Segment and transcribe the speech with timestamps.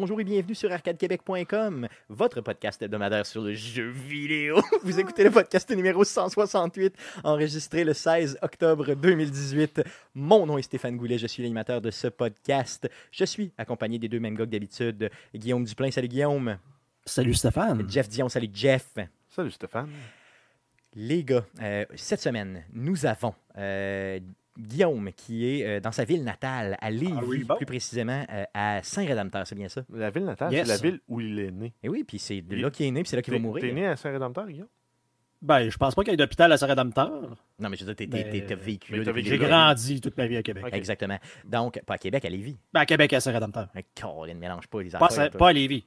[0.00, 4.62] Bonjour et bienvenue sur arcadequebec.com, votre podcast hebdomadaire sur le jeu vidéo.
[4.84, 9.82] Vous écoutez le podcast numéro 168, enregistré le 16 octobre 2018.
[10.14, 12.88] Mon nom est Stéphane Goulet, je suis l'animateur de ce podcast.
[13.10, 15.10] Je suis accompagné des deux mêmes gars que d'habitude.
[15.34, 16.58] Guillaume Duplain, salut Guillaume.
[17.04, 17.84] Salut Stéphane.
[17.90, 18.94] Jeff Dion, salut Jeff.
[19.28, 19.90] Salut Stéphane.
[20.94, 24.20] Les gars, euh, cette semaine, nous avons euh,
[24.58, 27.56] Guillaume qui est euh, dans sa ville natale, à Lévis, Ah oui, bon.
[27.56, 29.82] plus précisément euh, à Saint-Rédempteur, c'est bien ça?
[29.92, 30.66] La ville natale, Yes.
[30.66, 31.72] c'est la ville où il est né.
[31.82, 33.62] Et oui, puis c'est là qu'il est né, puis c'est là qu'il va T'es mourir.
[33.64, 34.68] t'es né à Saint-Rédempteur, Guillaume?
[35.40, 37.36] Ben, je pense pas qu'il y ait d'hôpital à Saint-Rédempteur.
[37.60, 40.42] Non, mais je veux dire, Ben, t'as vécu là J'ai grandi toute ma vie à
[40.42, 40.64] Québec.
[40.72, 41.16] Exactement.
[41.44, 42.58] Donc, pas à Québec, à Lévis.
[42.72, 43.68] Ben, à Québec à Saint-Rédempteur.
[44.00, 45.30] Colin, ne mélange pas les affaires.
[45.30, 45.84] Pas à Lévis.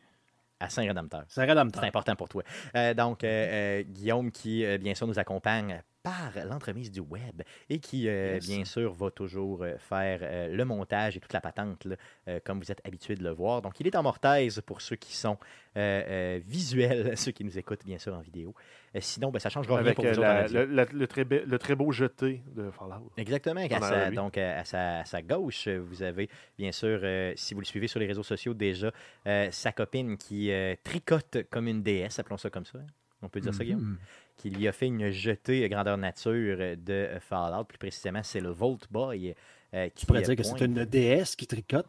[0.62, 1.24] À Saint-Rédempteur.
[1.28, 1.84] C'est Saint-Rédempteur.
[1.84, 2.44] important pour toi.
[2.78, 7.42] Euh, donc, euh, euh, euh, qui, euh, bien sûr, nous accompagne par l'entremise du web
[7.70, 8.48] et qui, euh, Yes.
[8.48, 11.96] bien sûr, va toujours euh, faire euh, le montage et toute la patente, là,
[12.28, 13.62] euh, comme vous êtes habitués de le voir.
[13.62, 15.38] Donc, il est en mortaise pour ceux qui sont
[15.78, 18.54] euh, euh, visuels, ceux qui nous écoutent, bien sûr, en vidéo.
[18.96, 21.44] Euh, sinon, ben, ça changera rien Avec pour vous la- le, la- le très be-
[21.46, 23.12] le très beau jeté de Fallout.
[23.18, 23.62] Exactement.
[23.62, 27.54] À sa, donc, à, à sa, à sa gauche, vous avez, bien sûr, euh, si
[27.54, 28.92] vous le suivez sur les réseaux sociaux déjà,
[29.28, 32.80] euh, sa copine qui euh, tricote comme une déesse, appelons ça comme ça.
[32.80, 32.88] hein.
[33.24, 33.98] On peut dire ça, Guillaume?
[34.42, 37.66] Qui lui a fait une jetée grandeur nature euh, de euh, Fallout.
[37.66, 39.36] Plus précisément, c'est le Volt Boy.
[39.74, 41.86] euh, qui Tu pourrais dire que c'est une déesse qui tricote?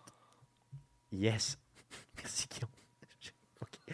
[1.10, 1.58] Yes.
[2.18, 2.70] Merci, Guillaume.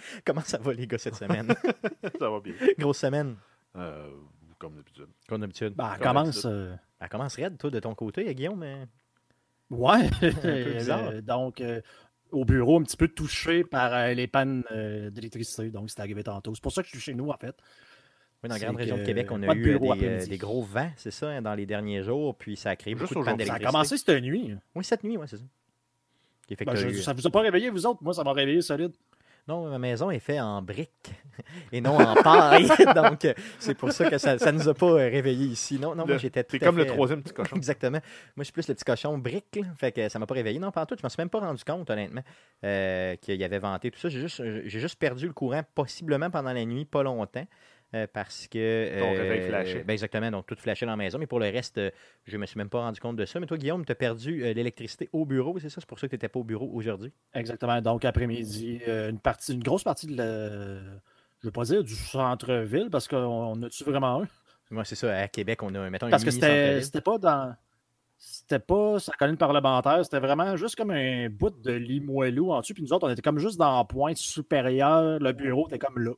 [0.24, 1.46] Comment ça va, les gars, cette semaine?
[2.18, 2.54] Ça va bien.
[2.78, 3.36] Grosse semaine,
[3.76, 4.10] Euh,
[4.58, 5.06] comme d'habitude.
[5.28, 5.74] comme d'habitude.
[5.74, 6.44] Ben, elle Comme commence.
[6.44, 8.62] euh, Elle commence raide, toi, de ton côté, Guillaume.
[8.62, 8.84] euh?
[9.70, 10.08] Ouais.
[10.20, 11.08] peu bizarre.
[11.10, 11.80] Euh, Donc, euh,
[12.30, 15.70] au bureau, un petit peu touché par euh, les pannes euh, d'électricité.
[15.70, 16.54] Donc, c'est arrivé tantôt.
[16.54, 17.56] C'est pour ça que je suis chez nous, en fait.
[18.42, 20.62] Oui, dans la grande région de Québec, on a eu euh, des, euh, des gros
[20.62, 23.36] vents, c'est ça, hein, dans les derniers jours, puis ça a créé Juste beaucoup de
[23.36, 23.44] pannes.
[23.46, 24.54] Ça a commencé cette nuit.
[24.74, 25.44] Oui, cette nuit, oui, c'est ça.
[26.64, 28.02] Ben, je- eu- ça vous a pas réveillé, vous autres?
[28.02, 28.92] Moi, ça m'a réveillé solide.
[29.48, 31.10] Non, ma maison est faite en briques
[31.72, 34.92] et non en paille, donc euh, c'est pour ça que ça ne nous a pas
[34.92, 35.78] réveillés ici.
[35.78, 37.56] Non, non, moi j'étais tout T'es comme le troisième petit cochon.
[37.56, 37.98] Exactement.
[38.36, 39.62] Moi, je suis plus le petit cochon brique, là.
[39.76, 40.58] fait que ça m'a pas réveillé.
[40.58, 40.96] Non, pas en tout.
[40.98, 42.22] Je m'en suis même pas rendu compte, honnêtement,
[42.64, 44.10] euh, qu'il y avait vanté tout ça.
[44.10, 47.46] J'ai juste, j'ai juste perdu le courant, possiblement pendant la nuit, pas longtemps.
[47.94, 48.98] Euh, parce que.
[48.98, 49.84] Ton réveil flashait.
[49.84, 51.18] ben exactement, donc tout flashait dans la maison.
[51.18, 51.90] Mais pour le reste, euh,
[52.26, 53.40] je me suis même pas rendu compte de ça.
[53.40, 55.80] Mais toi, Guillaume, tu as perdu euh, l'électricité au bureau, c'est ça?
[55.80, 57.12] C'est pour ça que tu n'étais pas au bureau aujourd'hui?
[57.32, 57.80] Exactement.
[57.80, 60.80] Donc, après-midi, euh, une partie, une grosse partie de la.
[61.40, 64.28] Je veux pas dire du centre-ville, parce qu'on on a-tu vraiment un?
[64.70, 65.16] Moi, c'est ça.
[65.16, 67.54] À Québec, on a, mettons, Parce que c'était pas dans.
[68.20, 72.74] C'était pas sa colline parlementaire, c'était vraiment juste comme un bout de Limoilou en dessous.
[72.74, 75.20] Puis nous autres, on était comme juste dans la pointe supérieure.
[75.20, 76.10] Le bureau était comme là.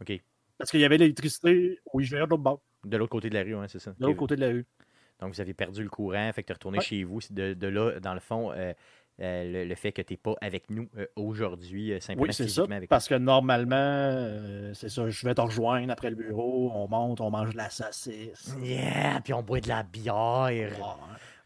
[0.00, 0.20] OK.
[0.58, 3.42] Parce qu'il y avait l'électricité au IGA de l'autre bord, De l'autre côté de la
[3.42, 3.92] rue, hein, c'est ça.
[3.98, 4.66] de l'autre côté de la rue.
[5.20, 6.84] Donc, vous avez perdu le courant, fait que tu es retourné Ouais.
[6.84, 7.20] chez vous.
[7.30, 8.72] De, de là, dans le fond, euh,
[9.20, 12.34] euh, le, le fait que tu n'es pas avec nous euh, aujourd'hui, euh, simplement Oui,
[12.34, 12.48] c'est ça.
[12.62, 16.70] physiquement avec Parce que normalement, euh, c'est ça, je vais te rejoindre après le bureau,
[16.74, 18.54] on monte, on mange de la saucisse.
[18.60, 19.20] Yeah!
[19.22, 20.72] Puis on boit de la bière.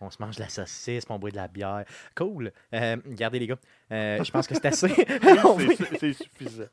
[0.01, 1.85] On se mange de la saucisse, puis on boit de la bière.
[2.15, 2.53] Cool.
[2.75, 3.59] Euh, regardez, les gars,
[3.93, 4.89] euh, je pense que c'est assez.
[5.99, 6.65] C'est suffisant.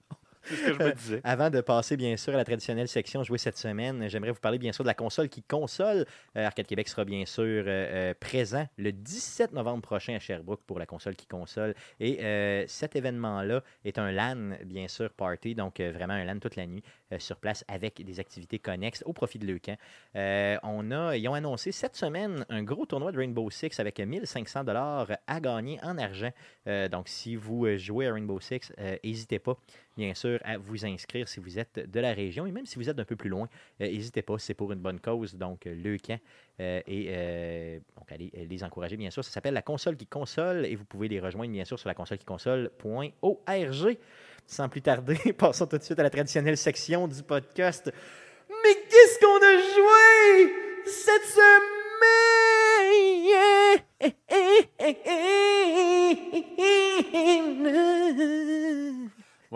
[0.46, 1.22] C'est ce que je me disais.
[1.24, 4.58] Avant de passer, bien sûr, à la traditionnelle section jouée cette semaine, j'aimerais vous parler,
[4.58, 6.06] bien sûr, de la console qui console.
[6.38, 10.62] Euh, Arcade Québec sera, bien sûr, euh, euh, présent le 17 novembre prochain à Sherbrooke
[10.66, 11.76] pour la console qui console.
[12.00, 16.40] Et euh, cet événement-là est un LAN, bien sûr, party, donc euh, vraiment un LAN
[16.40, 19.76] toute la nuit euh, sur place avec des activités connexes au profit de Leucan.
[20.16, 24.00] Euh, on a, ils ont annoncé cette semaine un gros tournoi de Rainbow Six avec
[24.00, 26.32] 1500 dollars à gagner en argent.
[26.68, 29.58] Euh, donc, si vous euh, jouez à Rainbow Six, euh, n'hésitez pas,
[29.96, 32.90] bien sûr, à vous inscrire si vous êtes de la région et même si vous
[32.90, 33.48] êtes un peu plus loin,
[33.82, 35.36] euh, n'hésitez pas, c'est pour une bonne cause.
[35.36, 36.20] Donc, euh, le camp
[36.60, 39.24] euh, et donc allez les encourager, bien sûr.
[39.24, 41.96] Ça s'appelle la console qui console et vous pouvez les rejoindre, bien sûr, sur la
[41.96, 43.98] console qui console.org.
[44.48, 47.92] Sans plus tarder, passons tout de suite à la traditionnelle section du podcast.
[48.50, 50.54] Mais qu'est-ce qu'on a joué
[50.86, 51.76] cette semaine?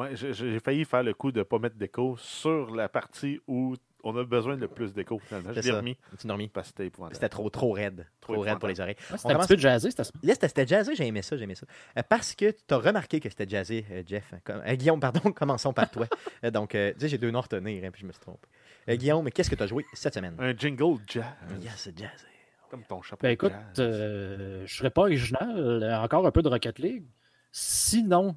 [0.10, 3.76] Ouais, j'ai- failli faire le coup de ne pas mettre d'écho sur la partie où
[4.04, 5.20] on a besoin de plus d'écho.
[5.20, 6.48] Finalement, je l'ai remis Tu l'as remis.
[6.48, 7.16] parce que c'était épouvantable.
[7.16, 8.06] C'était trop, trop raide.
[8.22, 8.96] Trop, Trop raide pour les oreilles.
[9.12, 10.12] Ouais, C'était un commence- petit peu jazzé, c'était ça.
[10.24, 11.66] Là, c'était- jazzé, j'ai aimé ça, j'ai aimé ça.
[11.98, 14.34] Euh, parce que tu as remarqué que c'était jazzé, euh, Jeff.
[14.46, 16.08] Comme- euh, Guillaume, pardon, commençons par toi.
[16.52, 18.48] Donc, euh, tu sais, j'ai deux noms à retenir, hein, puis je me suis trompé.
[18.88, 20.36] Euh, Guillaume, qu'est-ce que tu as joué cette semaine?
[20.40, 21.26] Un jingle jazz.
[21.62, 22.26] Yes, c'est jazzé.
[22.72, 23.24] Comme ton chapeau.
[23.24, 23.80] Ben écoute, jazz.
[23.80, 27.04] euh, je serais pas original, encore un peu de Rocket League.
[27.52, 28.36] Sinon,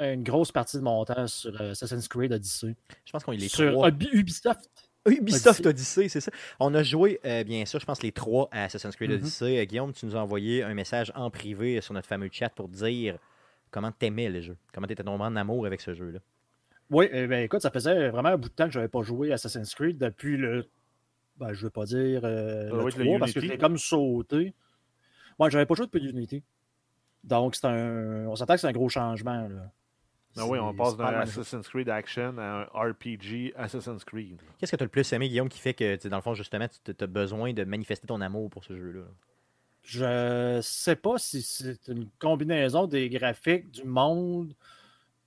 [0.00, 2.74] une grosse partie de mon temps sur euh, Assassin's Creed Odyssey.
[3.04, 3.88] Je pense qu'on est les sur trois.
[3.90, 4.70] Ubi- Ubisoft.
[5.06, 6.32] Ubisoft Odyssey, c'est ça.
[6.58, 9.16] On a joué, euh, bien sûr, je pense, les trois à Assassin's Creed Mhm.
[9.18, 9.58] Odyssey.
[9.60, 12.68] Euh, Guillaume, tu nous as envoyé un message en privé sur notre fameux chat pour
[12.68, 13.18] dire
[13.70, 14.56] comment t'aimais le jeu?
[14.72, 16.20] Comment t'étais tombé en amour avec ce jeu-là?
[16.90, 19.02] Oui, eh ben, écoute, ça faisait vraiment un bout de temps que je n'avais pas
[19.02, 20.66] joué Assassin's Creed depuis le.
[21.36, 23.58] Ben, je ne veux pas dire euh, doit le être le 3 parce que j'ai
[23.58, 24.54] comme sauté.
[25.38, 26.42] Ouais, j'avais pas joué depuis Unity.
[27.24, 28.26] Donc, c'est un.
[28.26, 29.48] On s'entend que c'est un gros changement.
[29.48, 29.72] Là.
[30.36, 31.06] Ah oui, on passe d'un.
[31.06, 34.40] Assassin's Creed Action à un RPG Assassin's Creed.
[34.58, 36.66] Qu'est-ce que tu as le plus aimé, Guillaume, qui fait que, dans le fond, justement,
[36.84, 39.02] tu as besoin de manifester ton amour pour ce jeu-là?
[39.82, 44.54] Je sais pas si c'est une combinaison des graphiques, du monde,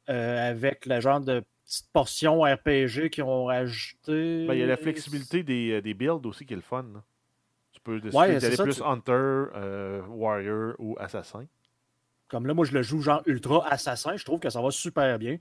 [0.10, 4.46] euh, avec le genre de petites portions RPG qu'ils ont rajouté.
[4.48, 6.86] Ben, il y a la flexibilité des, euh, des builds aussi qui est le fun.
[6.94, 7.04] là.
[7.72, 11.46] Tu peux décider Ouais, c'est d'aller plus tu- Hunter, euh, Warrior ou Assassin.
[12.28, 14.16] Comme là, moi, je le joue genre ultra assassin.
[14.18, 15.38] Je trouve que ça va super bien.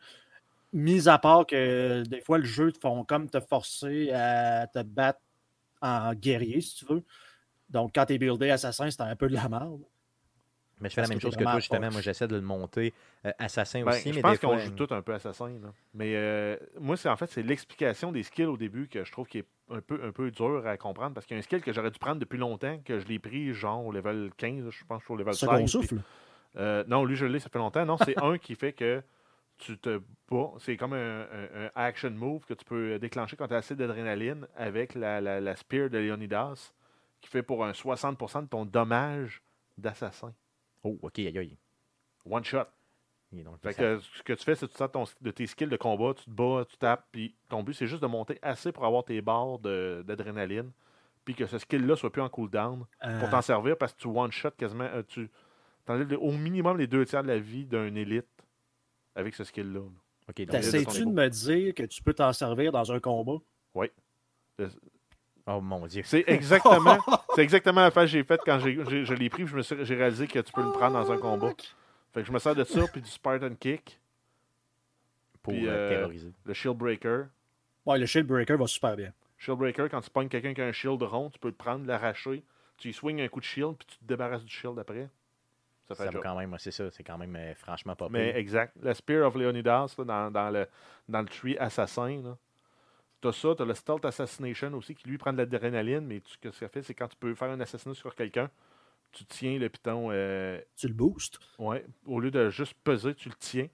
[0.72, 4.82] Mis à part que des fois, le jeu te font comme te forcer à te
[4.82, 5.20] battre
[5.80, 7.02] en guerrier, si tu veux.
[7.70, 9.80] Donc, quand tu es buildé assassin, c'est un peu de la merde.
[10.80, 11.80] Mais je fais la même chose t'es que toi, justement.
[11.86, 11.92] poche.
[11.94, 12.92] Moi, j'essaie de le monter
[13.24, 14.10] euh, assassin Ben, aussi.
[14.10, 15.48] je mais pense qu'on fois, joue tout un peu assassin.
[15.48, 15.72] là.
[15.94, 19.26] Mais euh, moi, c'est en fait c'est l'explication des skills au début que je trouve
[19.26, 21.62] qui est un peu, un peu dur à comprendre parce qu'il y a un skill
[21.62, 24.84] que j'aurais dû prendre depuis longtemps, que je l'ai pris genre au level 15, je
[24.84, 25.40] pense que je suis au level 16.
[25.40, 25.96] Second puis- souffle.
[26.56, 27.84] Euh, non, lui, je l'ai, ça fait longtemps.
[27.84, 29.02] Non, c'est un qui fait que
[29.58, 30.00] tu te
[30.30, 30.52] bats.
[30.58, 33.74] C'est comme un, un- un action move que tu peux déclencher quand tu as assez
[33.76, 36.72] d'adrénaline avec la, la, la spear de Leonidas
[37.20, 39.42] qui fait pour un 60% de ton dommage
[39.78, 40.32] d'assassin.
[40.84, 41.56] Oh, ok, aïe, aïe.
[42.24, 42.64] One shot.
[43.32, 45.68] Donc, Fait que ce que tu fais, c'est que tu sors ton- de tes skills
[45.68, 48.72] de combat, tu te bats, tu tapes, puis ton but, c'est juste de monter assez
[48.72, 50.70] pour avoir tes barres de- d'adrénaline,
[51.24, 52.84] puis que ce skill-là soit plus en cooldown
[53.18, 54.84] pour Euh, t'en servir parce que tu one-shot quasiment.
[54.84, 55.28] euh, tu
[55.92, 58.26] enlèves au minimum les deux tiers de la vie d'un élite
[59.14, 59.80] avec ce skill-là.
[59.80, 59.86] là.
[60.28, 63.38] ok, donc, T'as- T'essaies-tu de me dire que tu peux t'en servir dans un combat?
[65.46, 66.02] oh mon Dieu.
[66.04, 66.98] C'est exactement,
[67.34, 69.56] c'est exactement la phase que j'ai faite quand j'ai, j'ai- je l'ai pris, puis je
[69.56, 71.52] me suis- j'ai réalisé que tu peux le prendre dans un combat.
[72.12, 74.00] Fait que je me sers de ça, puis du Spartan Kick,
[75.42, 76.32] Pour puis, euh, euh, terroriser.
[76.44, 77.24] le Shield Breaker.
[77.84, 79.12] Ouais, le Shield Breaker va super bien.
[79.38, 81.86] Shield Breaker, quand tu pognes quelqu'un qui a un shield rond, tu peux le prendre,
[81.86, 82.42] l'arracher,
[82.78, 85.08] tu y swings un coup de shield, puis tu te débarrasses du shield après.
[85.88, 86.22] Ça fait Ça le va job.
[86.22, 86.90] quand même, c'est ça.
[86.90, 88.36] C'est quand même euh, franchement pas Mais pire.
[88.36, 88.74] exact.
[88.82, 90.66] La Spear of Leonidas, là, dans, dans le,
[91.08, 92.36] dans le tree assassin, là.
[93.20, 96.38] T'as ça, t'as le Stealth Assassination aussi, qui lui prend de l'adrénaline, mais tu- ce
[96.38, 98.50] que ça fait, c'est quand tu peux faire un assassinat sur quelqu'un,
[99.10, 101.38] tu tiens le piton, euh, Tu le boostes.
[101.58, 103.68] ouais, au lieu de juste peser, tu le tiens,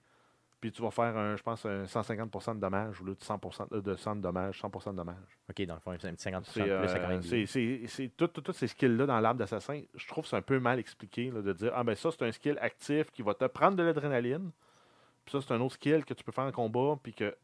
[0.63, 3.67] puis tu vas faire, un, je pense, un 150% de dommages au lieu de 100%
[3.69, 5.37] de, de 100 de dommages, 100% de dommages.
[5.49, 7.21] Ok, dans le fond, c'est un petit 50% de C'est, plus, euh, ça quand même
[7.21, 10.79] c'est, c'est tout- ces skills-là dans l'arbre d'assassin, je trouve que c'est un peu mal
[10.79, 13.75] expliqué là, de dire Ah ben ça, c'est un skill actif qui va te prendre
[13.75, 14.51] de l'adrénaline.
[15.25, 16.97] Puis ça, c'est un autre skill que tu peux faire en combat.
[17.03, 17.35] Puis que.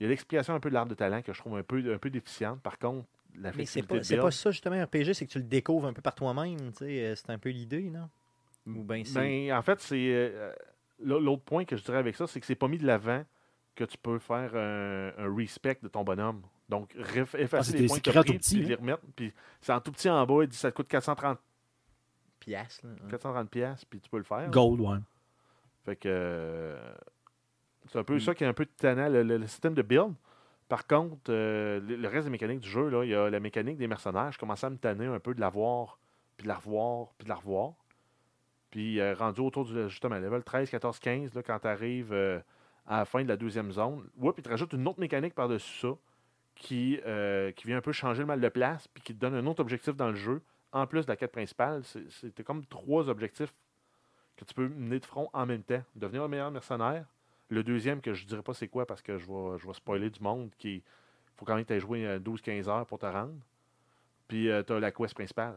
[0.00, 1.94] Il y a l'explication un peu de l'arbre de talent que je trouve un peu,
[1.94, 2.60] un peu déficiente.
[2.62, 3.06] Par contre,
[3.36, 5.92] la Mais c'est flexibilité pas, ça, justement, un RPG, c'est que tu le découvres un
[5.92, 6.72] peu par toi-même.
[6.72, 8.10] tu sais, euh, C'est un peu l'idée, non?
[8.66, 9.14] Ou ben c'est.
[9.14, 10.10] Ben, en fait, c'est.
[10.12, 10.52] euh,
[11.02, 13.24] L'autre point que je dirais avec ça, c'est que c'est pas mis de l'avant
[13.74, 16.42] que tu peux faire un, un respect de ton bonhomme.
[16.68, 18.68] Donc, Ah, effacer c'est les des points que tu as pris, puis hein?
[18.68, 19.02] les remettre.
[19.14, 21.38] Puis c'est en tout petit en bas, il dit ça te coûte 430
[22.40, 23.08] piastres, là, hein.
[23.10, 24.50] 430 pièces puis tu peux le faire.
[24.50, 24.98] Gold, ouais.
[25.84, 26.94] Fait que euh,
[27.88, 28.20] c'est un peu Mm.
[28.20, 30.14] ça qui est un peu tannant, le, le- le système de build.
[30.68, 33.38] Par contre, euh, le, le reste des mécaniques du jeu, là, il y a la
[33.38, 34.32] mécanique des mercenaires.
[34.32, 35.98] Je commençais à me tanner un peu de la voir,
[36.36, 37.74] puis de la revoir, puis de la revoir.
[38.76, 42.12] Puis euh, rendu autour du justement level 13, 14, 15, là, quand tu arrives
[42.86, 45.80] à la fin de la deuxième zone, ouais, puis tu rajoutes une autre mécanique par-dessus
[45.80, 45.96] ça
[46.54, 49.34] qui, euh, qui vient un peu changer le mal de place, puis qui te donne
[49.34, 50.42] un autre objectif dans le jeu,
[50.72, 51.84] en plus de la quête principale.
[52.10, 53.54] C'était comme trois objectifs
[54.36, 55.82] que tu peux mener de front en même temps.
[55.94, 57.06] Devenir le meilleur mercenaire.
[57.48, 60.10] Le deuxième, que je ne dirais pas c'est quoi parce que je vais, je spoiler
[60.10, 60.82] du monde, qui
[61.36, 63.32] faut quand même que tu joué euh, 12-15 heures pour te rendre.
[64.28, 65.56] Puis tu as la quest principale.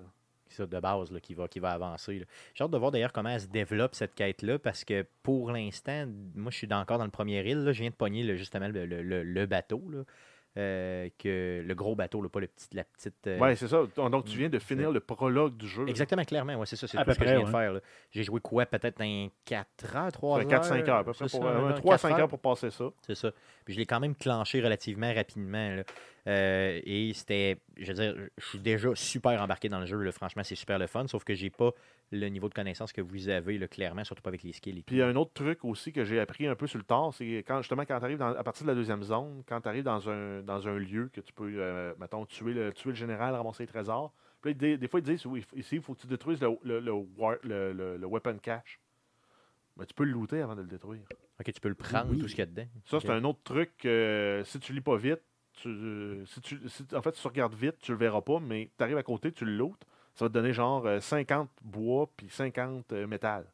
[0.50, 2.26] Ça de base là, qui, va, qui va avancer.
[2.54, 6.06] J'ai hâte de voir d'ailleurs comment elle se développe cette quête-là, parce que pour l'instant,
[6.36, 7.64] moi je suis encore dans le premier île.
[7.64, 7.72] là.
[7.72, 9.82] Je viens de pogner le- justement le, le- bateau.
[9.92, 10.04] là.
[10.58, 13.28] Euh, que le gros bateau, là, pas le petit, la petite.
[13.28, 13.84] euh, Ouais, c'est ça.
[13.96, 15.88] Donc tu viens de finir le prologue du jeu.
[15.88, 16.56] Exactement, clairement.
[16.56, 17.80] Ouais, c'est ça, c'est tout ce que je viens de faire.
[18.10, 21.14] J'ai joué quoi Peut-être un 4 heures, 3 Ça heures fait 4-5 heures à peu
[21.14, 21.28] près.
[21.30, 22.86] C'est Pour, ça, euh, un 3-5 4 heures pour passer ça.
[23.06, 23.32] C'est ça.
[23.64, 25.76] Puis je l'ai quand même clenché relativement rapidement.
[25.76, 25.84] là.
[26.28, 29.98] Euh, et c'était, je veux dire, je suis déjà super embarqué dans le jeu.
[30.02, 30.12] là.
[30.12, 31.08] Franchement, c'est super le fun.
[31.08, 31.72] Sauf que j'ai pas
[32.12, 34.80] le niveau de connaissance que vous avez, là, clairement, surtout pas avec les skills.
[34.80, 36.78] et Puis il y a un autre truc aussi que j'ai appris un peu sur
[36.78, 39.62] le tard, c'est quand justement quand tu arrives à partir de la deuxième zone, quand
[39.62, 42.90] tu arrives dans un, dans un lieu que tu peux, euh, mettons, tuer le, tuer
[42.90, 44.14] le général, ramasser les trésors.
[44.42, 46.50] Puis là, des, des fois, ils disent oui, ici, il faut que tu détruises le,
[46.64, 48.80] le, le, war- le- le- le weapon cache.
[49.78, 51.04] Mais tu peux le looter avant de le détruire.
[51.40, 52.20] Ok, tu peux le prendre, Oui.
[52.20, 52.68] tout ce qu'il y a dedans.
[52.86, 55.22] Ça, c'est un autre truc que si tu lis pas vite,
[55.62, 58.40] tu, euh, si tu, si- en fait, si tu regardes vite, tu le verras pas,
[58.40, 59.86] mais tu arrives à côté, tu le lootes,
[60.16, 63.46] ça va te donner genre euh, 50 bois puis 50 euh, métal.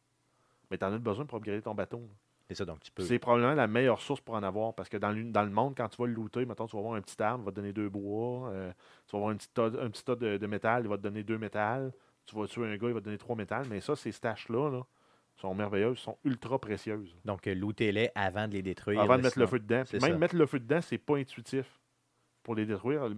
[0.71, 1.97] mais tu en as besoin pour upgrader ton bateau.
[1.99, 2.13] là.
[2.47, 3.01] C'est ça, donc tu peux.
[3.03, 5.73] C'est probablement la meilleure source pour en avoir parce que dans le, dans le monde,
[5.75, 7.55] quand tu vas le looter, mettons, tu vas avoir un petit arbre, il va te
[7.55, 8.49] donner deux bois.
[8.49, 8.71] euh,
[9.07, 11.01] tu vas avoir un petit tas, un petit tas de, de métal, il va te
[11.01, 11.91] donner deux métal.
[12.27, 13.65] Tu vas tuer un gars, il va te donner trois métal.
[13.69, 14.83] Mais ça, ces staches-là là,
[15.37, 17.15] sont merveilleuses, sont ultra précieuses.
[17.25, 19.01] Donc, euh, looter-les avant de les détruire.
[19.01, 19.81] Avant de mettre le sinon- feu dedans.
[19.81, 20.17] Puis c'est même ça.
[20.19, 21.65] mettre le feu dedans, c'est pas intuitif.
[22.45, 23.09] Pour les détruire,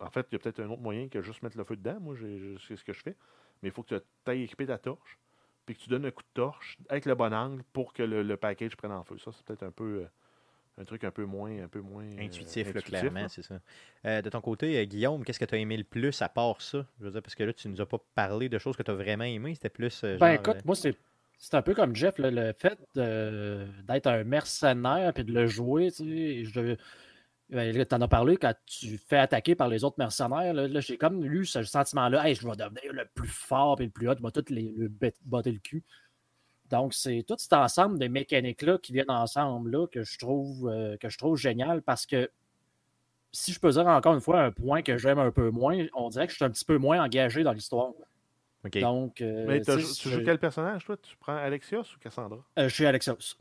[0.00, 1.98] en fait, il y a peut-être un autre moyen que juste mettre le feu dedans.
[2.00, 3.16] Moi, je- c'est ce que je fais.
[3.62, 5.18] Mais il faut que tu ailles équiper ta torche,
[5.66, 8.22] puis que tu donnes un coup de torche avec le bon angle pour que le,
[8.22, 9.18] le package prenne en feu.
[9.18, 10.06] Ça, c'est peut-être un peu euh,
[10.78, 13.58] un truc un peu moins, un peu moins euh, Intuitif, là, clairement, c'est ça.
[14.04, 16.60] Euh, de ton côté, euh, Guillaume, qu'est-ce que tu as aimé le plus à part
[16.60, 16.86] ça?
[17.00, 18.90] Je veux dire, parce que là, tu nous as pas parlé de choses que tu
[18.90, 19.54] as vraiment aimées.
[19.54, 20.04] C'était plus.
[20.04, 20.94] euh, Ben genre, écoute, moi, c'est.
[21.38, 25.90] C'est un peu comme Jeff, là, le fait d'être un mercenaire puis de le jouer.
[25.90, 26.76] Tu sais, je,
[27.48, 30.52] ben, en as parlé quand tu fais attaquer par les autres mercenaires.
[30.52, 32.28] Là, là, j'ai comme eu ce sentiment-là.
[32.28, 34.16] Hey, je vais devenir le plus fort et le plus hot.
[34.18, 34.90] Je vais tout les, le
[35.24, 35.84] botter le cul.
[36.70, 40.96] Donc, c'est tout cet ensemble de mécaniques-là qui viennent ensemble là, que, je trouve, euh,
[40.96, 42.28] que je trouve génial parce que
[43.32, 46.08] si je peux dire encore une fois un point que j'aime un peu moins, on
[46.08, 47.92] dirait que je suis un petit peu moins engagé dans l'histoire.
[48.64, 48.78] OK.
[48.78, 50.96] Donc, euh, Mais tu tu joues quel personnage, toi?
[50.96, 52.38] Tu prends Alexios ou Cassandra?
[52.58, 53.36] Euh, je suis Alexios.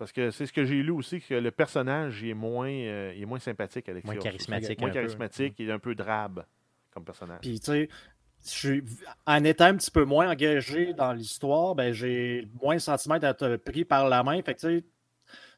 [0.00, 3.12] Parce que c'est ce que j'ai lu aussi, que le personnage il est moins, euh,
[3.14, 4.06] il est moins sympathique, Alexios.
[4.10, 4.24] Moins aussi.
[4.24, 4.80] charismatique.
[4.80, 4.98] Moins un peu.
[5.00, 6.42] charismatique, il est un peu drabe
[6.90, 7.40] comme personnage.
[7.42, 7.88] Puis, tu sais,
[8.42, 8.84] je suis-
[9.26, 13.56] en étant un petit peu moins engagé dans l'histoire, ben, j'ai moins le sentiment d'être
[13.56, 14.40] pris par la main.
[14.42, 14.84] Fait que, tu sais,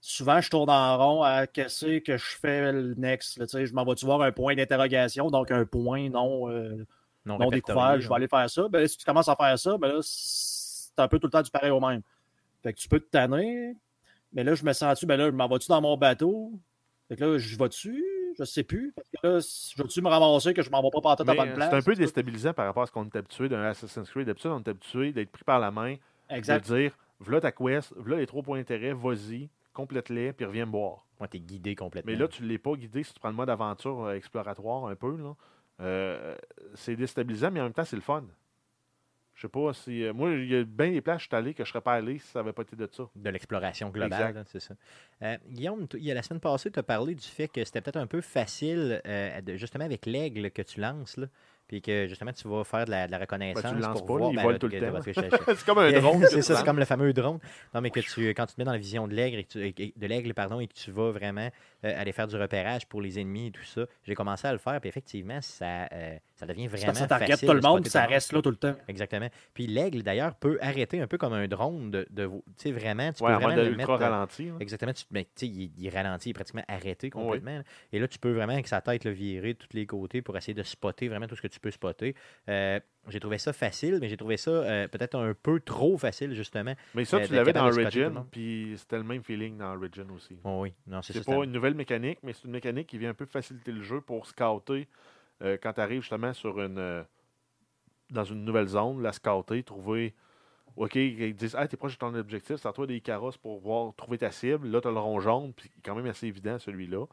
[0.00, 3.38] souvent, je tourne en rond à qu'est-ce que je fais le next.
[3.38, 6.84] là, tu sais, je m'en vais-tu voir un point d'interrogation, donc un point non, euh,
[7.24, 8.66] non, non découvert, je vais aller faire ça.
[8.68, 11.30] Ben, là, si tu commences à faire ça, ben là, c'est un peu tout le
[11.30, 12.02] temps du pareil au même.
[12.64, 13.76] Fait que tu peux te tanner,
[14.32, 16.52] mais là, je me sens-tu, ben là, je m'en vais-tu dans mon bateau?
[17.08, 18.04] Fait que là, je vais-tu?
[18.38, 18.92] Je sais plus.
[18.96, 21.48] Parce que là, je vais-tu me ramasser que je m'en vais pas partir à bonne
[21.50, 21.70] euh, place?
[21.70, 24.26] c'est un peu déstabilisant par rapport à ce qu'on est habitué d'un Assassin's Creed.
[24.26, 25.96] D'habitude, on est habitué d'être pris par la main,
[26.30, 26.68] Exact.
[26.70, 30.72] de dire voilà ta quest, voilà les trois points d'intérêt, vas-y, complète-les, puis reviens me
[30.72, 31.06] boire.
[31.20, 32.10] Ouais, t'es guidé complètement.
[32.10, 34.86] Mais là, tu ne l'es pas guidé si tu prends le mode aventure euh, exploratoire
[34.86, 35.16] un peu.
[35.16, 35.36] Là.
[35.80, 36.36] Euh,
[36.74, 38.24] c'est déstabilisant, mais en même temps, c'est le fun.
[39.34, 40.04] Je sais pas si.
[40.04, 41.94] euh, moi, il y a bien des places, je suis allé que je serais pas
[41.94, 43.04] allé si ça n'avait pas été de ça.
[43.16, 44.74] de l'exploration globale, là, c'est ça.
[45.22, 47.80] Euh, Guillaume, il y a la semaine passée, tu as parlé du fait que c'était
[47.80, 51.26] peut-être un peu facile, euh, de- justement avec l'aigle que tu lances, là,
[51.66, 53.62] puis que justement tu vas faire de la, de la reconnaissance.
[53.62, 55.00] Ben, tu le lances pour pas, voir, il ben, vole là, tout le temps.
[55.00, 55.12] que
[55.56, 56.20] c'est comme un drone.
[56.20, 57.38] que c'est ça, c'est comme le fameux drone.
[57.74, 59.48] Non, mais que tu, quand tu te mets dans la vision de l'aigle, et que
[59.48, 61.48] tu- que- de l'aigle, pardon, et que tu vas vraiment
[61.82, 64.78] aller faire du repérage pour les ennemis et tout ça, j'ai commencé à le faire,
[64.80, 65.88] puis effectivement, ça,
[66.42, 68.74] ça devient vraiment ça facile tout le de monde, ça reste là tout le temps.
[68.88, 69.28] Exactement.
[69.54, 72.42] Puis l'aigle, d'ailleurs, peut arrêter un peu comme un drone de, de vous.
[72.58, 73.90] Tu sais, vraiment, tu Ouais, peux en vraiment le ultra mettre.
[74.02, 74.50] euh, ralenti.
[74.58, 74.92] Exactement.
[74.92, 77.62] Tu, ben, il, il ralentit, il est pratiquement arrêté complètement.
[77.92, 80.36] Et là, tu peux vraiment, avec sa tête, le virer de tous les côtés pour
[80.36, 82.16] essayer de spotter vraiment tout ce que tu peux spotter.
[82.48, 86.34] Euh, j'ai trouvé ça facile, mais j'ai trouvé ça euh, peut-être un peu trop facile,
[86.34, 86.74] justement.
[86.94, 90.36] Mais ça, euh, tu l'avais dans Origin, puis c'était le même feeling dans Origin aussi.
[90.42, 93.10] Oh oui, non, c'est C'est pas une nouvelle mécanique, mais c'est une mécanique qui vient
[93.10, 94.88] un peu faciliter le jeu pour scouter
[95.42, 97.02] euh, quand tu arrives justement sur une euh,
[98.10, 100.14] dans une nouvelle zone, la scouter, trouver.
[100.76, 103.60] OK, ils disent Ah, t'es proche de ton objectif, c'est à toi des carrosses pour
[103.60, 104.68] voir trouver ta cible.
[104.68, 107.06] Là, tu as le rond jaune, puis quand même assez évident celui-là.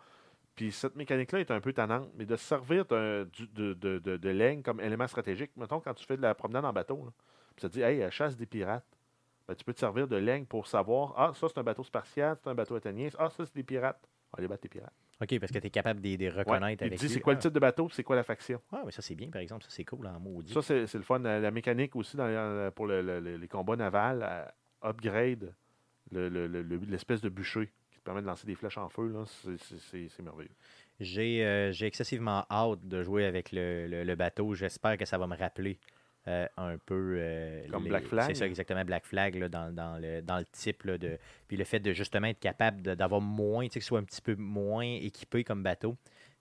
[0.56, 5.08] Puis cette mécanique-là est un peu tannante, mais de se servir de, de, comme élément
[5.08, 7.08] stratégique, mettons quand tu fais de la promenade en bateau,
[7.56, 8.86] puis ça te dit Hey, elle chasse des pirates.
[9.48, 12.42] Ben, tu peux te servir de l'aigle pour savoir Ah, ça c'est un bateau spartiate,
[12.44, 14.02] c'est un bateau athénien, ah, ça c'est des pirates.
[14.34, 14.94] On aller battre les pirates.
[15.22, 17.14] OK, parce que tu es capable de les Ouais, reconnaître il avec dit lui.
[17.14, 17.42] c'est quoi le Ah.
[17.42, 18.62] type de bateau, c'est quoi la faction?
[18.72, 19.64] Ah, mais ça, c'est bien, par exemple.
[19.66, 20.54] Ça, c'est cool en maudit.
[20.54, 21.20] Ça, c'est c'est le fun.
[21.20, 24.26] La, mécanique aussi dans pour le- le- le- les combats navals,
[24.84, 25.54] upgrade
[26.12, 26.48] le- le-
[26.88, 29.10] l'espèce de bûcher qui te permet de lancer des flèches en feu.
[29.10, 29.24] là.
[29.26, 30.50] C'est- c'est- C'est c'est merveilleux.
[31.02, 34.54] J'ai euh, j'ai excessivement hâte de jouer avec le bateau.
[34.54, 35.80] J'espère que ça va me rappeler
[36.28, 37.16] euh, un peu.
[37.20, 38.26] euh, Comme les- Black Flag?
[38.28, 40.84] C'est ça, exactement, Black Flag, là, dans, dans le, dans le type.
[40.84, 43.90] là, de, puis le fait de justement être capable d'avoir moins, tu sais, que ce
[43.90, 45.96] soit un petit peu moins équipé comme bateau,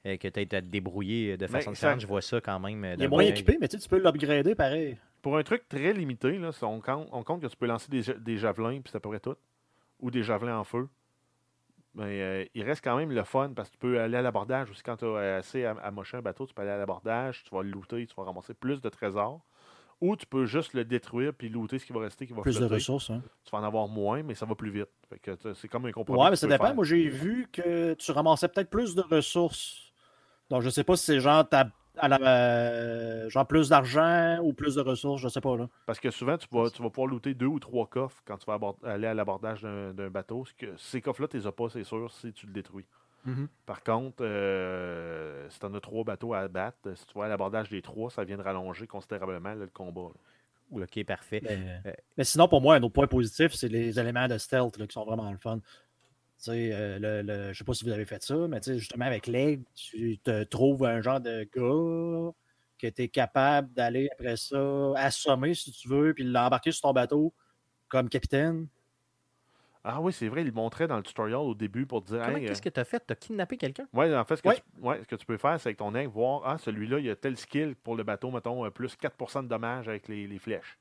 [0.06, 2.00] euh, que tu aies à te débrouiller de Mais façon différente.
[2.00, 2.84] Je vois ça quand même.
[2.96, 4.98] Il est moins équipé, mais tu sais, tu peux l'upgrader pareil.
[5.22, 8.02] Pour un truc très limité, là, on, compte, on compte que tu peux lancer des,
[8.02, 9.36] ja- des javelins, puis c'est à peu près tout,
[10.00, 10.88] ou des javelins en feu.
[11.94, 14.70] Mais euh, il reste quand même le fun parce que tu peux aller à l'abordage
[14.70, 14.82] aussi.
[14.82, 17.62] Quand tu as assez à, amoché un bateau, tu peux aller à l'abordage, tu vas
[17.62, 19.44] le looter, tu vas ramasser plus de trésors.
[20.00, 22.58] Ou tu peux juste le détruire puis looter ce qui va rester, qui va Plus
[22.60, 23.10] de ressources.
[23.10, 23.22] Hein.
[23.44, 24.88] Tu vas en avoir moins, mais ça va plus vite.
[25.08, 26.22] Fait que tu- c'est comme un compromis.
[26.22, 26.66] Ouais, mais ça dépend.
[26.66, 26.74] faire.
[26.74, 29.92] Moi, j'ai vu que tu ramassais peut-être plus de ressources.
[30.50, 31.44] Donc, je sais pas si c'est genre,
[31.96, 35.56] à la, euh, genre plus d'argent ou plus de ressources, je sais pas.
[35.56, 35.68] Là.
[35.84, 38.46] Parce que souvent, tu vas, tu vas pouvoir looter deux ou trois coffres quand tu
[38.46, 40.44] vas aller à l'abordage d'un bateau.
[40.56, 42.84] Que, ces coffres-là, tu les as pas, c'est sûr, si tu le détruis.
[43.66, 47.68] Par contre, euh, si tu en as trois bateaux à abattre, si tu à l'abordage
[47.68, 50.10] des trois, ça vient de rallonger considérablement là, le combat.
[50.72, 50.82] là.
[50.84, 51.40] Ok, parfait.
[51.42, 54.76] Mais, Euh, mais sinon, pour moi, un autre point positif, c'est les éléments de stealth
[54.78, 55.58] là, qui sont vraiment le fun.
[55.58, 55.64] Tu
[56.44, 58.78] sais, euh, le, le- je sais pas si vous avez fait ça, mais tu sais,
[58.78, 62.32] justement, avec l'aigle, tu te trouves un genre de gars
[62.78, 66.92] que tu es capable d'aller après ça assommer si tu veux, puis l'embarquer sur ton
[66.92, 67.32] bateau
[67.88, 68.68] comme capitaine.
[69.84, 72.20] Ah oui, c'est vrai, il le montrait dans le tutorial au début pour dire.
[72.24, 73.02] Comment hey, euh, qu'est-ce que tu as fait?
[73.06, 73.86] Tu as kidnappé quelqu'un?
[73.92, 74.56] Ouais, en fait, ce que, Ouais.
[74.56, 77.08] tu, ouais, ce que tu peux faire, c'est avec ton aigle, voir, ah, celui-là, il
[77.10, 80.38] a tel skill pour le bateau, mettons, euh, plus 4% de dommages avec les, les
[80.38, 80.78] flèches.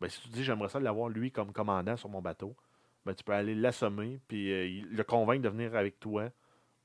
[0.00, 2.56] Ben, si tu dis, j'aimerais ça l'avoir lui comme commandant sur mon bateau,
[3.04, 6.30] ben, tu peux aller l'assommer, puis euh, le convaincre de venir avec toi,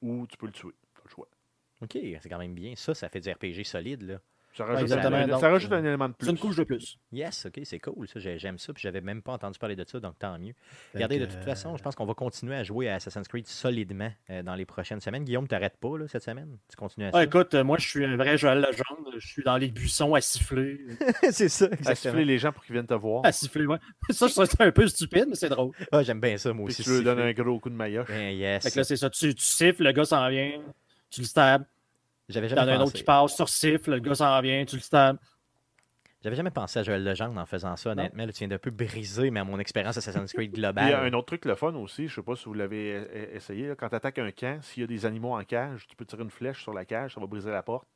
[0.01, 0.73] ou tu peux le tuer.
[0.93, 1.27] T'as le choix.
[1.81, 2.73] Ok, c'est quand même bien.
[2.75, 4.19] Ça, ça fait du RPG solide, là.
[4.57, 6.25] Ça rajoute, un, donc, ça rajoute un élément de plus.
[6.25, 6.97] C'est une couche de plus.
[7.11, 8.07] Yes, ok, c'est cool.
[8.07, 8.73] Ça, j'ai- j'aime ça.
[8.73, 10.53] Puis j'avais même pas entendu parler de ça, donc tant mieux.
[10.91, 13.27] Fait Regardez, de toute façon, euh, je pense qu'on va continuer à jouer à Assassin's
[13.27, 15.23] Creed solidement euh, dans les prochaines semaines.
[15.23, 16.57] Guillaume, t'arrêtes pas là, cette semaine?
[16.69, 17.23] Tu continues à Ah, ça?
[17.23, 19.11] écoute, euh, moi, je suis un vrai Joël Legendre.
[19.19, 20.79] Je suis dans les buissons à siffler.
[21.31, 23.77] c'est ça, À siffler les gens pour qu'ils viennent te voir, à siffler, ouais.
[24.09, 25.71] Ça, c'est un peu stupide, mais c'est drôle.
[25.91, 26.83] Ah, j'aime bien ça, moi puis aussi.
[26.83, 28.07] tu lui donnes un gros coup de maillotche.
[28.07, 28.63] Ben, yes.
[28.63, 29.09] Fait que là, c'est ça.
[29.09, 30.51] Tu, tu siffles, le gars s'en vient,
[31.11, 31.63] tu le stabs.
[32.29, 32.97] J'avais Il y en jamais, a un autre pensé...
[32.99, 35.17] qui passe, sur siffle, le gars s'en vient, tu le stabs.
[36.23, 38.25] J'avais jamais pensé à Joël Legendre en faisant ça, honnêtement.
[38.25, 40.65] Là, tu viens d'un peu briser mais à mon expérience Assassin's Creed Puis, il y
[40.65, 40.95] a globale.
[40.95, 43.67] un autre truc le fun aussi, je sais pas si vous l'avez e- e- essayé,
[43.67, 46.05] là, quand tu attaques un camp, s'il y a des animaux en cage, tu peux
[46.05, 47.87] tirer une flèche sur la cage, ça va briser la porte.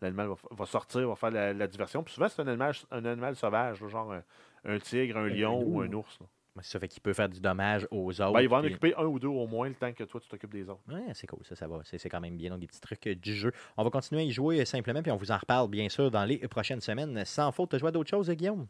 [0.00, 2.02] L'animal va, sortir, va faire la, la diversion.
[2.02, 4.22] Puis souvent, c'est un animal, un animal sauvage, là, genre un,
[4.64, 6.18] un tigre, un lion ou un ours.
[6.20, 6.26] là.
[6.62, 8.32] Ça fait qu'il peut faire du dommage aux autres.
[8.32, 10.20] Ben, il va en puis- occuper un ou deux au moins le temps que toi,
[10.20, 10.80] tu t'occupes des autres.
[10.88, 11.80] Ouais, c'est cool, ça, ça va.
[11.84, 12.50] C'est c'est quand même bien.
[12.50, 13.52] Donc, des petits trucs euh, du jeu.
[13.76, 16.10] On va continuer à y jouer euh, simplement, puis on vous en reparle, bien sûr,
[16.10, 17.24] dans les prochaines semaines.
[17.24, 18.66] Sans faute, tu as joué à d'autres choses, euh, Guillaume?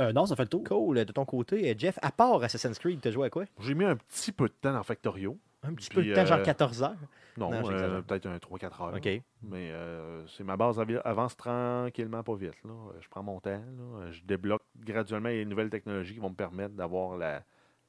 [0.00, 0.64] Euh, non, ça fait le tour.
[0.64, 1.04] Cool.
[1.04, 3.44] De ton côté, Jeff, à part Assassin's Creed, tu as joué à quoi?
[3.60, 5.38] J'ai mis un petit peu de temps dans Factorio.
[5.62, 6.96] Un petit Puis, peu de temps, genre euh, 14 heures.
[7.36, 8.94] Non, Non, euh, peut-être un 3-4 heures.
[8.94, 9.08] OK.
[9.42, 12.62] Mais euh, c'est ma base avance tranquillement, pas vite.
[12.64, 12.70] là.
[12.70, 13.50] Euh, Je prends mon temps.
[13.50, 14.10] là.
[14.10, 17.42] Je débloque graduellement les nouvelles technologies qui vont me permettre d'avoir la,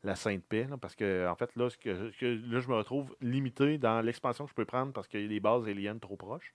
[0.04, 0.66] la sainte paix.
[0.70, 4.02] là, parce que, en fait, là, ce que, que- là, je me retrouve limité dans
[4.02, 6.54] l'expansion que je peux prendre parce qu'il y a des bases aliens trop proches.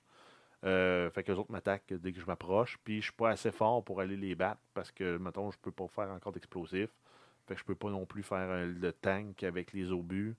[0.65, 2.77] Euh, fait que les autres m'attaquent dès que je m'approche.
[2.85, 5.71] Puis je suis pas assez fort pour aller les battre parce que, mettons, je peux
[5.73, 6.91] pas faire encore d'explosifs.
[7.47, 10.35] Fait que je peux pas non plus faire euh, le tank avec les obus.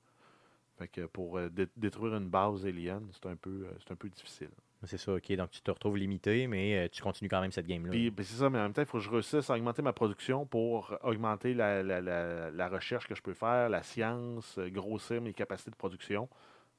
[0.81, 3.95] Fait que pour euh, dé- détruire une base alien, c'est un peu, euh, c'est un
[3.95, 4.49] peu difficile.
[4.83, 5.31] C'est ça, OK.
[5.33, 7.91] Donc, tu te retrouves limité, mais euh, tu continues quand même cette game-là.
[7.91, 9.83] Puis ben, c'est ça, mais en même temps, il faut que je réussisse à augmenter
[9.83, 14.57] ma production pour augmenter la, la- la- la recherche que je peux faire, la science,
[14.69, 16.27] grossir mes capacités de production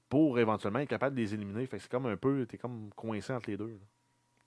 [0.09, 1.65] pour éventuellement être capable de les éliminer.
[1.67, 3.69] Fait que c'est comme un peu, t'es comme coincé entre les deux.
[3.69, 3.79] là.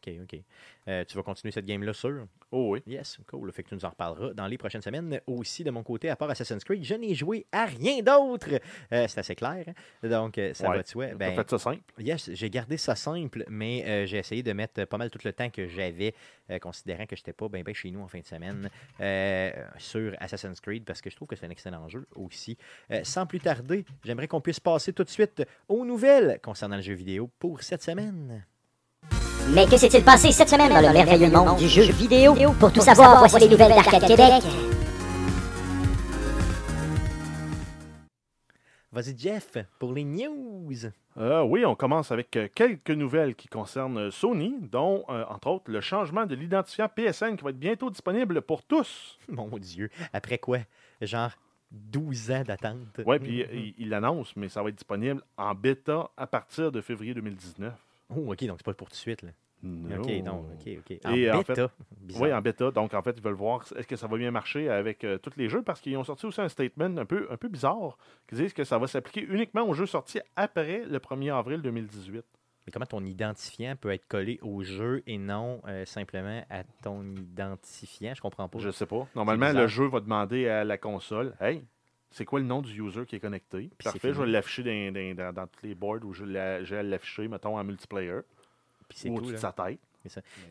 [0.08, 0.40] OK, OK.
[0.88, 2.28] Euh, tu vas continuer cette game-là, sûr?
[2.52, 2.84] Oh oui.
[2.86, 3.52] Yes, cool.
[3.52, 5.20] Fait que tu nous en reparleras dans les prochaines semaines.
[5.28, 8.50] Aussi, de mon côté, à part Assassin's Creed, je n'ai joué à rien d'autre.
[8.94, 9.66] Euh, c'est assez clair.
[9.68, 10.08] hein?
[10.08, 10.78] Donc, euh, ça Ouais.
[10.78, 10.84] va.
[10.84, 11.82] T'as Ben, fait ça simple.
[12.00, 15.34] Yes, j'ai gardé ça simple, mais euh, j'ai essayé de mettre pas mal tout le
[15.34, 16.14] temps que j'avais,
[16.62, 18.70] considérant que je n'étais pas bien chez nous en fin de semaine,
[19.78, 22.58] sur Assassin's Creed, parce que je trouve que c'est un excellent jeu aussi.
[23.04, 26.94] Sans plus tarder, j'aimerais qu'on puisse passer tout de suite aux nouvelles concernant le jeu
[26.94, 28.46] vidéo pour cette semaine.
[29.54, 32.34] Mais que s'est-il passé cette semaine dans le merveilleux monde du jeu vidéo?
[32.60, 34.44] Pour tout savoir, voici les nouvelles d'Arcade Québec.
[38.92, 40.72] Vas-y, Jeff, pour les news.
[41.18, 45.50] Euh, oui, on commence avec euh, quelques nouvelles qui concernent euh, Sony, dont, euh, entre
[45.50, 49.20] autres, le changement de l'identifiant PSN qui va être bientôt disponible pour tous.
[49.30, 50.60] Mon Dieu, après quoi?
[51.02, 51.32] Genre
[51.72, 53.02] 12 ans d'attente.
[53.06, 56.80] Oui, puis il il l'annonce, mais ça va être disponible en bêta à partir de
[56.80, 57.74] février 2019.
[58.10, 59.22] Oh, ok, donc c'est pas pour tout de suite.
[59.24, 59.32] Là.
[59.64, 61.00] Ok, non, ok, ok.
[61.06, 61.72] En Et en bêta.
[62.02, 62.22] Bizarre.
[62.22, 62.72] Oui, en bêta.
[62.72, 65.34] Donc, en fait, ils veulent voir est-ce que ça va bien marcher avec euh, tous
[65.38, 68.36] les jeux parce qu'ils ont sorti aussi un statement un peu, un peu bizarre qui
[68.36, 72.24] disent que ça va s'appliquer uniquement aux jeux sortis après le 1er avril 2018.
[72.66, 77.04] Mais comment ton identifiant peut être collé au jeu et non euh, simplement à ton
[77.16, 78.14] identifiant?
[78.16, 78.60] Je comprends pas.
[78.60, 79.08] Je sais pas.
[79.16, 81.64] Normalement, le jeu va demander à la console Hey,
[82.18, 83.70] c'est quoi le nom du user qui est connecté?
[83.80, 86.62] C'est Parfait, je vais l'afficher dans, dans- dans- dans tous les boards où je l'ai-
[86.64, 88.22] j'ai à l'afficher, mettons, en multiplayer
[88.88, 89.20] Puis c'est ou tout.
[89.20, 89.80] au-dessus de sa tête.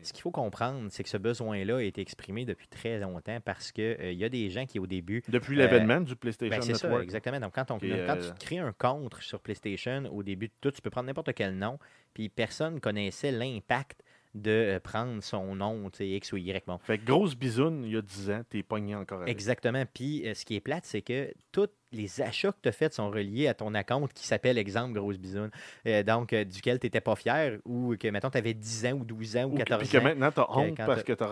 [0.03, 3.71] Ce qu'il faut comprendre, c'est que ce besoin-là a été exprimé depuis très longtemps parce
[3.71, 6.61] qu'il il y a des gens qui, au début, Depuis Euh, l'événement du PlayStation Ben,
[6.61, 7.03] c'est ça, Network.
[7.05, 7.39] exactement.
[7.39, 10.71] Donc, quand, on, quand euh, tu crées un contre sur PlayStation, au début de tout,
[10.71, 11.79] tu peux prendre n'importe quel nom,
[12.13, 14.03] puis personne connaissait l'impact
[14.35, 16.65] de euh, prendre son nom, tu sais, X ou Y.
[16.67, 19.31] Bon, Fait que grosse bisoune, il y a 10 ans, t'es pogné encore avec.
[19.31, 19.83] Exactement.
[19.91, 22.93] Puis euh, ce qui est plate, c'est que toutes les achats que tu as faits
[22.93, 25.49] sont reliés à ton compte qui s'appelle exemple Grosse Bisoune,
[25.87, 28.91] euh, donc euh, duquel tu n'étais pas fier ou que, mettons, tu avais 10 ans
[28.93, 30.03] ou 12 ans ou Ou que- 14 puis que ans.
[30.03, 31.23] maintenant, tu as honte parce que tu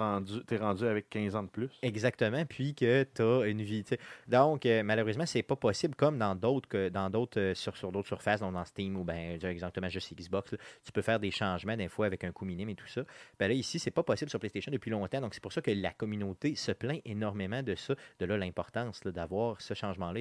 [0.53, 1.69] es rendu, avec 15 ans de plus.
[1.81, 3.83] Exactement, puis que tu as une vie.
[4.27, 8.07] Donc, euh, malheureusement, c'est pas possible comme dans d'autres dans d'autres euh, sur, sur d'autres
[8.07, 11.75] surfaces, donc dans Steam ou ben exactement juste Xbox, là, tu peux faire des changements
[11.77, 13.01] des fois avec un coût minime et tout ça.
[13.39, 15.71] Ben là, ici, c'est pas possible sur PlayStation depuis longtemps, donc c'est pour ça que
[15.71, 20.19] la communauté se plaint énormément de ça, de là l'importance d'avoir ce changement-là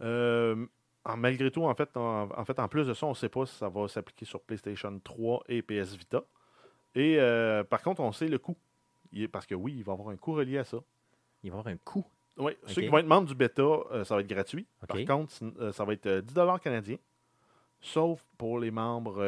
[0.00, 0.66] Euh,
[1.04, 3.28] en- malgré tout, en fait, en, en fait, en plus de ça, on ne sait
[3.28, 6.22] pas si ça va s'appliquer sur PlayStation 3 et PS Vita.
[6.94, 8.56] Et euh, par contre, on sait le coût.
[9.12, 10.78] Il parce que oui, il va y avoir un coût relié à ça.
[11.42, 12.04] Il va y avoir un coût.
[12.38, 14.66] Oui, ceux qui vont être membres du bêta, euh, ça va être gratuit.
[14.86, 15.32] Par contre,
[15.72, 16.96] ça va être euh, 10 canadiens.
[17.80, 19.20] Sauf pour les membres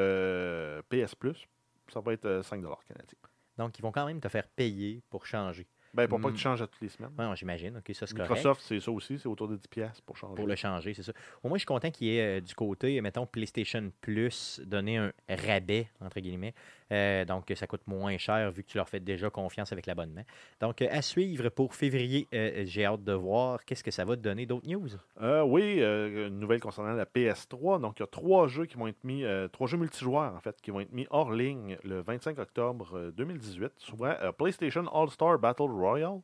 [0.89, 1.47] PS Plus,
[1.89, 3.19] ça va être euh, 5 canadiens.
[3.59, 5.67] Donc, ils vont quand même te faire payer pour changer.
[5.95, 6.33] Ben, pour pas Hmm.
[6.33, 7.13] que tu changes à toutes les semaines.
[7.17, 7.77] Ouais, j'imagine.
[7.77, 8.19] OK, ça, c'est.
[8.19, 10.35] Microsoft, c'est ça aussi, c'est autour de 10$ piastres pour changer.
[10.35, 11.13] Pour le changer, c'est ça.
[11.43, 14.99] Au moins, je suis content qu'il y ait euh, du côté, mettons, PlayStation Plus, donner
[14.99, 16.53] un rabais, entre guillemets.
[16.93, 20.23] Euh, donc, ça coûte moins cher vu que tu leur fais déjà confiance avec l'abonnement.
[20.61, 24.17] Donc, euh, à suivre pour février, euh, j'ai hâte de voir qu'est-ce que ça va
[24.17, 24.89] te donner d'autres news.
[25.21, 27.81] Oui, une nouvelle concernant la PS3.
[27.81, 30.61] Donc, il y a trois jeux qui vont être mis, trois jeux multijoueurs en fait,
[30.61, 33.73] qui vont être mis hors ligne le 25 octobre euh, 2018.
[33.79, 36.21] Souvent, euh, PlayStation All-Star Battle Royale,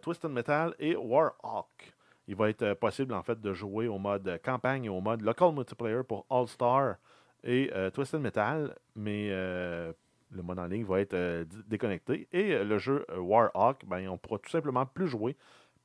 [0.00, 1.92] Twisted Metal et Warhawk.
[2.28, 5.52] Il va être possible en fait de jouer au mode campagne et au mode local
[5.52, 6.98] multiplayer pour All-Star
[7.44, 9.92] et euh, Twisted Metal, mais euh,
[10.30, 12.28] le mode en ligne va être euh, déconnecté.
[12.32, 15.36] Et le jeu Warhawk, ben, on pourra tout simplement plus jouer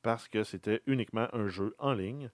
[0.02, 2.30] parce que c'était uniquement un jeu en ligne.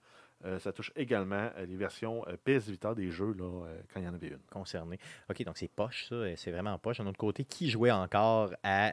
[0.59, 4.27] Ça touche également les versions PS Vita des jeux là, quand il y en avait
[4.27, 4.37] une.
[4.51, 4.99] concerné.
[5.27, 6.35] OK, donc c'est poche, ça.
[6.35, 6.99] C'est vraiment poche.
[6.99, 8.91] D'un autre côté, qui jouait encore à,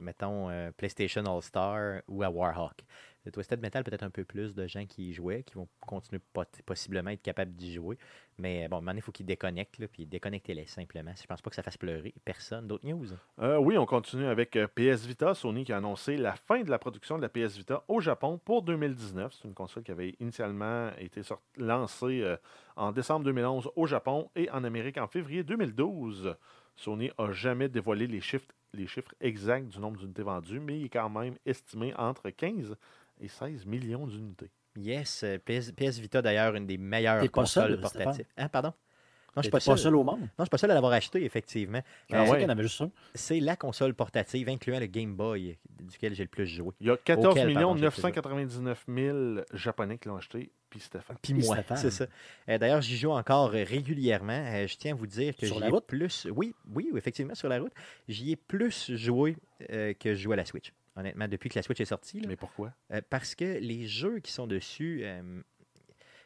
[0.00, 2.84] mettons, PlayStation All-Star ou à Warhawk?
[3.26, 6.20] Le Twisted Metal, peut-être un peu plus de gens qui y jouaient, qui vont continuer
[6.64, 7.98] possiblement être capables d'y jouer.
[8.38, 11.10] Mais bon, maintenant, il faut qu'ils déconnectent, là, puis déconnectez-les simplement.
[11.20, 12.68] Je pense pas que ça fasse pleurer personne.
[12.68, 13.08] D'autres news?
[13.40, 15.34] Euh, oui, on continue avec euh, PS Vita.
[15.34, 18.38] Sony qui a annoncé la fin de la production de la PS Vita au Japon
[18.38, 19.32] pour 2019.
[19.34, 21.22] C'est une console qui avait initialement été
[21.56, 22.36] lancée euh,
[22.76, 26.36] en décembre 2011 au Japon et en Amérique en février 2012.
[26.76, 30.84] Sony n'a jamais dévoilé les chiffres, les chiffres exacts du nombre d'unités vendues, mais il
[30.84, 32.76] est quand même estimé entre 15
[33.20, 34.50] et 16 millions d'unités.
[34.76, 38.12] Yes, euh, PS, PS Vita, d'ailleurs, une des meilleures pas consoles seul, portatives.
[38.12, 38.26] Stéphane.
[38.36, 38.72] Hein, pardon?
[39.36, 39.78] Non, je suis pas pas seul.
[39.78, 40.20] seul au monde.
[40.20, 41.82] Non, je suis pas seul à l'avoir acheté, effectivement.
[42.08, 42.46] Je Euh, ouais.
[43.14, 46.72] C'est la console portative, incluant le Game Boy, duquel j'ai le plus joué.
[46.80, 49.18] Il y a 14 Auquel, pardon, j'ai 999 000
[49.52, 51.18] Japonais qui l'ont acheté, puis Stéphane.
[51.20, 52.06] Puis moi, c'est ça.
[52.48, 54.32] Euh, D'ailleurs, j'y joue encore régulièrement.
[54.32, 55.84] Euh, je tiens à vous dire que Sur j'y la ai route?
[55.86, 56.26] plus.
[56.34, 57.72] Oui, oui, oui, effectivement, sur la route.
[58.08, 59.36] J'y ai plus joué
[59.70, 60.72] euh, que je joue à la Switch.
[60.96, 62.20] Honnêtement, depuis que la Switch est sortie.
[62.20, 62.28] là.
[62.28, 62.72] Mais pourquoi?
[62.92, 65.00] Euh, parce que les jeux qui sont dessus.
[65.04, 65.42] euh,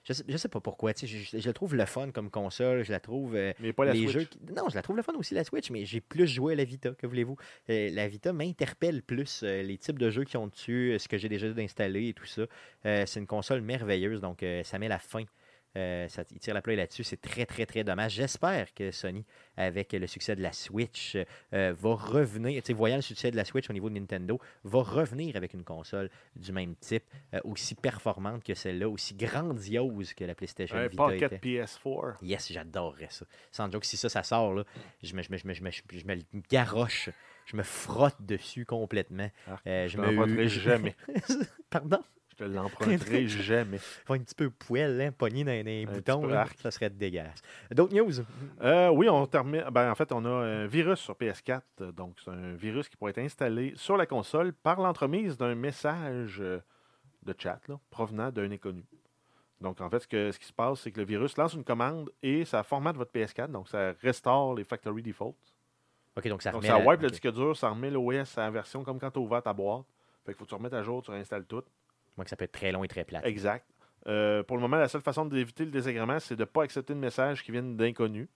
[0.05, 0.93] je sais, je sais pas pourquoi.
[0.97, 2.85] Je, je, trouve le fun comme console.
[2.85, 3.35] Je la trouve.
[3.37, 4.13] euh, Mais pas la les Switch.
[4.13, 6.55] jeux qui- Non, je la trouve le fun aussi, la Switch, mais j'ai plus joué
[6.55, 7.37] à la Vita, que voulez-vous?
[7.69, 11.19] Euh, la Vita m'interpelle plus, euh, les types de jeux qui ont dessus, ce que
[11.19, 12.43] j'ai déjà installé et tout ça.
[12.85, 15.25] C'est une console merveilleuse, donc ça met la fin.
[15.77, 18.13] Euh, ça, il tire la plaie là-dessus, c'est très très très dommage.
[18.13, 19.25] J'espère que Sony,
[19.57, 21.17] avec le succès de la Switch,
[21.55, 24.41] euh, va revenir, tu sais, voyant le succès de la Switch au niveau de Nintendo,
[24.65, 27.05] va revenir avec une console du même type,
[27.35, 31.63] euh, aussi performante que celle-là, aussi grandiose que la PlayStation Un Vita Pocket était.
[31.63, 32.17] PS4.
[32.23, 33.25] Yes, j'adorerais ça.
[33.53, 34.65] Sans joke, si ça, ça sort, là,
[35.03, 37.11] je, me, je, me, je, me, je, me, je me le garoche.
[37.47, 39.31] Je me frotte dessus complètement.
[39.49, 40.95] Ah, je me jamais.
[41.71, 42.01] Pardon?
[42.41, 43.79] Je te l'emprunterai jamais.
[44.07, 46.27] Faut un petit peu poêle, hein, pogné dans les Un boutons.
[46.27, 46.59] là, arc.
[46.59, 47.43] ça serait dégueulasse.
[47.71, 48.13] D'autres news?
[48.63, 49.65] Euh, oui, on termine.
[49.71, 51.61] Ben, en fait, on a un virus sur PS4.
[51.83, 55.55] euh, Donc, c'est un virus qui pourrait être installé sur la console par l'entremise d'un
[55.55, 56.61] message euh,
[57.23, 58.85] de chat là, provenant d'un inconnu.
[59.61, 61.65] Donc, en fait, ce, que- ce qui se passe, c'est que le virus lance une
[61.65, 63.51] commande et ça formate votre PS4.
[63.51, 65.35] Donc, ça restaure les factory defaults.
[66.17, 68.51] OK, donc ça Donc, ça la- wipe le disque dur, ça remet l'OS à la
[68.51, 69.85] version comme quand tu ouvert ta boîte.
[70.25, 71.63] Fait qu'il faut que tu remettes à jour, tu réinstalles tout.
[72.17, 73.21] Moi, que ça peut être très long et très plat.
[73.27, 73.65] Exact.
[74.07, 76.95] Euh, pour le moment, la seule façon d'éviter le désagrément, c'est de ne pas accepter
[76.95, 78.29] de messages qui viennent d'inconnus.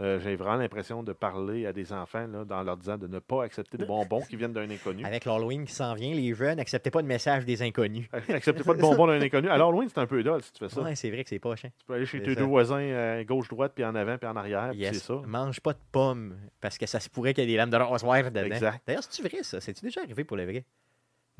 [0.00, 3.18] Euh, J'ai vraiment l'impression de parler à des enfants là, dans leur disant de ne
[3.18, 5.04] pas accepter de bonbons qui viennent d'un inconnu.
[5.04, 8.06] Avec l'Halloween qui s'en vient, les jeunes, n'acceptez pas de messages des inconnus.
[8.28, 9.48] Acceptez pas de bonbons d'un inconnu.
[9.48, 10.80] Alors, loin, c'est un peu idole si tu fais ça.
[10.80, 11.70] Ouais, c'est vrai que c'est pas chiant.
[11.76, 14.72] Tu peux aller chez tes deux voisins euh, gauche-droite, puis en avant, puis en arrière,
[14.74, 14.94] Yes.
[14.98, 15.20] c'est ça.
[15.26, 17.76] Mange pas de pommes, parce que ça se pourrait qu'il y ait des lames de
[17.76, 18.70] rasoir dedans.
[18.86, 19.60] D'ailleurs, c'est-tu vrai, ça?
[19.60, 20.64] C'est-tu déjà arrivé pour le vrai?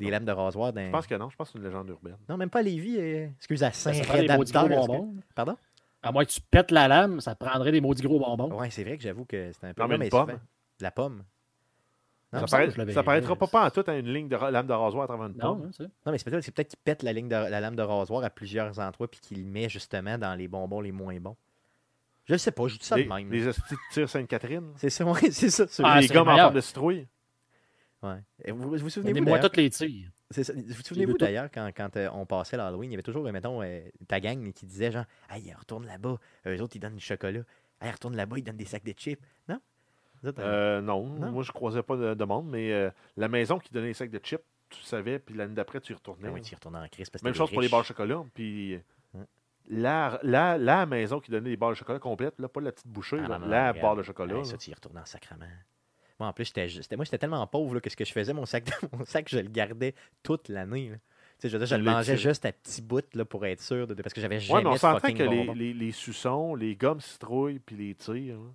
[0.05, 0.85] Des lames de rasoir dans...
[0.85, 2.17] Je pense que non, je pense que c'est une légende urbaine.
[2.29, 2.97] Non, même pas à Lévis.
[2.97, 5.15] euh, Excuse, à prend des maudits gros bonbons.
[5.35, 5.57] Pardon?
[6.03, 8.51] À moins que tu pètes la lame, ça prendrait des maudits gros bonbons.
[8.59, 9.81] Ouais, c'est vrai que j'avoue que c'est un peu...
[9.81, 10.29] Non, mais mais une pomme.
[10.29, 10.39] souvent-
[10.79, 11.23] La pomme.
[12.33, 14.37] Non, ça, paraît- je l'avais ça paraîtra pas, pas en tout à une ligne de
[14.37, 15.69] ra- lame de rasoir à travers une Non, pomme.
[15.79, 17.81] hein, Non, mais c'est peut-être c'est peut-être qu'il pète la ligne de la lame de
[17.81, 21.35] rasoir à plusieurs endroits puis qu'il le met justement dans les bonbons les moins bons.
[22.25, 23.29] Je ne sais pas, je dis ça Les, de même.
[23.29, 24.71] les hosties de tir Sainte-Catherine.
[24.77, 25.65] C'est ça, ouais, c'est ça.
[25.67, 27.05] c'est Ah, les c'est gommes en forme de citrouille.
[28.03, 28.51] Ouais.
[28.51, 30.09] Vous vous, vous souvenez-vous d'ailleurs- toutes les tirs.
[30.35, 33.31] Vous vous souvenez-vous d'ailleurs quand, quand euh, on passait l'Halloween, il y avait toujours, euh,
[33.31, 36.17] mettons, euh, ta gang qui disait genre, hey, retourne là-bas.
[36.47, 37.41] Eux autres, ils donnent du chocolat.
[37.81, 39.21] Hey, retourne là-bas, ils donnent des sacs de chips.
[39.47, 39.59] Non?
[40.23, 41.31] Autres, euh, non, Non?
[41.31, 44.11] moi je croisais pas de, de monde, mais euh, la maison qui donnait les sacs
[44.11, 46.29] de chips, tu savais, puis l'année d'après, tu y retournais.
[46.29, 48.23] ben oui, tu y retournes en crise parce Même chose pour les barres de chocolat.
[48.33, 48.79] Puis
[49.17, 49.25] Hein.
[49.67, 52.87] la, la, la maison qui donnait les barres de chocolat complètes, là, pas la petite
[52.87, 53.81] bouchée, Ah, là, non, non, la regarde.
[53.81, 54.33] barre de chocolat.
[54.35, 54.45] Hey, là.
[54.45, 55.45] ça, tu y retournes en sacrement.
[56.21, 58.31] Moi, en plus, j'étais, j'étais- moi, j'étais tellement pauvre là, que ce que je faisais,
[58.31, 60.89] mon sac, mon sac, je le gardais toute l'année.
[60.89, 60.95] là.
[60.97, 61.01] Tu
[61.39, 63.87] sais, je veux dire, je le mangeais juste à petits bouts là, pour être sûr,
[63.87, 66.53] de, parce que j'avais Ouais, jamais mais on de s'entend que les, les, les suçons,
[66.53, 68.49] les gommes citrouilles, puis les tirs, là,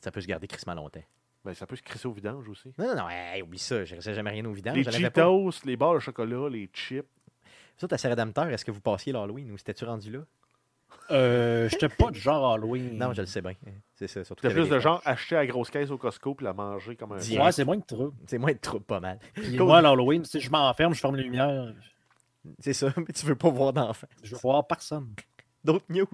[0.00, 1.04] Ça peut se garder crissement longtemps.
[1.44, 2.72] ben, ça peut se crisser au vidange aussi.
[2.78, 4.76] Non, non, non, hey, oublie ça, je ne jamais rien au vidange.
[4.78, 4.90] les.
[4.90, 7.04] Cheetos, les barres de chocolat, les chips.
[7.82, 10.20] Autres, à Saint-Rédempteur, est-ce que vous passiez l'Halloween ou c'était-tu rendu là?
[11.10, 12.96] Euh, J'étais pas du genre Halloween.
[12.96, 13.52] Non, je le sais bien.
[13.94, 14.48] C'est ça, surtout.
[14.48, 17.16] Plus de genre acheter à la grosse caisse au Costco puis la manger comme un.
[17.18, 18.12] Ouais, c'est moins de trouble.
[18.26, 19.18] C'est moins de trouble, pas mal.
[19.34, 19.66] Puis Cool.
[19.66, 21.72] moi, l'Halloween, sais, je m'enferme, je ferme les lumières.
[22.58, 24.06] C'est ça, mais tu veux pas voir d'enfants.
[24.22, 25.08] Je veux voir personne.
[25.64, 26.06] D'autres news?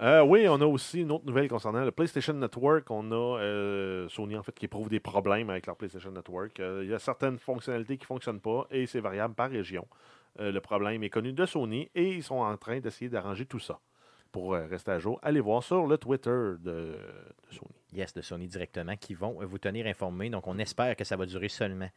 [0.00, 2.88] Euh, oui, on a aussi une autre nouvelle concernant le PlayStation Network.
[2.90, 6.60] On a euh, Sony en fait qui éprouve des problèmes avec leur PlayStation Network.
[6.60, 9.86] Euh, il y a certaines fonctionnalités qui ne fonctionnent pas et c'est variable par région.
[10.38, 13.58] Euh, le problème est connu de Sony et ils sont en train d'essayer d'arranger tout
[13.58, 13.80] ça.
[14.36, 16.98] Pour euh, rester à jour, allez voir sur le Twitter de, de
[17.50, 17.70] Sony.
[17.94, 20.28] Yes, de Sony directement, qui vont euh, vous tenir informé.
[20.28, 21.88] Donc, on espère que ça va durer seulement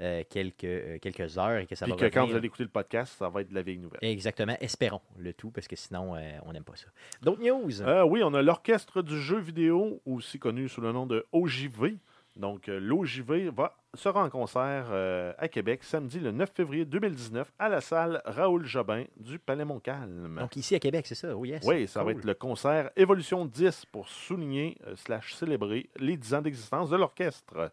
[0.00, 2.62] euh, quelques, euh, quelques heures et que ça Puis va que quand vous allez écouter
[2.62, 3.98] le podcast, ça va être de la vieille nouvelle.
[4.00, 4.56] Exactement.
[4.60, 6.86] Espérons le tout, parce que sinon, euh, on n'aime pas ça.
[7.20, 7.82] D'autres news?
[8.08, 11.96] Oui, on a l'orchestre du jeu vidéo, aussi connu sous le nom de OJV.
[12.36, 17.68] Donc, l'OJV va, sera en concert euh, à Québec samedi le 9 février 2019 à
[17.68, 20.36] la salle Raoul Jobin du Palais Montcalm.
[20.38, 21.36] Donc, ici à Québec, c'est ça?
[21.36, 21.64] Oui, yes.
[21.66, 26.34] oui, ça va être le concert Évolution 10 pour souligner euh, slash célébrer les 10
[26.34, 27.72] ans d'existence de l'orchestre.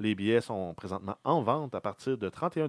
[0.00, 2.68] Les billets sont présentement en vente à partir de 31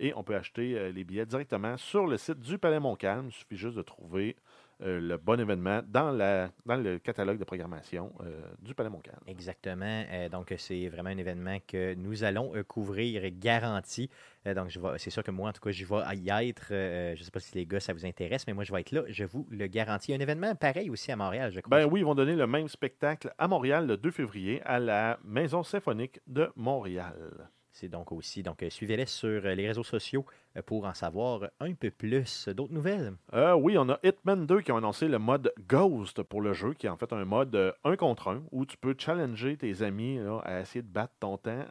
[0.00, 3.26] et on peut acheter euh, les billets directement sur le site du Palais Montcalm.
[3.28, 4.36] Il suffit juste de trouver
[4.82, 9.18] euh, le bon événement dans, la, dans le catalogue de programmation euh, du Palais Montcalm.
[9.26, 10.04] Exactement.
[10.10, 14.08] Euh, donc, c'est vraiment un événement que nous allons couvrir garanti.
[14.46, 16.66] Donc, je vais- c'est sûr que moi, en tout cas, je vais y être.
[16.70, 18.92] Je ne sais pas si les gars, ça vous intéresse, mais moi, je vais être
[18.92, 19.02] là.
[19.08, 20.14] Je vous le garantis.
[20.14, 21.76] Un événement pareil aussi à Montréal, je crois.
[21.78, 25.18] Ben oui, ils vont donner le même spectacle à Montréal le 2 février à la
[25.24, 27.50] Maison symphonique de Montréal.
[27.80, 28.42] C'est donc aussi.
[28.42, 32.48] Donc, euh, suivez-les sur euh, les réseaux sociaux euh, pour en savoir un peu plus.
[32.48, 33.12] D'autres nouvelles?
[33.34, 36.74] Euh, oui, on a Hitman 2 qui ont annoncé le mode Ghost pour le jeu,
[36.74, 39.82] qui est en fait un mode euh, un contre un où tu peux challenger tes
[39.82, 41.64] amis à essayer de battre ton temps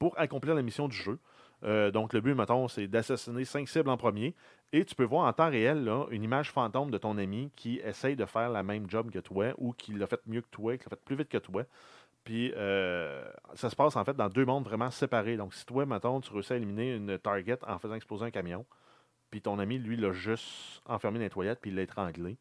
[0.00, 1.20] pour accomplir la mission du jeu.
[1.92, 4.34] Donc, le but, mettons, c'est d'assassiner cinq cibles en premier.
[4.72, 8.16] Et tu peux voir en temps réel une image fantôme de ton ami qui essaye
[8.16, 10.84] de faire la même job que toi ou qui l'a fait mieux que toi, qui
[10.84, 11.62] l'a fait plus vite que toi.
[12.24, 13.22] Puis, euh,
[13.54, 15.36] ça se passe en fait dans deux mondes vraiment séparés.
[15.36, 18.64] Donc, si toi, mettons, tu réussis à éliminer une target en faisant exploser un camion,
[19.30, 22.38] puis ton ami, lui, l'a juste enfermé dans les toilettes, puis il l'a étranglé,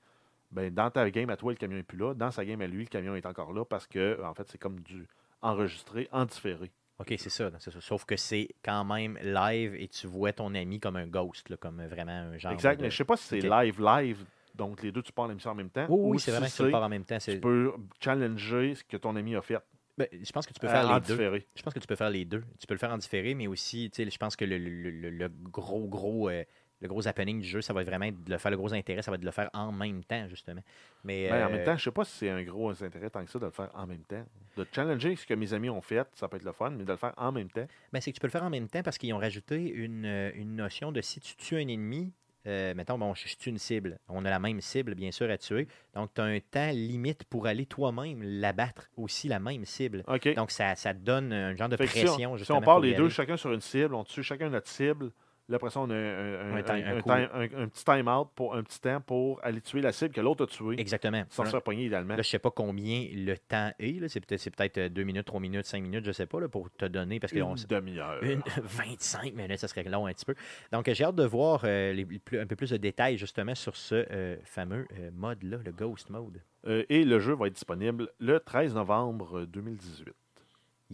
[0.52, 2.13] ben, dans ta game à toi, le camion n'est plus là.
[2.13, 4.58] Dans sa game à lui, le camion est encore là parce que, en fait, c'est
[4.60, 5.08] comme du
[5.41, 6.72] enregistré en différé.
[7.00, 7.72] OK, c'est ça, ça.
[7.82, 11.58] Sauf que c'est quand même live et tu vois ton ami comme un ghost, là,
[11.58, 12.54] comme vraiment un genre.
[12.54, 14.24] exact, de- mais je sais pas si c'est live, live,
[14.56, 15.86] donc les deux, tu parles l'émission en même temps.
[15.89, 17.18] Oui, ou oui, c'est si vraiment que tu le pars en même temps.
[17.18, 19.58] Tu peux challenger ce que ton ami a fait
[19.98, 21.13] Ben, je pense que tu peux euh, faire les deux.
[21.16, 21.48] différé.
[21.56, 22.44] Je pense que tu peux faire les deux.
[22.60, 24.92] Tu peux le faire en différé, mais aussi, tu sais, je pense que le, le-
[24.92, 26.44] le- le gros, gros, euh,
[26.82, 29.02] le gros happening du jeu, ça va être vraiment de le faire, le gros intérêt,
[29.02, 30.62] ça va être de le faire en même temps, justement.
[31.04, 33.24] Mais, Ben, en euh, même temps, je sais pas si c'est un gros intérêt tant
[33.24, 34.26] que ça de le faire en même temps.
[34.58, 36.92] De challenger ce que mes amis ont fait, ça peut être le fun, mais de
[36.92, 37.66] le faire en même temps.
[37.94, 40.06] ben, c'est que tu peux le faire en même temps parce qu'ils ont rajouté une,
[40.36, 42.12] une notion de si tu tues un ennemi,
[42.48, 44.00] euh, mettons, bon, je, je tue une cible.
[44.10, 45.68] On a la même cible, bien sûr, à tuer.
[45.96, 50.04] Donc, tu as un temps limite pour aller toi-même l'abattre aussi, la même cible.
[50.36, 52.62] Donc, ça, ça te donne un genre de Fait que si on- pression, si, on
[52.66, 55.12] part les deux chacun sur une cible, on tue chacun notre cible.
[55.50, 58.64] Là, après ça, on a un, un- Un un- time- un petit time-out pour un
[58.64, 61.24] petit temps pour aller tuer la cible que l'autre a tuée Exactement.
[61.30, 62.16] sans se faire pogner idéalement.
[62.16, 64.00] Là, je sais pas combien le temps est.
[64.00, 64.08] là.
[64.08, 66.48] C'est peut-être c'est peut-être euh, deux minutes, trois minutes, cinq minutes, je sais pas, là,
[66.48, 67.20] pour te donner.
[67.20, 68.24] Parce que Une demi-heure.
[68.24, 70.36] une 25 minutes, ça serait long un petit peu.
[70.72, 73.76] Donc, j'ai hâte de voir euh, les- plus- un peu plus de détails justement sur
[73.76, 76.42] ce euh, fameux euh, mode-là, le Ghost Mode.
[76.88, 80.14] Et le jeu va être disponible le 13 novembre 2018.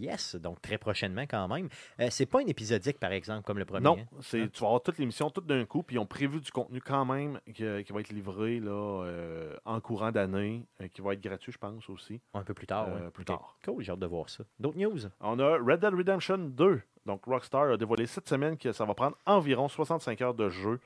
[0.00, 1.68] Yes, donc très prochainement quand même.
[2.00, 3.84] Euh, c'est pas un épisodique, par exemple, comme le premier.
[3.84, 4.16] Non, hein?
[4.20, 4.48] c'est, Hein?
[4.52, 7.04] tu vas avoir toute l'émission tout d'un coup, puis ils ont prévu du contenu quand
[7.04, 8.70] même qui, qui va être livré là,
[9.04, 12.20] euh, en courant d'année, euh, qui va être gratuit, je pense aussi.
[12.34, 12.88] Un peu plus tard.
[12.88, 13.56] Euh, plus tard.
[13.64, 14.44] Cool, j'ai hâte de voir ça.
[14.58, 14.98] D'autres news?
[15.20, 16.80] On a Red Dead Redemption 2.
[17.06, 20.80] Donc, Rockstar a dévoilé cette semaine que ça va prendre environ 65 heures de jeu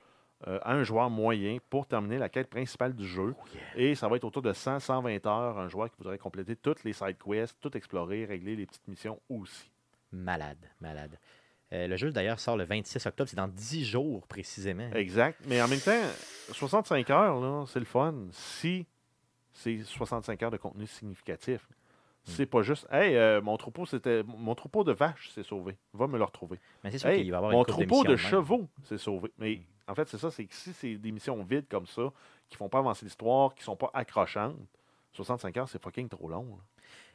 [0.47, 3.35] euh, à un joueur moyen pour terminer la quête principale du jeu.
[3.39, 3.45] Oh,
[3.77, 6.93] Et ça va être autour de 100-120 heures, un joueur qui voudrait compléter toutes les
[6.93, 9.71] side quests, tout explorer, régler les petites missions aussi.
[10.13, 11.19] Malade, malade.
[11.73, 13.29] Euh, le jeu, d'ailleurs, sort le 26 octobre.
[13.29, 14.89] C'est dans 10 jours, précisément.
[14.93, 15.41] Exact.
[15.47, 16.03] Mais en même temps,
[16.53, 18.15] 65 heures, là, c'est le fun.
[18.31, 18.87] Si
[19.53, 21.67] c'est 65 heures de contenu significatif.
[22.27, 25.77] C'est pas juste, hey, euh, mon troupeau, c'était mon troupeau de vaches s'est sauvé.
[25.93, 26.59] Va me le retrouver.
[26.83, 29.31] Mais c'est sûr Hey, qu'il va y avoir mon une troupeau de chevaux s'est sauvé.
[29.39, 32.03] Mais en fait, c'est ça, c'est que si c'est des missions vides comme ça,
[32.49, 34.57] qui font pas avancer l'histoire, qui sont pas accrochantes,
[35.13, 36.47] 65 heures, c'est fucking trop long.
[36.57, 36.63] là.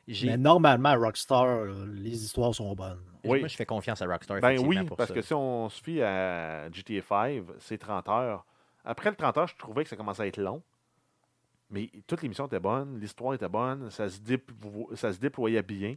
[0.08, 3.04] J'ai- Mais normalement, à Rockstar, euh, les histoires sont bonnes.
[3.24, 3.40] Oui.
[3.40, 4.40] Moi, je fais confiance à Rockstar.
[4.40, 5.14] Ben effectivement, oui, pour parce ça.
[5.14, 8.44] que si on se fie à GTA 5, c'est 30 heures.
[8.84, 10.64] Après le 30 heures, je trouvais que ça commençait à être long.
[11.70, 15.96] Mais toute l'émission était bonne, l'histoire était bonne, ça se, déplo- ça se déployait bien.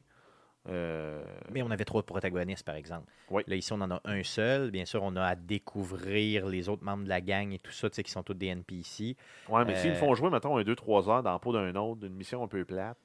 [0.68, 3.11] Euh, Mais on avait trois protagonistes, par exemple.
[3.31, 3.42] Oui.
[3.46, 4.70] Là, ici, on en a un seul.
[4.70, 7.90] Bien sûr, on a à découvrir les autres membres de la gang et tout ça,
[7.90, 9.16] tu sais, qui sont tous des NPC.
[9.48, 11.75] ouais, mais s'ils me euh, font jouer, mettons, un 2-3 heures dans la peau d'un
[11.75, 12.96] autre, d'une mission un peu plate,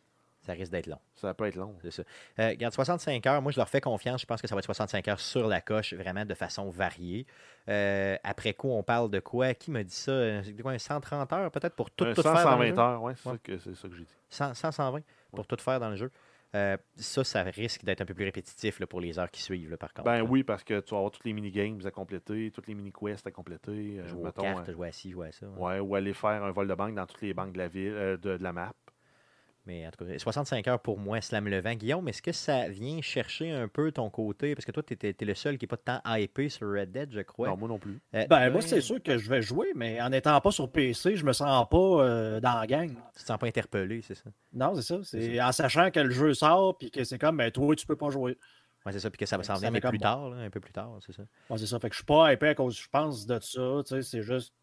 [0.45, 0.99] Ça risque d'être long.
[1.15, 1.73] ça peut être long.
[1.81, 2.03] C'est ça.
[2.39, 4.21] Euh, regarde, 65 heures, moi, je leur fais confiance.
[4.21, 7.25] Je pense que ça va être 65 heures sur la coche, vraiment de façon variée.
[7.69, 9.53] Euh, après coup, on parle de quoi?
[9.55, 10.11] Qui me dit ça?
[10.11, 12.67] Euh, C'est quoi, un 130 heures, peut-être, pour tout, Un tout 100, faire dans le
[12.67, 12.79] 120 jeu?
[12.81, 13.35] heures, ouais, c'est Ouais.
[13.35, 14.15] ça que, c'est ça que j'ai dit.
[14.29, 15.01] 100, 100, 120
[15.33, 16.11] pour tout faire dans le jeu.
[16.55, 19.69] Euh, ça, ça risque d'être un peu plus répétitif là, pour les heures qui suivent,
[19.69, 20.05] là, par contre.
[20.05, 20.23] Ben là.
[20.23, 23.31] oui, parce que tu vas avoir tous les mini-games à compléter, toutes les mini-quests à
[23.31, 23.99] compléter.
[23.99, 25.45] euh, Jouer aux mettons, cartes, euh, jouer à ci, jouer à ça.
[25.47, 25.73] ouais.
[25.73, 27.91] ouais, ou aller faire un vol de banque dans toutes les banques de la ville,
[27.93, 28.73] euh, de, de la map.
[29.67, 31.73] Mais en tout cas, 65 heures pour moi, slam le vent.
[31.73, 34.55] Guillaume, est-ce que ça vient chercher un peu ton côté?
[34.55, 37.11] Parce que toi, tu es, le seul qui n'est pas tant hypé sur Red Dead,
[37.11, 37.49] je crois.
[37.49, 37.99] Non, moi non plus.
[38.15, 41.17] Euh, Ben, moi, c'est sûr que je vais jouer, mais en n'étant pas sur PC,
[41.17, 42.89] je me sens pas euh, dans la gang.
[43.13, 44.29] Tu te sens pas interpellé, c'est ça?
[44.53, 44.99] Non, c'est ça.
[45.03, 47.97] C'est en sachant que le jeu sort, puis que c'est comme, ben, toi, tu peux
[47.97, 48.37] pas jouer.
[48.85, 49.09] Ouais, c'est ça.
[49.09, 50.03] Puis que ça va s'en venir, mais plus bon.
[50.03, 51.23] tard, là, un peu plus tard, c'est ça.
[51.49, 51.77] Ouais, c'est ça.
[51.77, 53.81] Fait que je suis pas hypé à cause, je pense, de ça.
[53.85, 54.53] Tu sais, c'est juste.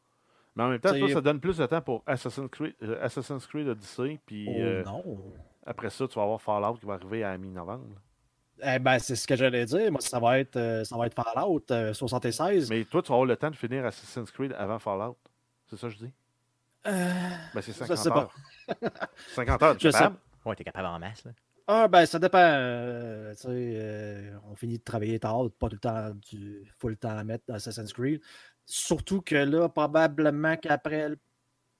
[0.57, 3.47] Mais en même temps, toi, ça donne plus de temps pour Assassin's Creed, euh, Assassin's
[3.47, 4.21] Creed Odyssey.
[4.25, 5.03] Puis Oh euh, non.
[5.67, 7.87] après ça, tu vas avoir Fallout qui va arriver à mi-novembre.
[8.63, 9.91] Eh ben, c'est ce que j'allais dire.
[9.91, 12.71] Moi, ça va être, euh, ça va être Fallout euh, 76.
[12.71, 15.17] Mais toi, tu vas avoir le temps de finir Assassin's Creed avant Fallout.
[15.67, 16.13] C'est ça que je dis?
[16.87, 17.11] Euh,
[17.55, 18.29] Ben, c'est Je 50 sais pas.
[18.83, 18.91] heures.
[19.35, 20.17] 50 heures, tu Je es sais capable?
[20.45, 21.33] Ouais, t'es capable en masse, là.
[21.67, 22.39] Ah, ben, ça dépend.
[22.41, 26.97] euh, tu sais, euh, on finit de travailler tard, pas tout le temps du full
[26.97, 28.21] temps à mettre dans Assassin's Creed.
[28.67, 31.19] Surtout que là, probablement qu'après le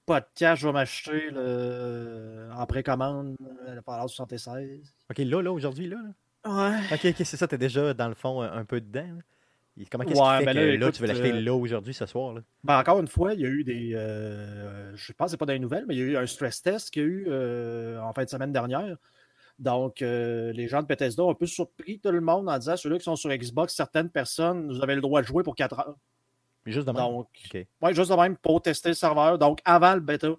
[0.05, 2.49] podcast, je vais m'acheter le...
[2.55, 3.35] en précommande
[3.67, 4.93] euh, le Fallout 76.
[5.09, 5.97] OK, là, là, aujourd'hui, là.
[5.97, 6.11] là?
[6.45, 6.79] Ouais.
[6.93, 9.01] OK, OK, c'est ça, t'es déjà, dans le fond, un, peu dedans.
[9.01, 9.21] là?
[9.91, 11.93] Comment qu'est-ce Ouais, qui fait ben que là, là, tu veux l'acheter euh, là aujourd'hui,
[11.93, 12.33] ce soir?
[12.33, 12.41] Là?
[12.63, 13.91] Ben, encore une fois, il y a eu des.
[13.93, 16.25] euh, je pense que c'est pas dans les nouvelles, mais il y a eu un
[16.25, 18.95] stress test qu'il y a eu euh, en fin de semaine dernière.
[19.57, 22.75] Donc, euh, les gens de Bethesda ont un peu surpris tout le monde en disant
[22.75, 25.79] ceux-là qui sont sur Xbox, certaines personnes, vous avez le droit de jouer pour 4
[25.79, 25.95] heures.
[26.65, 27.01] Mais juste demain.
[27.07, 27.65] Donc, OK.
[27.81, 29.37] ouais, juste de même pour tester le serveur.
[29.37, 30.29] Donc, avant le bêta,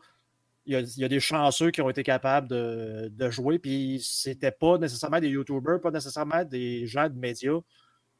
[0.66, 3.58] il y a, il y a des chanceux qui ont été capables de, de jouer.
[3.58, 7.60] Puis, c'était pas nécessairement des YouTubers, pas nécessairement des gens de médias.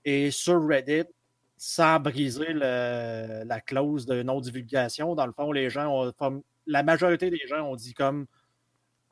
[0.05, 1.03] Et sur Reddit,
[1.59, 6.13] sans briser le- la clause de non-divulgation, dans le fond, les gens ont.
[6.13, 8.27] comme- la majorité des gens ont dit comme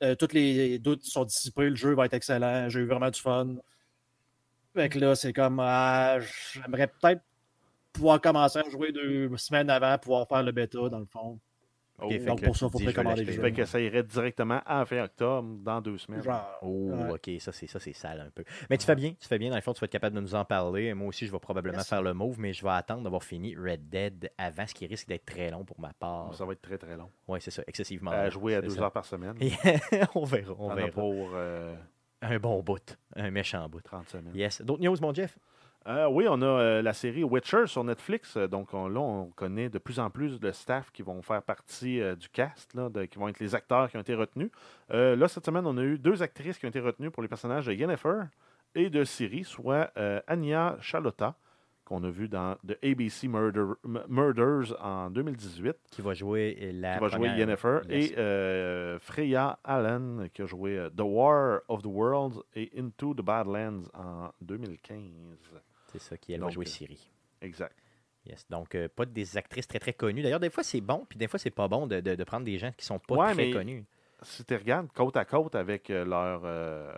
[0.02, 3.20] euh, tous les doutes sont dissipés, le jeu va être excellent, j'ai eu vraiment du
[3.20, 3.57] fun.
[4.74, 6.18] Fait que là, c'est comme ah,
[6.52, 7.22] j'aimerais peut-être
[7.92, 11.38] pouvoir commencer à jouer deux semaines avant, pouvoir faire le bêta, dans le fond.
[12.00, 13.24] Oh, fait Donc que pour ça, il faut je précommander.
[13.24, 16.22] Fait que ça irait directement à fin octobre, dans deux semaines.
[16.22, 17.11] Genre, Oh, Ouais.
[17.12, 18.42] OK, ça c'est ça c'est sale un peu.
[18.68, 19.50] Mais tu fais bien, tu fais bien.
[19.50, 20.92] Dans le fond, tu vas être capable de nous en parler.
[20.94, 23.88] Moi aussi, je vais probablement faire le move, mais je vais attendre d'avoir fini Red
[23.88, 26.35] Dead avant, ce qui risque d'être très long pour ma part.
[26.35, 27.11] Ça va être très très long.
[27.28, 28.83] Oui, c'est ça, excessivement À long, jouer à c'est deux ça.
[28.83, 29.35] heures par semaine.
[30.16, 30.88] on verra, on verra.
[30.90, 31.76] pour euh,
[32.22, 33.80] Un bon bout, un méchant bout.
[33.83, 34.35] 30 semaines.
[34.35, 34.61] Yes.
[34.62, 35.38] D'autres news, mon Jeff?
[35.87, 38.37] Euh, oui, on a euh, la série Witcher sur Netflix.
[38.37, 41.42] Euh, Donc on- là, on connaît de plus en plus de staff qui vont faire
[41.42, 44.51] partie du cast, là, de- qui vont être les acteurs qui ont été retenus.
[44.88, 47.66] Là, cette semaine, on a eu deux actrices qui ont été retenues pour les personnages
[47.66, 48.23] de Yennefer
[48.75, 49.92] et de Ciri, soit
[50.27, 51.35] Anya Chalotta,
[51.85, 53.75] qu'on a vu dans The ABC Murder-
[54.09, 58.11] Murders en 2018, Qui va jouer la qui va jouer première- Yennefer, Yes.
[58.12, 63.82] et Freya Allen, qui a joué The War of the Worlds et Into the Badlands
[63.93, 65.37] en 2015.
[65.95, 67.11] C'est ça, qui elle va Donc, jouer euh, Siri.
[67.40, 67.76] Exact.
[68.26, 68.47] Yes.
[68.51, 70.22] Donc, euh, pas des actrices très très connues.
[70.22, 72.45] D'ailleurs, des fois, c'est bon, puis des fois, c'est pas bon de, de- de prendre
[72.45, 73.84] des gens qui sont pas Ouais, très mais- connus.
[74.22, 76.92] si tu regardes côte à côte avec euh, leur, euh,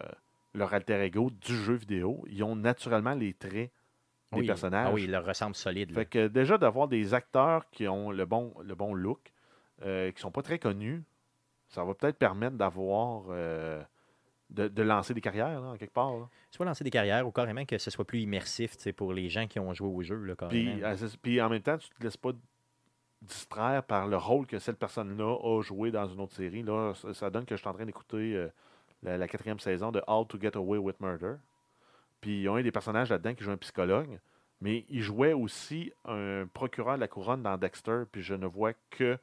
[0.54, 2.24] leur alter ego du jeu vidéo.
[2.28, 3.70] Ils ont naturellement les traits
[4.32, 4.46] des oui.
[4.46, 4.88] personnages.
[4.90, 5.92] Ah oui, il leur ressemble solide.
[5.92, 9.32] Fait que déjà d'avoir des acteurs qui ont le bon, le bon look,
[9.82, 11.02] euh, qui sont pas très connus,
[11.68, 13.24] ça va peut-être permettre d'avoir
[14.50, 16.16] de, de lancer des carrières là, en quelque part.
[16.16, 16.28] là.
[16.50, 19.58] Soit lancer des carrières ou carrément que ce soit plus immersif pour les gens qui
[19.58, 20.16] ont joué au jeu.
[20.22, 20.34] Là.
[20.48, 22.30] Puis, euh, puis en même temps, tu te laisses pas
[23.22, 26.62] distraire par le rôle que cette personne-là a joué dans une autre série.
[26.62, 28.48] Là, ça, ça donne que je suis en train d'écouter euh,
[29.02, 31.36] la, la quatrième saison de How to Get Away with Murder.
[32.20, 34.20] Puis ils ont eu des personnages là-dedans qui jouent un psychologue,
[34.60, 38.72] mais ils jouaient aussi un procureur de la couronne dans Dexter, puis je ne vois
[38.90, 39.18] que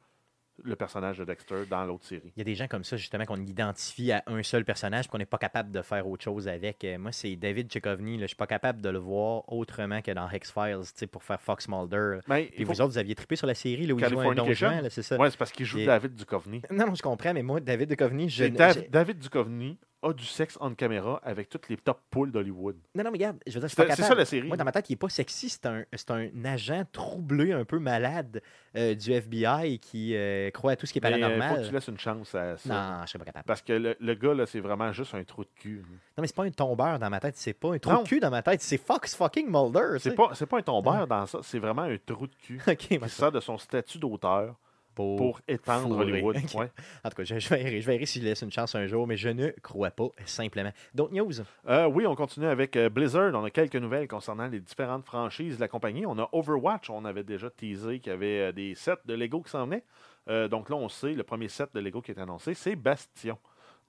[0.62, 2.32] le personnage de Dexter dans l'autre série.
[2.36, 5.18] Il y a des gens comme ça, justement, qu'on identifie à un seul personnage, qu'on
[5.18, 6.84] n'est pas capable de faire autre chose avec.
[6.84, 10.30] Euh, moi, c'est David là, Je suis pas capable de le voir autrement que dans
[10.30, 12.18] X-Files, pour faire Fox Mulder.
[12.28, 14.34] Mais Puis vous autres, vous aviez trippé sur la série, là, où il joue un
[14.34, 15.16] donjon, là, c'est ça?
[15.16, 16.62] Ouais, c'est parce qu'il joue Et- David Duchovny.
[16.70, 18.44] Non, non, je comprends, mais moi, David Duchovny, je...
[18.44, 22.76] Dav- David Duchovny a du sexe on caméra avec toutes les top poules d'Hollywood.
[22.94, 24.46] Non, non, mais regarde, je veux dire, je suis pas C'est ça la série.
[24.46, 25.48] Moi, dans ma tête, il n'est pas sexy.
[25.48, 28.42] C'est un, un agent troublé, un peu malade
[28.76, 31.56] euh, du FBI qui euh, croit à tout ce qui est Mais, euh, paranormal.
[31.56, 32.68] faut que tu laisses une chance à ça.
[32.68, 33.44] Non, je serais pas capable.
[33.46, 35.84] Parce que le, le gars, là, c'est vraiment juste un trou de cul.
[35.88, 37.36] Non, mais c'est pas un tombeur dans ma tête.
[37.36, 38.02] C'est pas un trou Non.
[38.02, 38.60] de cul dans ma tête.
[38.60, 39.98] C'est Fox fucking Mulder.
[39.98, 42.60] C'est pas, pas un tombeur dans ça, c'est vraiment un trou de cul.
[42.68, 44.54] OK, qui sert de son statut d'auteur
[44.94, 46.12] pour- pour étendre fourrer.
[46.12, 46.36] Hollywood.
[46.54, 46.70] Ouais.
[47.04, 49.06] En tout cas, je, je verrai, je verrai si je laisse une chance un jour,
[49.06, 50.70] mais je ne crois pas, simplement.
[50.94, 51.32] D'autres news?
[51.68, 53.32] Euh, oui, on continue avec euh, Blizzard.
[53.34, 56.06] On a quelques nouvelles concernant les différentes franchises de la compagnie.
[56.06, 56.90] On a Overwatch.
[56.90, 59.84] On avait déjà teasé qu'il y avait euh, des sets de Lego qui s'en venaient.
[60.28, 63.36] Euh, donc là, on sait, le premier set de Lego qui est annoncé, c'est Bastion.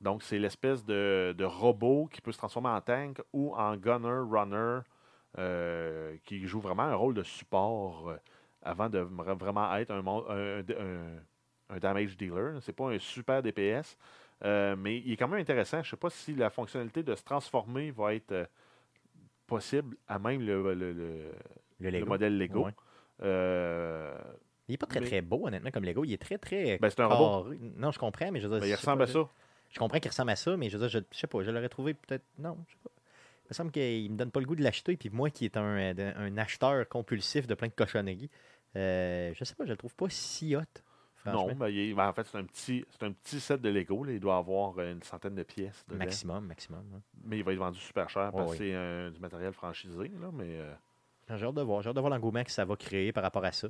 [0.02, 4.20] Donc, c'est l'espèce de, de robot qui peut se transformer en tank ou en gunner,
[4.30, 4.80] runner,
[5.38, 8.14] euh, qui joue vraiment un rôle de support
[8.66, 11.20] avant de vra- vraiment être un, un- un-
[11.70, 12.58] un damage dealer.
[12.62, 13.98] C'est pas un super DPS,
[14.44, 15.78] euh, mais il est quand même intéressant.
[15.84, 18.46] Je ne sais pas si la fonctionnalité de se transformer va être euh,
[19.48, 21.32] possible à même le, le- le- Le
[21.80, 22.06] le Lego.
[22.08, 22.66] modèle Lego.
[22.66, 22.72] Ouais.
[23.24, 24.14] Euh,
[24.68, 26.04] Il est pas très Mais- très beau, honnêtement, comme Lego.
[26.06, 26.78] Il est très très.
[26.80, 27.54] Ben, c'est un robot.
[27.78, 28.62] Non, je comprends, mais je veux dire.
[28.62, 29.30] ben, il ressemble pas, à ça.
[29.70, 31.52] Je comprends qu'il ressemble à ça, mais je veux dire, je, je sais pas, je
[31.52, 32.24] l'aurais trouvé peut-être.
[32.40, 32.90] Non, je sais pas.
[33.46, 35.56] Il me semble qu'il me donne pas le goût de l'acheter, puis moi qui est
[35.56, 38.30] un, un acheteur compulsif de plein de cochonneries,
[38.76, 40.62] euh, je sais pas, je le trouve pas si hot.
[41.26, 43.70] Non, ben, il est- ben, en fait, c'est un petit, c'est un petit set de
[43.70, 44.04] Lego.
[44.04, 44.12] là.
[44.12, 45.98] Il doit avoir euh, une centaine de pièces dedans.
[46.00, 46.84] Maximum, maximum.
[46.96, 47.02] hein.
[47.24, 50.12] Mais il va être vendu super cher parce que c'est euh, du matériel franchisé.
[50.22, 50.74] Là, mais euh,
[51.36, 51.82] J'ai hâte de voir.
[51.82, 53.70] J'ai hâte de voir l'engouement que ça va créer par rapport à ça.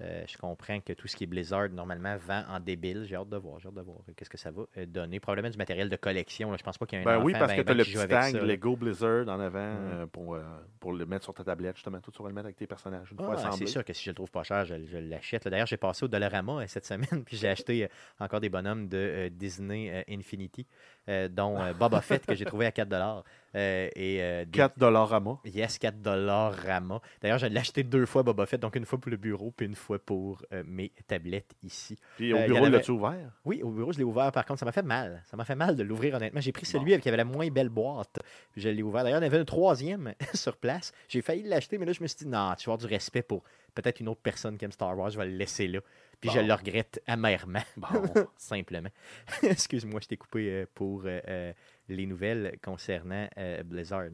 [0.00, 3.04] Euh, je comprends que tout ce qui est Blizzard, normalement, vend en débile.
[3.04, 3.60] J'ai hâte de voir.
[3.60, 5.20] J'ai hâte de voir qu'est-ce que ça va euh, donner.
[5.20, 6.50] Probablement du matériel de collection.
[6.50, 6.56] là.
[6.56, 7.74] Je pense pas qu'il y ait un Ben oui, enfant parce ben, que tu as
[7.74, 8.42] ben le petit tag.
[8.42, 9.90] Lego Blizzard en avant Mm.
[9.92, 10.42] euh, pour, euh,
[10.80, 12.00] pour le mettre sur ta tablette, justement.
[12.00, 14.30] Tout vas le mettre avec tes personnages Ah, c'est sûr que si je le trouve
[14.30, 15.46] pas cher, je, je l'achète.
[15.46, 17.88] D'ailleurs, j'ai passé au Dollarama cette semaine, puis j'ai acheté
[18.18, 20.66] encore des bonhommes de Disney Infinity,
[21.08, 23.24] euh, dont euh, Boba Fett que j'ai trouvé à 4 dollars
[23.54, 25.40] et euh, des- 4 dollars à mois.
[25.44, 27.00] Yes, 4 dollars Rama.
[27.20, 29.66] D'ailleurs, je l'ai acheté deux fois Boba Fett, donc une fois pour le bureau, puis
[29.66, 31.98] une fois pour mes tablettes ici.
[32.16, 33.30] Puis au bureau, avait- l'as-tu ouvert?
[33.44, 34.32] Oui, au bureau, je l'ai ouvert.
[34.32, 35.22] Par contre, ça m'a fait mal.
[35.26, 36.40] Ça m'a fait mal de l'ouvrir, honnêtement.
[36.40, 38.18] J'ai pris celui qui avait la moins belle boîte.
[38.52, 39.02] Puis je l'ai ouvert.
[39.04, 40.92] D'ailleurs, il y en avait un troisième sur place.
[41.08, 43.22] J'ai failli l'acheter, mais là, je me suis dit, non, tu vas avoir du respect
[43.22, 43.42] pour
[43.74, 45.10] peut-être une autre personne qui aime Star Wars.
[45.10, 45.80] Je vais le laisser là.
[46.22, 47.88] Puis je le regrette amèrement, Bon.
[48.38, 48.88] simplement.
[49.42, 51.52] Excuse-moi, je t'ai coupé euh, pour euh, euh,
[51.90, 53.28] les nouvelles concernant
[53.66, 54.04] Blizzard.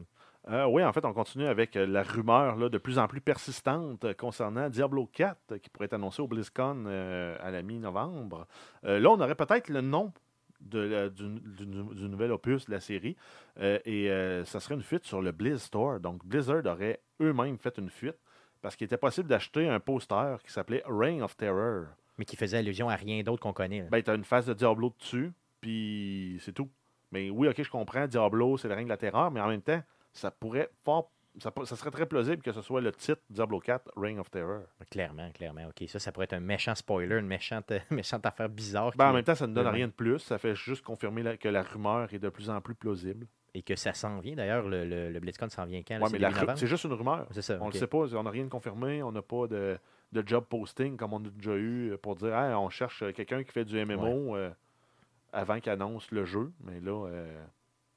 [0.49, 4.13] Euh, oui, en fait, on continue avec la rumeur là, de plus en plus persistante
[4.17, 8.47] concernant Diablo 4 euh, qui pourrait être annoncé au BlizzCon euh, à la mi-novembre.
[8.85, 10.11] Euh, là, on aurait peut-être le nom
[10.61, 13.15] de la- du, du- du nouvel opus de la série
[13.61, 14.09] et
[14.45, 15.99] ça serait une fuite sur le Blizz Store.
[16.01, 18.17] Donc, Blizzard aurait eux-mêmes fait une fuite
[18.61, 21.85] parce qu'il était possible d'acheter un poster qui s'appelait Reign of Terror.
[22.17, 23.81] Mais qui faisait allusion à rien d'autre qu'on connaît.
[23.81, 23.87] là.
[23.89, 25.31] Ben, tu as une face de Diablo dessus,
[25.61, 26.69] puis c'est tout.
[27.11, 29.61] Mais oui, ok, je comprends, Diablo, c'est le règne de la terreur, mais en même
[29.61, 29.81] temps,
[30.13, 31.09] ça pourrait fort.
[31.39, 34.63] Ça, ça serait très plausible que ce soit le titre Diablo 4, Reign of Terror.
[34.91, 35.67] Clairement, clairement.
[35.67, 38.91] OK, ça, ça pourrait être un méchant spoiler, une méchante, méchante affaire bizarre.
[38.97, 40.19] Ben, en même temps, ça ne donne rien de plus.
[40.19, 43.25] Ça fait juste confirmer la- que la rumeur est de plus en plus plausible.
[43.53, 44.35] Et que ça s'en vient.
[44.35, 45.95] D'ailleurs, le, le, le BlizzCon s'en vient quand?
[45.95, 46.09] Ouais,
[46.55, 47.27] C'est juste une rumeur.
[47.31, 49.77] Ça, On ne sait pas, on n'a rien de confirmé, on n'a pas de,
[50.11, 53.51] de job posting comme on a déjà eu pour dire Hey, on cherche quelqu'un qui
[53.51, 54.51] fait du MMO euh,
[55.33, 56.51] avant qu'il annonce le jeu.
[56.63, 57.43] Mais là, euh,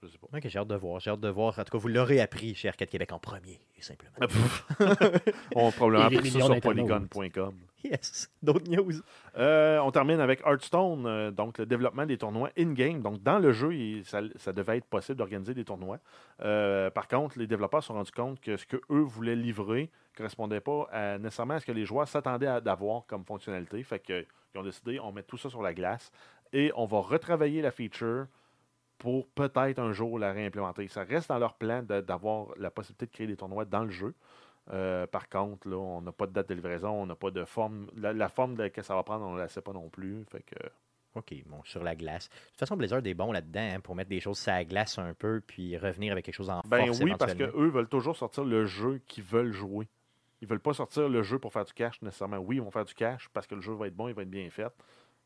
[0.02, 0.26] je sais pas.
[0.36, 1.00] OK, j'ai hâte de voir.
[1.00, 1.58] J'ai hâte de voir.
[1.58, 4.12] En tout cas, vous l'aurez appris chez Arcade Québec en premier, simplement.
[5.54, 7.54] on a probablement Et les pris ça sur polygon.com.
[7.84, 8.30] Yes!
[8.42, 8.92] D'autres news?
[9.36, 13.02] Euh, on termine avec Hearthstone, euh, donc le développement des tournois in-game.
[13.02, 15.98] Donc, dans le jeu, il- ça, ça devait être possible d'organiser des tournois.
[16.42, 20.16] Euh, par contre, les développeurs se sont rendus compte que ce qu'eux voulaient livrer ne
[20.16, 23.82] correspondait pas à- nécessairement à ce que les joueurs s'attendaient à- d'avoir comme fonctionnalité.
[23.82, 26.12] Fait qu'ils ont décidé, on met tout ça sur la glace
[26.52, 28.26] et on va retravailler la feature
[29.02, 30.86] pour peut-être un jour la réimplémenter.
[30.86, 34.14] Ça reste dans leur plan d'avoir la possibilité de créer des tournois dans le jeu.
[34.72, 37.44] Euh, par contre, là, on n'a pas de date de livraison, on n'a pas de
[37.44, 37.88] forme.
[37.96, 40.24] La, la forme de- que ça va prendre, on ne la sait pas non plus.
[40.30, 40.54] Fait que,
[41.16, 42.28] OK, bon, sur la glace.
[42.28, 44.96] De toute façon, Blizzard est bon là-dedans hein, pour mettre des choses sur la glace
[45.00, 48.16] un peu, puis revenir avec quelque chose en ben force oui, parce qu'eux veulent toujours
[48.16, 49.88] sortir le jeu qu'ils veulent jouer.
[50.42, 52.38] Ils veulent pas sortir le jeu pour faire du cash nécessairement.
[52.38, 54.22] Oui, ils vont faire du cash parce que le jeu va être bon, il va
[54.22, 54.72] être bien fait,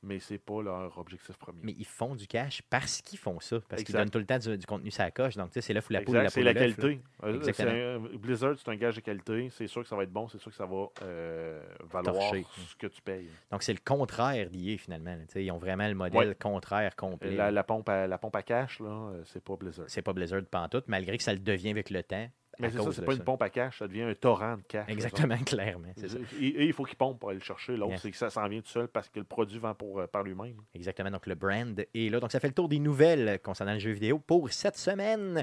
[0.03, 1.59] mais c'est pas leur objectif premier.
[1.62, 4.38] Mais ils font du cash parce qu'ils font ça, parce qu'ils donnent tout le temps
[4.38, 5.36] du, du contenu sur la coche.
[5.36, 7.01] Donc, tu sais, c'est là où la poule la c'est la qualité.
[7.24, 9.49] Euh, un- Blizzard, c'est un gage de qualité.
[9.51, 12.44] C'est sûr que ça va être bon, c'est sûr que ça va euh, valoir Torcher.
[12.68, 13.28] ce que tu payes.
[13.51, 15.11] Donc, c'est le contraire d'IA, finalement.
[15.14, 15.22] là.
[15.26, 16.34] Tu sais, Ils ont vraiment le modèle Ouais.
[16.34, 17.34] contraire complet.
[17.34, 19.86] La, la pompe à, la pompe à cash, là, euh, c'est pas Blizzard.
[19.88, 22.28] C'est pas Blizzard pantoute, malgré que ça le devient avec le temps.
[22.59, 24.89] Mais c'est ça, c'est pas une pompe à cash, ça devient un torrent de cash.
[24.89, 25.93] Exactement, clairement.
[25.97, 26.07] Ça.
[26.41, 27.77] Et, et il faut qu'il pompe pour aller le chercher.
[27.77, 28.03] L'autre, Yes.
[28.03, 30.23] c'est que ça s'en vient tout seul parce que le produit vend pour, euh, par
[30.23, 30.57] lui-même.
[30.75, 31.11] Exactement.
[31.11, 32.21] Donc, le brand est là.
[32.21, 35.43] Donc, ça fait le tour des nouvelles concernant le jeu vidéo pour cette semaine.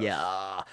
[0.00, 0.64] Yeah.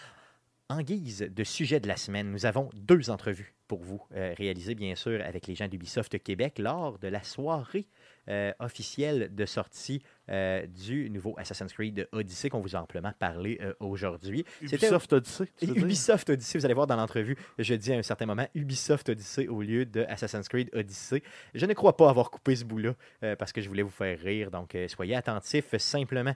[0.70, 4.76] En guise de sujet de la semaine, nous avons deux entrevues pour vous, euh, réalisées
[4.76, 7.88] bien sûr avec les gens d'Ubisoft Québec lors de la soirée
[8.30, 13.58] euh, officielle de sortie euh, du nouveau Assassin's Creed Odyssey qu'on vous a amplement parlé
[13.62, 14.46] euh, aujourd'hui.
[14.62, 15.46] Ubisoft Odyssey?
[15.62, 19.48] Ubisoft Odyssey, vous allez voir dans l'entrevue, je dis à un certain moment Ubisoft Odyssey
[19.48, 21.24] au lieu de Assassin's Creed Odyssey.
[21.54, 22.94] Je ne crois pas avoir coupé ce bout-là
[23.24, 26.36] euh, parce que je voulais vous faire rire, donc soyez attentifs simplement.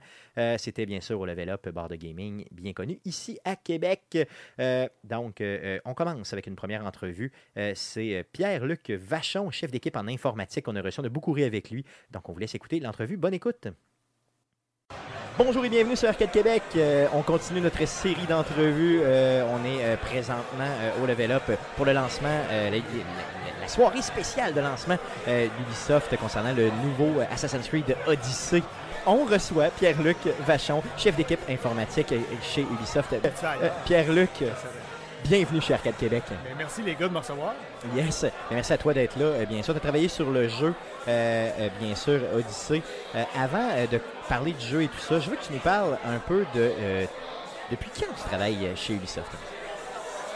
[0.57, 4.17] C'était bien sûr au Level Up Bar de Gaming, bien connu ici à Québec.
[5.03, 5.41] Donc,
[5.85, 7.31] on commence avec une première entrevue.
[7.73, 10.67] C'est Pierre-Luc Vachon, chef d'équipe en informatique.
[10.67, 11.85] On a reçu, on a beaucoup ri avec lui.
[12.11, 13.17] Donc, on vous laisse écouter l'entrevue.
[13.17, 13.67] Bonne écoute.
[15.37, 16.63] Bonjour et bienvenue sur Arcade Québec.
[16.77, 19.01] Euh, on continue notre série d'entrevues.
[19.03, 21.43] Euh, on est euh, présentement euh, au Level Up
[21.75, 22.79] pour le lancement, euh,
[23.61, 24.95] la, soirée spéciale de lancement
[25.27, 28.63] d'Ubisoft concernant le nouveau Assassin's Creed Odyssey.
[29.05, 30.17] On reçoit Pierre-Luc
[30.47, 33.15] Vachon, chef d'équipe informatique chez Ubisoft.
[33.85, 34.29] Pierre-Luc,
[35.27, 36.23] bienvenue chez Arcade Québec.
[36.29, 37.53] Ben, merci les gars de me recevoir.
[37.95, 38.25] Yes.
[38.51, 39.25] Merci à toi d'être là.
[39.25, 40.73] Euh, Bien sûr, tu as travaillé sur le jeu,
[41.07, 42.81] euh, euh, bien sûr, Odyssey.
[43.15, 43.99] Euh, avant de
[44.29, 46.71] parler du jeu et tout ça, je veux que tu nous parles un peu de.
[46.79, 47.05] euh,
[47.71, 49.31] depuis quand tu travailles chez Ubisoft?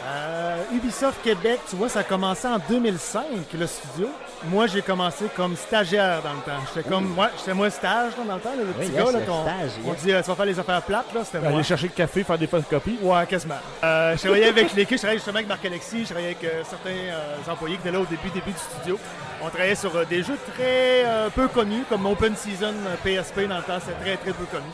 [0.02, 3.22] Euh, Ubisoft Québec, tu vois, ça a commencé en 2005,
[3.58, 4.08] le studio.
[4.44, 6.60] Moi, j'ai commencé comme stagiaire dans le temps.
[6.74, 9.04] J'étais comme, moi, j'étais moi stage là, dans le temps, là, le Oui, petit yes,
[9.04, 11.50] gars, là, qu'on on dit, euh, tu vas faire les affaires plates, là, c'était moi.
[11.50, 12.98] Aller chercher le café, faire des photocopies.
[13.02, 13.58] Ouais, quasiment.
[13.84, 17.52] Euh, je travaillais avec l'équipe, je travaillais justement avec Marc-Alexis, je travaillais avec euh, certains
[17.52, 18.98] employés qui étaient là au début, début du studio.
[19.42, 23.78] On travaillait sur des jeux très peu connus, comme Open Season PSP dans le temps,
[23.84, 24.68] c'est très très peu connu.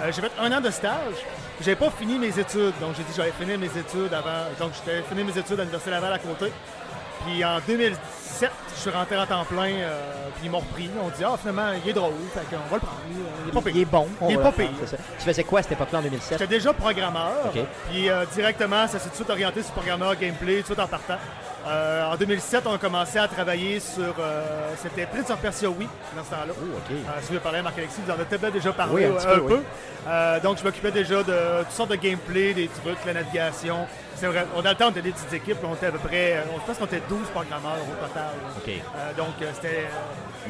[0.00, 1.14] Euh, j'ai fait un an de stage.
[1.60, 4.44] J'ai pas fini mes études, donc j'ai dit j'allais finir mes études avant.
[4.58, 6.52] Donc j'étais fini mes études à l'Université Laval à côté.
[7.26, 10.88] Puis en 2007, je suis rentré en temps plein, euh, puis ils m'ont repris.
[11.02, 13.00] On dit ah finalement il est drôle, fait qu'on va le prendre.
[13.44, 13.72] Il est pas pire.
[13.74, 14.06] Il est bon.
[14.20, 14.86] on Il est va pas le prendre, pire.
[14.88, 15.02] c'est ça.
[15.18, 16.38] Tu faisais quoi à cette époque-là en 2007?
[16.38, 17.32] J'étais déjà programmeur.
[17.46, 17.60] OK.
[17.90, 20.78] Puis euh, directement, ça s'est tout de suite orienté sur programmeur, gameplay, tout de suite
[20.78, 21.18] en partant.
[21.68, 24.14] Euh, en 2007, on a commencé à travailler sur.
[24.18, 26.54] euh, C'était Prince of Persia oui, dans ce temps-là.
[26.56, 26.90] Oh, OK.
[26.90, 29.26] Euh, si vous parlé à Marc-Alexis, vous en avez peut-être déjà parlé Oui, un petit
[29.26, 29.60] peu, oui.
[30.06, 33.86] Euh, donc, je m'occupais déjà de toutes sortes de gameplay, des trucs, la navigation.
[34.14, 35.58] C'est vrai, on, dans le temps, on était des petites équipes.
[35.62, 36.42] on était à peu près.
[36.54, 38.30] On, je pense qu'on était 12 programmeurs au total.
[38.56, 38.72] OK.
[39.16, 39.86] Donc, c'était.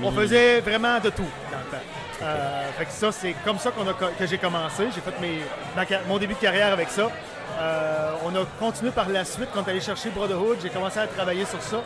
[0.03, 2.29] on faisait vraiment de tout dans le temps.
[2.79, 4.85] Fait que ça, c'est comme ça qu'on a, que j'ai commencé.
[4.95, 5.41] J'ai fait mes,
[5.75, 7.09] ma mon début de carrière avec ça.
[7.59, 10.59] Euh, on a continué par la suite quand allé chercher Brotherhood.
[10.63, 11.79] J'ai commencé à travailler sur ça.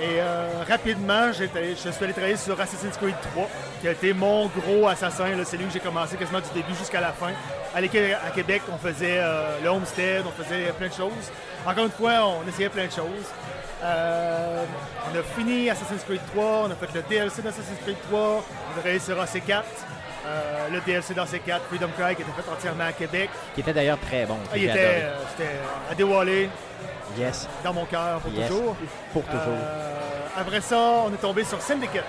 [0.00, 3.48] Et euh, rapidement, je suis allé travailler sur Assassin's Creed 3,
[3.80, 5.26] qui a été mon gros assassin.
[5.44, 7.30] C'est lui que j'ai commencé quasiment du début jusqu'à la fin.
[7.74, 11.30] À à Québec, on faisait euh, le Homestead, on faisait plein de choses.
[11.66, 13.30] Encore une fois, on essayait plein de choses.
[13.82, 18.38] On a fini Assassin's Creed 3, on a fait le DLC d'Assassin's Creed 3, on
[18.38, 19.62] a travaillé sur AC4,
[20.26, 23.30] euh, le DLC d'AC4, Freedom Cry, qui était fait entièrement à Québec.
[23.54, 24.36] Qui était d'ailleurs très bon.
[24.52, 24.74] Ah, il était,
[25.04, 25.50] euh, c'était
[25.90, 26.50] à dévoiler
[27.16, 27.48] Yes.
[27.64, 28.48] dans mon cœur pour Yes.
[28.48, 28.76] toujours.
[29.12, 29.40] Pour toujours.
[29.46, 32.04] Euh, après ça, on est tombé sur Syndicate.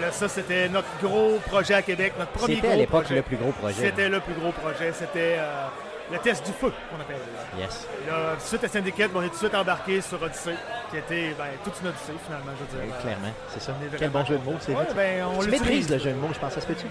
[0.00, 3.36] Là, ça, c'était notre gros projet à Québec, notre premier C'était à l'époque le plus
[3.36, 3.82] gros projet.
[3.86, 4.92] C'était le plus gros projet.
[4.92, 5.66] C'était euh,
[6.12, 7.16] le test du feu, qu'on appelle.
[7.58, 7.86] Yes.
[8.06, 10.54] Là, tout de suite à Syndicate, on est tout de suite embarqué sur Odyssey,
[10.90, 12.96] qui était ben, toute une Odyssey, finalement, je veux Oui, dire.
[12.98, 13.72] Euh, clairement, c'est ça.
[13.98, 14.94] Quel bon jeu de mots, c'est Ouais, vrai.
[14.94, 16.86] ben, on tu maîtrises le jeu de mots, je pense, ça se peut-tu?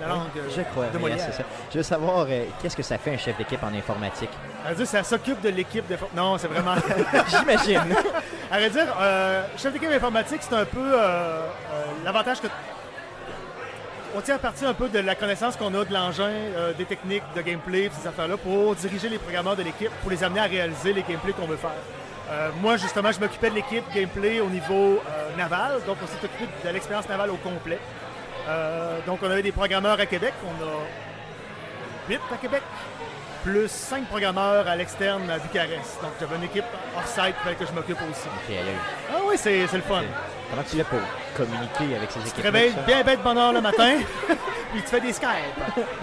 [0.00, 1.42] La langue euh, Je crois, de oui, c'est ça.
[1.72, 4.30] Je veux savoir, euh, qu'est-ce que ça fait un chef d'équipe en informatique?
[4.66, 5.96] À dire, ça s'occupe de l'équipe de...
[6.14, 6.74] Non, c'est vraiment...
[7.28, 7.94] J'imagine.
[8.50, 11.40] à vrai dire, euh, chef d'équipe informatique, c'est un peu euh,
[12.04, 12.46] l'avantage que...
[14.16, 16.84] On tient à partir un peu de la connaissance qu'on a de l'engin, euh, des
[16.84, 20.44] techniques, de gameplay, ces affaires-là, pour diriger les programmeurs de l'équipe, pour les amener à
[20.44, 21.72] réaliser les gameplays qu'on veut faire.
[22.30, 26.24] Euh, moi, justement, je m'occupais de l'équipe gameplay au niveau euh, naval, donc on s'est
[26.24, 27.78] occupé de l'expérience navale au complet.
[29.06, 30.84] Donc, on avait des programmeurs à Québec, on a
[32.08, 32.62] 8 à Québec,
[33.42, 36.00] plus 5 programmeurs à l'externe à Bucarest.
[36.02, 36.64] Donc j'avais une équipe
[36.96, 38.28] off-site fallait que je m'occupe aussi.
[39.10, 40.02] Ah oui, c'est le fun.
[40.54, 41.00] Comment tu l'as pour
[41.36, 43.96] communiquer avec ces Tu équipes te réveilles bien bête bonne heure le matin,
[44.28, 45.28] puis tu fais des Skype.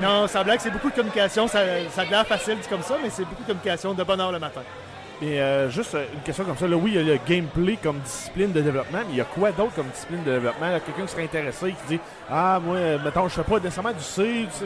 [0.01, 1.47] Non, ça blague, c'est beaucoup de communication.
[1.47, 4.19] Ça, ça a l'air facile dit comme ça, mais c'est beaucoup de communication de bonne
[4.19, 4.59] heure le matin.
[5.21, 6.67] Et euh, juste euh, une question comme ça.
[6.67, 9.25] Là, oui, il y a le gameplay comme discipline de développement, mais il y a
[9.25, 10.67] quoi d'autre comme discipline de développement?
[10.67, 11.99] Là, Quelqu'un qui serait intéressé qui dit
[12.29, 14.65] Ah, moi, mettons, je fais pas nécessairement du C, du C,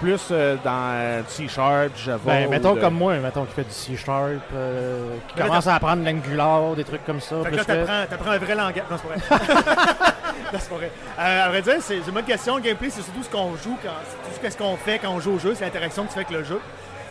[0.00, 2.20] plus euh, dans euh, du C Sharp, du Java.
[2.24, 5.74] Ben, mettons de- comme moi, mettons qui fait du C-Sharp, euh, qui là, commence à
[5.76, 7.36] apprendre l'Angular, des trucs comme ça.
[7.42, 8.84] Fait plus là, que- t'apprends, t'apprends un vrai langage.
[8.90, 9.52] Non, c'est pas vrai.
[10.52, 10.90] non, c'est pas vrai.
[11.18, 12.56] Euh, à vrai dire, c'est c'est une bonne question.
[12.56, 13.90] Le gameplay, c'est surtout ce qu'on joue, quand,
[14.32, 16.20] c'est tout ce qu'on fait quand on joue au jeu, c'est l'interaction que tu fais
[16.20, 16.60] avec le jeu.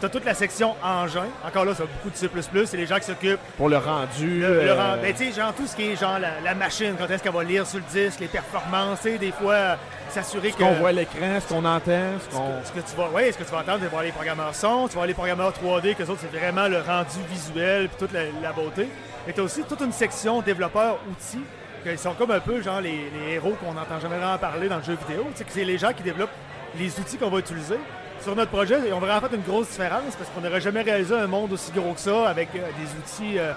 [0.01, 1.25] T'as toute la section engin.
[1.47, 2.29] Encore là, ça beaucoup de C++.
[2.65, 3.39] C'est les gens qui s'occupent.
[3.57, 4.41] pour le rendu.
[4.41, 6.95] Le, le euh, ben, tu sais, genre tout ce qui est genre la, la machine,
[6.97, 9.75] quand est-ce qu'elle va lire sur le disque, les performances, tu des fois, euh,
[10.09, 10.63] s'assurer ce que.
[10.63, 12.59] qu'on voit à l'écran, ce qu'on entend, ce Ce qu'on.
[12.61, 14.11] que, ce que tu vas, ouais, ce que tu vas entendre, tu vas voir les
[14.11, 17.87] programmeurs son, tu vas voir les programmeurs 3D, que autres, c'est vraiment le rendu visuel
[17.87, 18.89] puis toute la, la beauté.
[19.25, 21.43] Mais tu as aussi toute une section développeurs outils,
[21.83, 24.77] qui sont comme un peu genre les, les héros qu'on n'entend jamais vraiment parler dans
[24.77, 25.25] le jeu vidéo.
[25.35, 26.33] Tu c'est les gens qui développent
[26.77, 27.77] les outils qu'on va utiliser.
[28.25, 31.13] Sur notre projet, on va vraiment fait une grosse différence parce qu'on n'aurait jamais réalisé
[31.13, 33.53] un monde aussi gros que ça avec euh, des outils euh,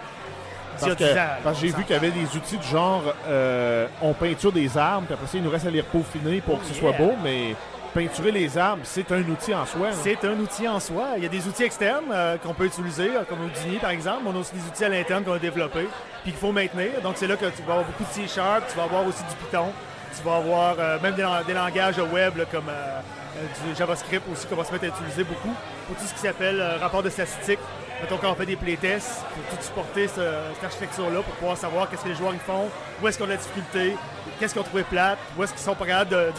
[0.79, 4.53] Parce que, que j'ai vu qu'il y avait des outils du genre euh, on peinture
[4.53, 6.93] des arbres, puis après ça, il nous reste à les peaufiner pour que ce soit
[6.93, 7.57] beau, mais
[7.95, 9.89] peinturer les arbres, c'est un outil en soi.
[9.89, 9.97] là.
[10.03, 11.12] C'est un outil en soi.
[11.16, 14.25] Il y a des outils externes euh, qu'on peut utiliser, comme Houdini par exemple.
[14.27, 15.89] On a aussi des outils à l'interne qu'on a développés,
[16.25, 16.91] puis qu'il faut maintenir.
[17.03, 19.35] Donc c'est là que tu vas avoir beaucoup de C-Sharp, tu vas avoir aussi du
[19.47, 19.73] Python,
[20.19, 23.01] tu vas avoir euh, même des, lang- des langages web comme euh,
[23.39, 25.55] euh, du JavaScript aussi qu'on va se mettre à utiliser beaucoup
[25.87, 27.61] pour tout ce qui s'appelle rapport de statistiques.
[28.01, 30.21] Mettons quand on fait des playtests, pour tout supporter ce-
[30.55, 32.69] cette architecture-là pour pouvoir savoir qu'est-ce que les joueurs font,
[33.03, 33.97] où est-ce qu'ils ont de la difficulté,
[34.39, 36.31] qu'est-ce qu'ils ont trouvé plate, où est-ce qu'ils sont pas capables de-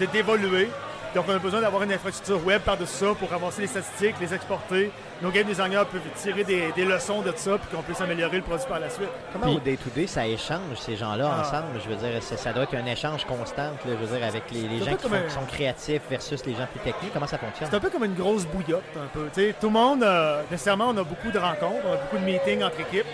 [0.00, 0.70] de- d'évoluer.
[1.14, 4.32] Donc, on a besoin d'avoir une infrastructure web par-dessus ça pour ramasser les statistiques, les
[4.32, 4.90] exporter.
[5.20, 8.42] Nos game designers peuvent tirer des, des leçons de ça puis qu'on puisse améliorer le
[8.42, 9.08] produit par la suite.
[9.32, 11.40] Comment Puis- au day-to-day ça échange ces gens-là Ah.
[11.42, 11.80] ensemble?
[11.84, 14.44] Je veux dire, ça, ça doit être un échange constant, là, je veux dire, avec
[14.50, 17.12] les, gens qui, comme font- un- qui sont créatifs versus les gens plus techniques.
[17.12, 17.68] Comment ça fonctionne?
[17.70, 19.28] C'est un peu comme une grosse bouillotte, un peu.
[19.34, 22.16] Tu sais, tout le monde, euh, nécessairement, on a beaucoup de rencontres, on a beaucoup
[22.18, 23.06] de meetings entre équipes.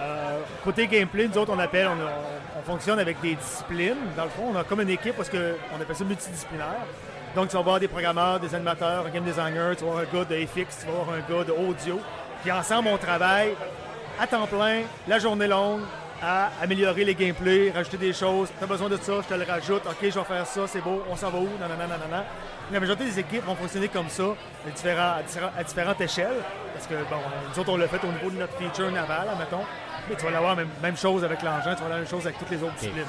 [0.00, 3.96] Euh, côté gameplay, nous autres, on appelle, on, a- on fonctionne avec des disciplines.
[4.16, 6.86] Dans le fond, on a comme une équipe parce que on appelle ça multidisciplinaire.
[7.34, 10.16] Donc, tu vas avoir des programmeurs, des animateurs, un game designer, tu vas avoir un
[10.18, 12.00] gars de FX, tu vas avoir un gars de audio.
[12.42, 13.54] Puis ensemble, on travaille
[14.20, 15.82] à temps plein, la journée longue,
[16.22, 18.48] à améliorer les gameplays, rajouter des choses.
[18.58, 19.82] Tu as besoin de ça, je te le rajoute.
[19.86, 21.48] OK, je vais faire ça, c'est beau, on s'en va où?
[21.60, 22.24] Nanana, nanana.
[22.72, 24.24] La majorité des équipes vont fonctionner comme ça,
[24.66, 26.36] à, différents- à différents- à différentes échelles.
[26.74, 27.16] Parce que, bon,
[27.52, 29.64] nous autres, on l'a fait au niveau de notre feature naval, admettons.
[30.08, 32.24] Mais tu vas l'avoir même, même chose avec l'engin, tu vas avoir la même chose
[32.26, 33.04] avec toutes les autres disciplines.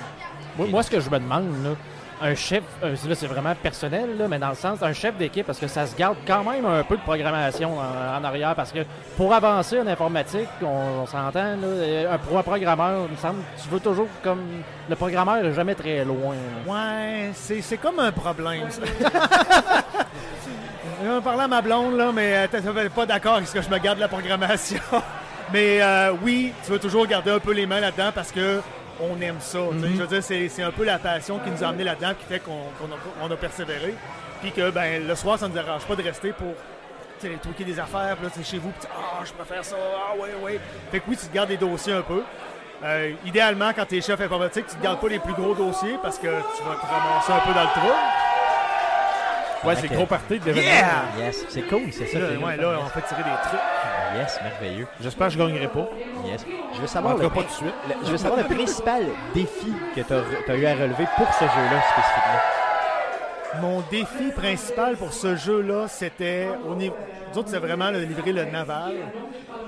[0.58, 1.70] Moi, moi, ce que je me demande, là,
[2.22, 5.46] un chef, euh, là, c'est vraiment personnel, là, mais dans le sens d'un chef d'équipe,
[5.46, 8.72] parce que ça se garde quand même un peu de programmation en, en arrière, parce
[8.72, 8.80] que
[9.18, 13.40] pour avancer en informatique, on, on s'entend, euh, un- pour un programmeur, il me semble,
[13.62, 14.42] tu veux toujours comme
[14.90, 16.36] le programmeur n'est jamais très loin.
[16.36, 16.72] là.
[16.72, 18.82] Ouais, c'est comme un problème, ça.
[21.04, 23.70] On parler à ma blonde, là, mais euh, t'es pas d'accord avec ce que je
[23.70, 24.80] me garde de la programmation.
[25.54, 28.62] mais euh, oui, tu veux toujours garder un peu les mains là-dedans parce que
[29.02, 29.60] on aime ça.
[29.60, 29.88] sais.
[29.96, 32.26] Je veux dire, c'est c'est un peu la passion qui nous a amené là-dedans qui
[32.26, 32.98] fait qu'on qu'on a,
[33.28, 33.96] on a persévéré.
[34.42, 36.54] Puis que ben, le soir, ça ne nous dérange pas de rester pour
[37.20, 38.16] tweaker des affaires.
[38.16, 40.60] Puis là, tu sais, chez vous, puis ah, je préfère ça, ah, ouais, ouais.
[40.92, 42.24] Fait que oui, tu te gardes des dossiers un peu.
[42.84, 45.98] Euh, idéalement, quand tu es chef informatique, tu ne gardes pas les plus gros dossiers
[46.02, 47.92] parce que tu vas te ramasser un peu dans le trou.
[49.64, 49.80] Ouais, Ok.
[49.82, 50.72] c'est gros party d'événements.
[50.72, 51.26] Yeah!
[51.26, 52.18] Yes, c'est cool, c'est ça.
[52.18, 53.60] Là, ouais, là, on fait tirer des trucs.
[54.16, 54.88] Yes, merveilleux.
[55.02, 55.88] J'espère que je gagnerai pas.
[56.26, 56.46] Yes.
[56.76, 57.74] Je veux savoir, le, cas, pas tout de suite.
[57.88, 59.04] le- je veux savoir le principal
[59.34, 63.62] défi que tu as, eu à relever pour ce jeu-là spécifiquement.
[63.62, 66.96] Mon défi principal pour ce jeu-là, c'était au niveau.
[67.34, 68.94] Nous autres, c'est vraiment de livrer le naval.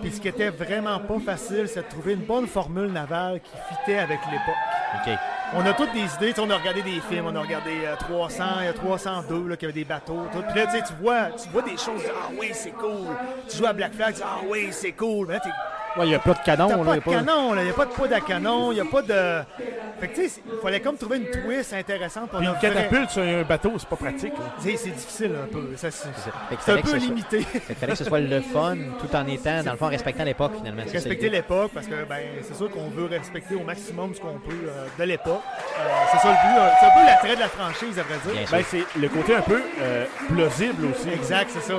[0.01, 3.51] Puis ce qui était vraiment pas facile, c'est de trouver une bonne formule navale qui
[3.69, 4.55] fitait avec l'époque.
[5.55, 8.43] On a toutes des idées, on a regardé des films, on a regardé euh, 300,
[8.61, 10.41] il y a 302 là, qui avait des bateaux, tout.
[10.51, 13.15] Puis là, tu vois, tu vois des choses, ah oui, c'est cool.
[13.47, 15.27] Tu joues à Black Flag, ah oui, c'est cool.
[15.95, 16.67] Ouais, il n'y a pas de canon.
[16.69, 18.19] T'as là, pas y de a pas- canon, il n'y a pas de poids à
[18.19, 19.43] canon, il n'y a pas de.
[19.99, 22.29] Fait que tu sais, il fallait comme trouver une twist intéressante.
[22.31, 24.33] pour Puis une catapulte sur un bateau, c'est pas pratique.
[24.59, 25.69] C'est difficile un peu.
[25.77, 27.37] ça, C'est un peu ce soit- limité.
[27.67, 30.53] Qu'il fallait que ce soit le fun tout en étant, dans le fond, respectant l'époque
[30.57, 30.81] finalement.
[30.91, 34.51] Respecter l'époque, parce que ben, c'est sûr qu'on veut respecter au maximum ce qu'on peut
[34.67, 35.41] euh, de l'époque.
[35.79, 36.59] Euh, c'est ça le but.
[36.59, 38.47] euh, c'est un peu l'attrait de la franchise, à vrai dire.
[38.51, 41.09] Ben, c'est le côté un peu euh, plausible aussi.
[41.09, 41.75] Exact, c'est ça.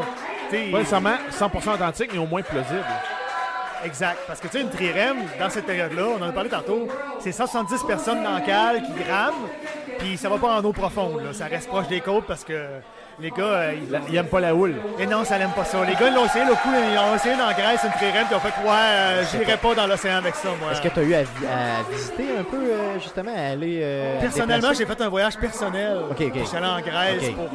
[0.51, 2.85] Pas nécessairement 100% authentique, mais au moins plausible.
[3.85, 4.19] Exact.
[4.27, 6.89] Parce que tu sais, une trirème, dans cette période-là, on en a parlé tantôt,
[7.21, 9.35] c'est 170 personnes dans le cale qui grament,
[9.99, 11.23] puis ça va pas en eau profonde.
[11.25, 11.33] Là.
[11.33, 12.67] Ça reste proche des côtes parce que
[13.21, 14.75] Les gars, euh, ils, La- il aime pas la houle.
[14.99, 15.85] et non, ça l'aime pas ça.
[15.85, 18.27] Les gars, ils l'ont essayé, le coup, ils ont essayé dans la Grèce, une trirème,
[18.27, 20.73] puis ils ont fait, ouais, euh, j'irai pas dans l'océan avec ça, moi.
[20.73, 23.79] Est-ce que tu as eu à, vi- à visiter un peu, euh, justement, à aller.
[23.85, 25.99] euh, Personnellement, j'ai fait un voyage personnel.
[26.11, 26.33] Ok, ok.
[26.41, 27.51] Je suis allé en Grèce pour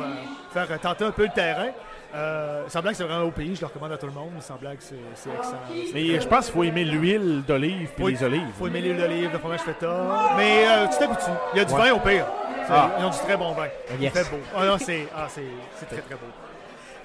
[0.53, 1.67] faire tenter un peu le terrain.
[2.15, 4.31] Euh, il semblait que c'est vraiment au pays, je le recommande à tout le monde.
[4.35, 5.59] Il semblait que c'est c'est excellent.
[5.93, 8.11] Mais je pense qu'il faut aimer l'huile d'olive puis Oui.
[8.13, 8.47] les olives.
[8.57, 10.33] faut aimer l'huile d'olive, le fromage feta.
[10.37, 11.29] Mais euh, tu t'habitues.
[11.53, 11.79] Il y a du Ouais.
[11.89, 12.25] vin au pire.
[12.65, 12.91] C'est- Ah.
[12.99, 13.67] Ils ont du très bon vin.
[13.95, 14.13] Il Yes.
[14.13, 14.39] fait beau.
[14.55, 15.43] Ah non, c'est ah, c'est-
[15.75, 16.21] c'est très très beau.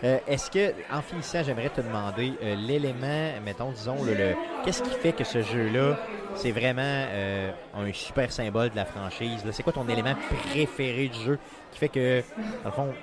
[0.02, 4.34] Euh, Est-ce que, en finissant, j'aimerais te demander euh, l'élément, mettons, disons, le, le-
[4.64, 5.96] qu'est-ce qui fait que ce jeu-là,
[6.34, 9.42] c'est vraiment euh, un super symbole de la franchise?
[9.52, 10.14] C'est quoi ton élément
[10.50, 11.38] préféré du jeu
[11.72, 12.20] qui fait que,
[12.64, 12.94] dans le fond,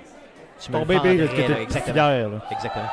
[0.66, 1.94] tu le bébé, que Exactement.
[1.94, 2.30] fier.
[2.50, 2.88] Exactement.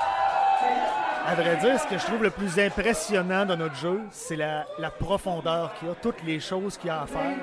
[1.28, 4.66] À vrai dire, ce que je trouve le plus impressionnant dans notre jeu, c'est la,
[4.80, 7.36] la profondeur qu'il y a, toutes les choses qu'il y a à faire.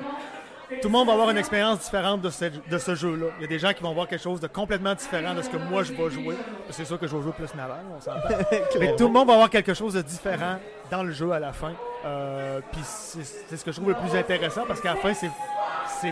[0.83, 3.27] Tout le monde va avoir une expérience différente de ce, de ce jeu-là.
[3.39, 5.49] Il y a des gens qui vont voir quelque chose de complètement différent de ce
[5.49, 6.35] que moi je vais jouer.
[6.71, 8.19] C'est sûr que je vais jouer plus naval, on s'entend.
[8.81, 10.57] Mais tout le monde va avoir quelque chose de différent
[10.91, 11.71] dans le jeu à la fin.
[12.05, 15.31] Euh, Puis c'est ce que je trouve le plus intéressant parce qu'à la fin, c'est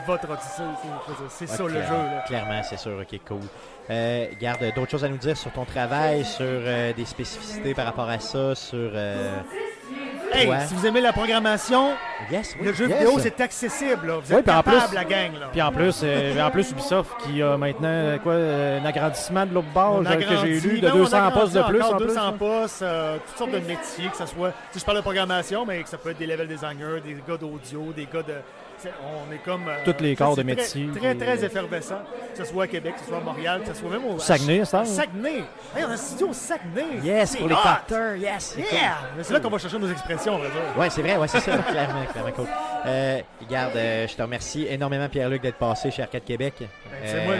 [0.07, 0.62] votre odyssée.
[1.31, 1.75] C'est- C'est ça le jeu.
[1.81, 2.21] clairement, Là.
[2.25, 2.93] Clairement, c'est sûr.
[3.01, 3.41] OK, cool.
[3.91, 7.85] Euh, garde, d'autres choses à nous dire sur ton travail, sur euh, des spécificités par
[7.85, 8.78] rapport à ça, sur...
[8.95, 9.32] euh,
[10.32, 10.59] Hey, Ouais.
[10.66, 11.91] si vous aimez la programmation,
[12.28, 12.99] Yes, oui, le jeu yes.
[12.99, 14.09] vidéo, c'est accessible.
[14.09, 14.14] Là.
[14.20, 15.32] Vous Oui, êtes en capable, plus- la gang.
[15.39, 15.49] Là.
[15.53, 19.47] Puis en plus, euh, en plus Ubisoft qui a maintenant euh, quoi, euh, un agrandissement
[19.47, 21.97] de l'autre euh, que j'ai lu de non, on 200 agrandit postes de plus en
[21.97, 22.07] plus.
[22.07, 22.32] 200 hein.
[22.37, 24.53] postes, euh, toutes sortes de métiers, que ce soit.
[24.72, 27.37] Si je parle de programmation, mais que ça peut être des level designers, des gars
[27.37, 28.35] d'audio, des gars de.
[29.03, 29.68] On est comme.
[29.68, 32.01] euh, Tous les corps de très- métier, Très, très, euh, effervescent.
[32.37, 34.18] Que ce soit à Québec, que ce soit à Montréal, que ce soit même au.
[34.18, 34.80] Saguenay, ça.
[34.80, 34.85] hein?
[34.85, 35.45] Saguenay.
[35.76, 36.99] Hey, on a un studio au Saguenay.
[37.03, 37.59] Yes, pour les hot.
[37.62, 38.55] capteurs, yes.
[38.57, 38.72] c'est cool.
[38.78, 38.95] Yeah!
[39.22, 40.61] C'est là qu'on va chercher nos expressions, on va dire.
[40.78, 42.47] Ouais, c'est vrai, ouais, c'est ça, clairement, clairement cool.
[42.87, 46.55] Euh, regarde, euh, je te remercie énormément, Pierre-Luc, d'être passé chez Arcade Québec.
[46.59, 46.66] Ben,
[47.05, 47.35] c'est moi,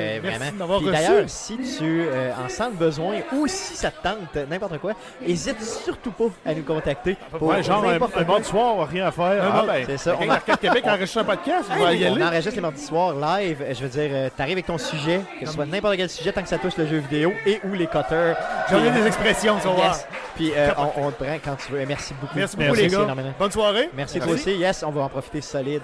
[0.67, 0.91] reçu.
[0.91, 2.05] D'ailleurs, si tu
[2.45, 4.93] en sens le besoin ou si ça te tente, n'importe quoi,
[5.27, 7.17] hésite surtout pas à nous contacter.
[7.31, 9.53] pour Ouais, genre un, un soir, rien à faire.
[9.55, 12.23] Ah ben, C'est ça, on a- d'Arcade Québec enregistre un podcast, y On aller.
[12.23, 13.63] enregistre les mardis soirs live.
[13.63, 16.33] Euh, Je veux dire, euh, t'arrives avec ton sujet, que ce soit n'importe quel sujet,
[16.33, 18.37] tant que ça touche le jeu vidéo et ou les cutters.
[18.71, 19.77] J'en ai Puis, des expressions, tu vas.
[19.89, 20.07] Yes.
[20.37, 21.85] Puis euh, on, on te prend quand tu veux.
[21.87, 22.37] Merci beaucoup.
[22.37, 23.03] Merci beaucoup, les Merci gars.
[23.05, 23.35] énormément.
[23.39, 23.91] Bonne soirée.
[23.95, 24.53] Merci, toi aussi.
[24.57, 25.83] Yes, on va en profiter solide.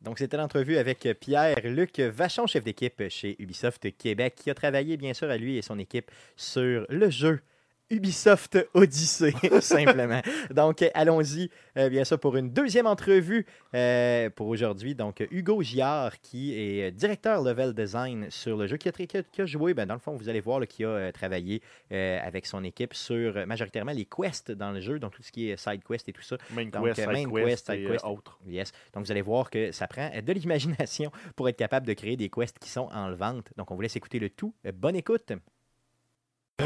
[0.00, 5.12] Donc, c'était l'entrevue avec Pierre-Luc Vachon, chef d'équipe chez Ubisoft Québec, qui a travaillé, bien
[5.12, 7.40] sûr, à lui et son équipe sur le jeu
[7.90, 10.20] Ubisoft Odyssey, simplement.
[10.50, 14.94] Donc, allons-y, euh, bien sûr, pour une deuxième entrevue euh, pour aujourd'hui.
[14.94, 19.16] Donc, Hugo Giard, qui est euh, directeur level design sur le jeu, qui a, qui
[19.16, 21.12] a- qui a joué, ben, dans le fond, vous allez voir, là, qui a euh,
[21.12, 21.62] travaillé
[21.92, 25.50] euh, avec son équipe sur majoritairement les quests dans le jeu, donc tout ce qui
[25.50, 26.36] est side quest et tout ça.
[26.54, 28.04] Main Donc, quest, euh, side main quest, quest, side quest.
[28.04, 28.38] euh, autres.
[28.46, 28.72] Yes.
[28.94, 32.28] Donc, vous allez voir que ça prend de l'imagination pour être capable de créer des
[32.28, 33.48] quests qui sont en vente.
[33.56, 34.54] Donc, on vous laisse écouter le tout.
[34.74, 35.32] Bonne écoute.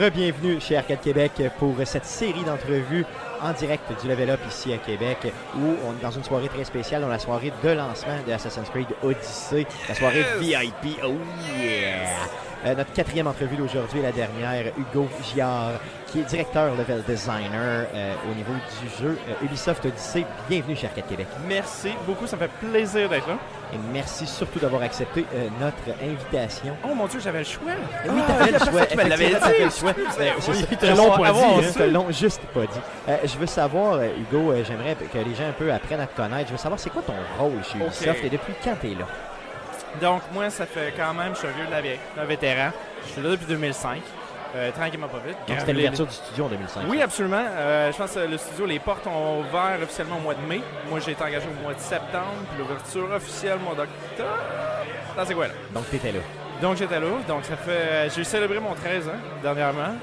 [0.00, 3.06] Re-bienvenue chez Arcade Québec pour cette série d'entrevues
[3.40, 6.64] en direct du Level Up ici à Québec où on est dans une soirée très
[6.64, 10.98] spéciale, dans la soirée de lancement de Assassin's Creed Odyssey, la soirée VIP.
[11.04, 11.14] Oh
[11.56, 12.26] yeah!
[12.64, 15.72] Euh, notre quatrième entrevue d'aujourd'hui est la dernière, Hugo Giard,
[16.14, 20.24] qui est directeur level designer euh, au niveau du jeu euh, Ubisoft Odyssey.
[20.48, 21.26] Bienvenue chez Arcade Québec.
[21.46, 23.34] Merci beaucoup, ça me fait plaisir d'être là.
[23.72, 26.74] Et merci surtout d'avoir accepté euh, notre invitation.
[26.84, 27.72] Oh mon dieu, j'avais le choix.
[28.04, 28.86] Et oui, t'avais le choix.
[28.86, 29.76] tu l'avais t'avais le dit.
[29.76, 29.92] choix.
[30.16, 31.72] C'est l'ont pas dit, on hein.
[31.74, 33.24] te l'ont juste pas dit.
[33.24, 36.46] Je veux savoir, Hugo, j'aimerais que les gens un peu apprennent à te connaître.
[36.46, 37.78] Je veux savoir, c'est quoi ton rôle chez.
[37.78, 39.06] Ubisoft et depuis quand t'es là?
[40.00, 42.70] Donc moi, ça fait quand même, je suis un vieux de la vieille, un vétéran.
[43.06, 44.00] Je suis là depuis 2005.
[44.56, 45.36] Euh, tranquillement pas vite.
[45.48, 46.82] Donc, c'était l'ouverture du studio en 2005.
[46.88, 47.04] Oui, ça.
[47.04, 47.44] absolument.
[47.56, 50.60] Euh, je pense que le studio, les portes ont ouvert officiellement au mois de mai.
[50.88, 54.28] Moi, j'ai été engagé au mois de septembre, puis l'ouverture officielle au mois d'octobre.
[55.16, 55.54] Dans ces quoi-là.
[55.72, 56.20] Donc, t'étais là.
[56.62, 57.06] Donc j'étais là.
[57.26, 58.08] Donc ça fait.
[58.14, 59.96] J'ai célébré mon 13 ans dernièrement.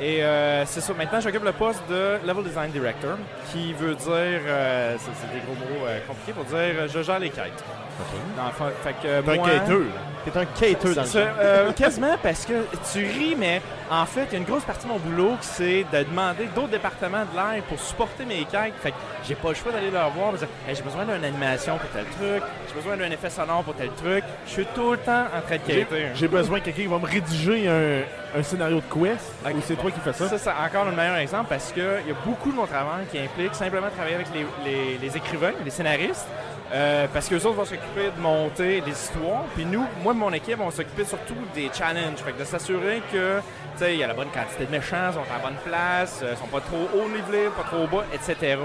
[0.00, 0.92] Et euh, c'est ça.
[0.94, 3.16] Maintenant, j'occupe le poste de Level Design Director,
[3.50, 4.12] qui veut dire.
[4.14, 7.64] euh, c'est des gros mots euh, compliqués pour dire euh, je gère les quêtes.
[8.00, 8.36] OK.
[8.36, 9.86] Dans le fond, fait que T'es un quêteux.
[10.24, 14.32] T'es un quêteux dans le euh, quasiment parce que tu ris, mais en fait, il
[14.32, 17.34] y a une grosse partie de mon boulot qui c'est de demander d'autres départements de
[17.36, 18.74] l'air pour supporter mes quêtes.
[18.82, 18.96] Fait que
[19.26, 20.32] j'ai pas le choix d'aller leur voir
[20.68, 23.90] Hey, j'ai besoin d'une animation pour tel truc, j'ai besoin d'un effet sonore pour tel
[23.92, 24.22] truc.
[24.46, 26.06] Je suis tout le temps en train de quêter.
[26.14, 29.32] J'ai besoin de quelqu'un qui va me rédiger un, un scénario de quest.
[29.46, 29.82] Ou c'est bon.
[29.82, 30.28] toi qui fais ça?
[30.28, 33.18] Ça, c'est encore le meilleur exemple parce qu'il y a beaucoup de mon travail qui
[33.18, 36.26] implique simplement travailler avec les, les- les écrivains, les scénaristes,
[36.72, 39.44] euh, parce qu'eux autres vont s'occuper de monter les histoires.
[39.54, 42.18] Puis nous, moi et mon équipe, on s'occuper surtout des challenges.
[42.24, 43.40] Fait que de s'assurer que,
[43.80, 46.60] il y a la bonne quantité de méchants, sont en bonne place, euh, sont pas
[46.60, 48.58] trop haut nivelés, pas trop bas, etc.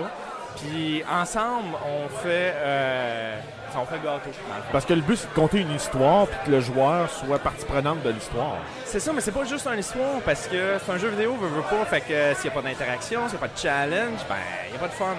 [0.58, 3.40] Puis ensemble, on fait, euh,
[3.86, 4.00] fait.
[4.72, 7.66] Parce que le but, c'est de compter une histoire puis que le joueur soit partie
[7.66, 8.58] prenante de l'histoire.
[8.86, 11.48] C'est ça, mais c'est pas juste une histoire parce que c'est un jeu vidéo, veut,
[11.48, 11.86] veut pas.
[11.86, 14.36] Fait que s'il n'y a pas d'interaction, s'il n'y a pas de challenge, ben,
[14.68, 15.16] il n'y a pas de fun.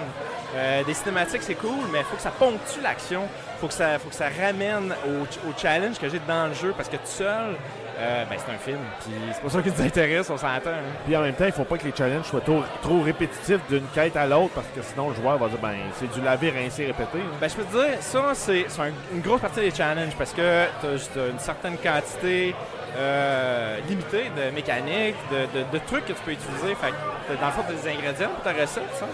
[0.55, 3.23] Euh, des cinématiques, c'est cool, mais il faut que ça ponctue l'action.
[3.59, 6.73] faut que ça faut que ça ramène au, au challenge que j'ai dans le jeu
[6.75, 7.55] parce que tout seul,
[7.97, 8.79] euh, ben, c'est un film.
[9.01, 10.69] Puis c'est pas ça qui nous intéresse, on s'entend.
[10.69, 10.93] hein.
[11.05, 13.85] Puis en même temps, il faut pas que les challenges soient trop, trop répétitifs d'une
[13.93, 16.85] quête à l'autre parce que sinon le joueur va dire ben c'est du laver, rincer,
[16.87, 17.19] répéter.
[17.19, 17.35] hein.
[17.39, 20.31] Ben, je peux te dire, ça, c'est c'est un- une grosse partie des challenges parce
[20.33, 22.53] que tu as une certaine quantité
[22.97, 26.75] euh, limitée de mécaniques, de, de- de trucs que tu peux utiliser.
[26.75, 26.93] Fait que
[27.27, 29.05] t'as- dans le fond, des ingrédients pour ta recette, ça.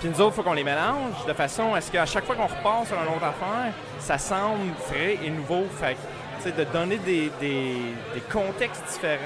[0.00, 2.34] Puis nous autres, il faut qu'on les mélange de façon à ce qu'à chaque fois
[2.34, 5.64] qu'on repart sur une autre affaire, ça semble frais et nouveau.
[5.80, 5.98] Fait que,
[6.50, 9.18] de donner des, des- des contextes différents.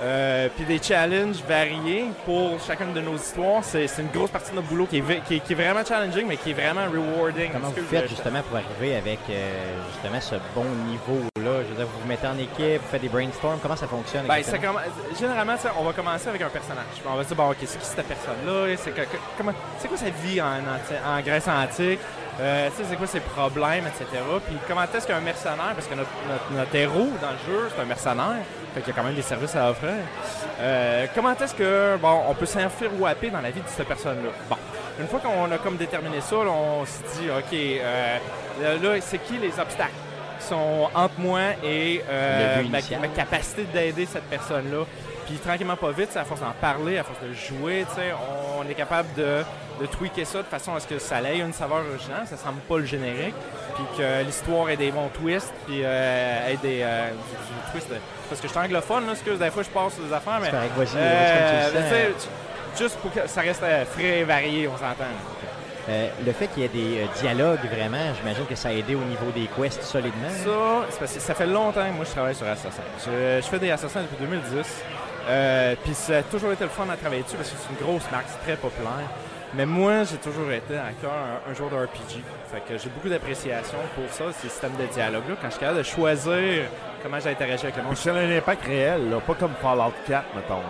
[0.00, 4.54] euh, puis des challenges variés pour chacune de nos histoires, c'est une grosse partie de
[4.54, 6.84] notre boulot qui est, vi- qui est- qui est vraiment challenging, mais qui est vraiment
[6.84, 7.50] rewarding.
[7.50, 11.62] Comment vous faites justement pour arriver avec euh, justement ce bon niveau-là?
[11.64, 14.24] Je veux dire, vous vous mettez en équipe, vous faites des brainstorms, comment ça fonctionne?
[14.28, 14.56] Ben, ça
[15.18, 16.84] généralement, on va commencer avec un personnage.
[17.04, 18.76] On va se dire, bon, ok, c'est qui cette personne-là?
[18.76, 19.00] C'est que-
[19.36, 19.52] comment-
[19.88, 21.98] quoi sa vie en Grèce antique?
[22.40, 24.06] Euh, tu sais, c'est quoi ses problèmes, etc.
[24.46, 27.82] Puis comment est-ce qu'un mercenaire, parce que notre, notre- notre héros dans le jeu, c'est
[27.82, 28.36] un mercenaire,
[28.74, 29.90] fait qu'il y a quand même des services à offrir.
[30.60, 33.88] Euh, comment est-ce que, bon, on peut s'infir ou happer dans la vie de cette
[33.88, 34.30] personne-là?
[34.48, 34.56] Bon,
[35.00, 38.18] une fois qu'on a comme déterminé ça, là, on se dit, ok, euh,
[38.82, 39.90] là, c'est qui les obstacles?
[40.40, 44.84] qui sont entre moi et euh, ma, ma capacité d'aider cette personne-là?
[45.26, 48.12] Puis tranquillement, pas vite, c'est à force d'en parler, à force de jouer, tu sais,
[48.56, 49.42] on est capable de,
[49.80, 52.60] de tweaker ça de façon à ce que ça ait une saveur originale, ça semble
[52.60, 53.34] pas le générique,
[53.74, 57.88] puis que l'histoire ait des bons twists, puis euh, ait des, euh, du- du twist.
[57.90, 57.96] de-
[58.28, 60.50] Parce que je suis anglophone, là, excuse, des fois je passe sur des affaires, mais
[60.50, 62.28] correct, vas-y, euh, comme tu le sens.
[62.78, 65.04] juste pour que ça reste euh, frais et varié, on s'entend.
[65.90, 68.94] Euh, le fait qu'il y ait des euh, dialogues, vraiment, j'imagine que ça a aidé
[68.94, 70.28] au niveau des quests solidement.
[70.44, 72.82] Ça, c'est parce que ça fait longtemps que moi je travaille sur Assassin.
[73.06, 74.66] Je, je fais des Assassins depuis 2010.
[75.30, 77.86] Euh, Puis ça a toujours été le fun à travailler dessus parce que c'est une
[77.86, 79.08] grosse marque, c'est très populaire.
[79.54, 82.22] Mais moi, j'ai toujours été à cœur un, un joueur de RPG.
[82.52, 85.36] Fait que j'ai beaucoup d'appréciation pour ça, ces systèmes de dialogue-là.
[85.40, 86.64] Quand je suis capable de choisir
[87.02, 87.94] comment j'interagis avec le monde.
[87.94, 90.60] Puis c'est un impact réel, là, pas comme Fallout 4, mettons.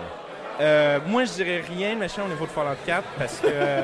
[0.61, 3.47] Euh, moi, je dirais rien de méchant au niveau de Fallout 4 parce que.
[3.51, 3.81] euh,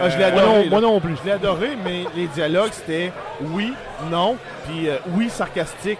[0.00, 1.16] Ah, je non, moi non plus.
[1.16, 3.74] Je l'ai adoré, mais les dialogues, c'était oui,
[4.10, 5.98] non, puis euh, oui, sarcastique.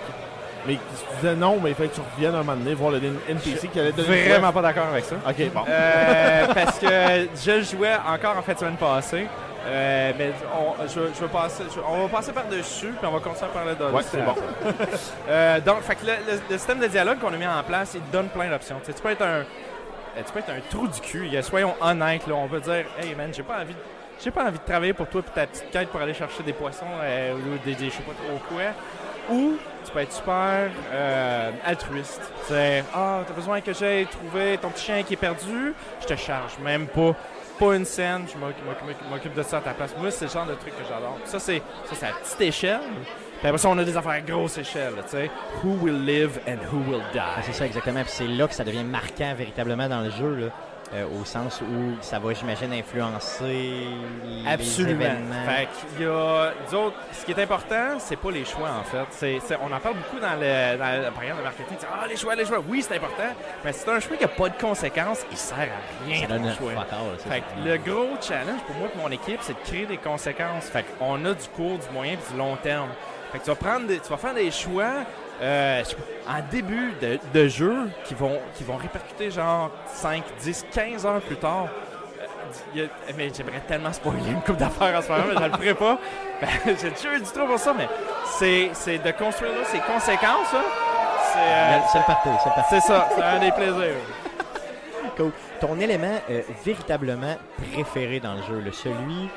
[0.67, 0.81] Mais tu
[1.21, 3.81] disais non, mais il fallait que tu reviennes un moment donné voir le NPC qui
[3.81, 5.17] allait donner une Vraiment pas d'accord avec ça.
[5.29, 5.65] Ok, bon.
[5.69, 9.27] Euh, parce que je le jouais encore en fait semaine passée.
[9.65, 13.49] Euh, mais on, je, je passer, je- on va passer par-dessus, puis on va continuer
[13.49, 13.95] à parler d'autres.
[13.95, 14.35] Ouais, c'est bon.
[15.29, 17.93] Euh, donc, fait que le, le- le système de dialogue qu'on a mis en place,
[17.95, 18.77] il donne plein d'options.
[18.81, 19.45] Tu sais, tu peux être un,
[20.17, 21.31] tu peux être un trou du cul.
[21.43, 23.79] Soyons honnêtes, là, on peut dire, hey man, j'ai pas envie, de-
[24.23, 26.53] j'ai pas envie de travailler pour toi pour ta petite quête pour aller chercher des
[26.53, 28.63] poissons euh, ou des, des je sais pas trop quoi.
[29.31, 29.57] Ou
[29.93, 32.23] tu peux être super euh, altruiste.
[32.49, 36.17] C'est ah, t'as besoin que j'aille trouver ton petit chien qui est perdu, je te
[36.17, 37.15] charge même pas.
[37.59, 39.95] Pas une scène, je m'oc- m'oc- m'occupe de ça à ta place.
[39.99, 41.19] Moi, c'est le genre de truc que j'adore.
[41.27, 42.81] Ça, c'est à petite échelle.
[43.39, 45.31] Puis après ça, on a des affaires à grosse échelle, tu sais.
[45.63, 47.19] Who will live and who will die?
[47.21, 48.01] Ah, c'est ça, exactement.
[48.03, 50.51] Puis c'est là que ça devient marquant véritablement dans le jeu,
[50.95, 53.87] euh, au sens où ça va, j'imagine, influencer
[54.25, 55.01] les Absolument.
[55.01, 55.45] événements.
[55.47, 55.69] Fait
[56.03, 59.07] y a, autres, ce qui est important, c'est pas les choix en fait.
[59.11, 61.77] C'est, c'est- on en parle beaucoup dans le, dans le programme de marketing.
[61.79, 62.59] C'est, Ah, les choix, les choix.
[62.69, 63.23] Oui, c'est important.
[63.65, 65.25] Mais c'est un choix qui a pas de conséquences.
[65.31, 66.21] Il sert à rien.
[66.21, 66.73] ça donne un choix.
[67.29, 70.65] Fait que le gros challenge pour moi et mon équipe, c'est de créer des conséquences.
[70.67, 72.89] Fait qu'on a du court, du moyen et du long terme.
[73.33, 74.93] Fait que tu vas prendre des- tu vas faire des choix
[75.41, 75.83] euh,
[76.29, 81.21] en début de, de jeu qui vont, qui vont répercuter genre 5, 10, 15 heures
[81.23, 81.67] plus tard.
[82.77, 85.53] Euh, a- mais j'aimerais tellement spoiler une coupe d'affaires en ce moment, mais je le
[85.53, 85.99] ferai pas.
[86.43, 86.49] Ben,
[86.81, 87.89] J'ai déjà eu du trop pour ça, mais
[88.73, 90.53] c'est de construire là, ces conséquences.
[90.53, 90.63] là.
[91.33, 92.75] C'est euh, C'est le parti, c'est le parti.
[92.75, 93.95] c'est ça, c'est un des plaisirs.
[95.17, 95.31] Cool.
[95.61, 96.19] Ton élément
[96.65, 97.37] véritablement
[97.73, 99.29] préféré dans le jeu, le celui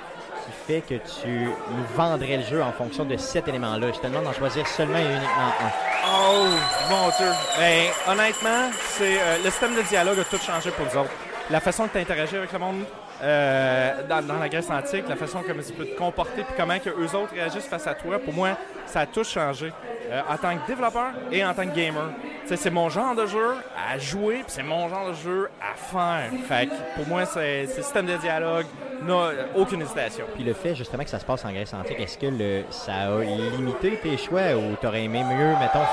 [0.65, 3.91] que tu nous vendrais le jeu en fonction de cet élément-là.
[3.93, 5.71] Je te demande d'en choisir seulement et uniquement un.
[6.07, 6.47] Oh,
[6.89, 7.31] mon Dieu.
[7.59, 11.11] Ben, honnêtement, c'est euh, le système de dialogue a tout changé pour nous autres.
[11.51, 12.83] La façon que tu interagis avec le monde
[13.21, 16.79] euh, dans, dans la Grèce antique, la façon comme tu peux te comporter, puis comment
[16.79, 19.71] que eux autres réagissent face à toi, pour moi, ça a tout changé.
[20.11, 22.11] Euh, en tant que développeur et en tant que gamer.
[22.45, 26.29] C'est mon genre de jeu à jouer, puis c'est mon genre de jeu à faire.
[26.47, 28.67] Fait que pour moi, c'est système de dialogue,
[29.01, 30.25] n'a aucune hésitation.
[30.35, 33.15] Puis le fait justement que ça se passe en Grèce antique, est-ce que le, ça
[33.15, 35.85] a limité tes choix ou t'aurais aimé mieux, mettons,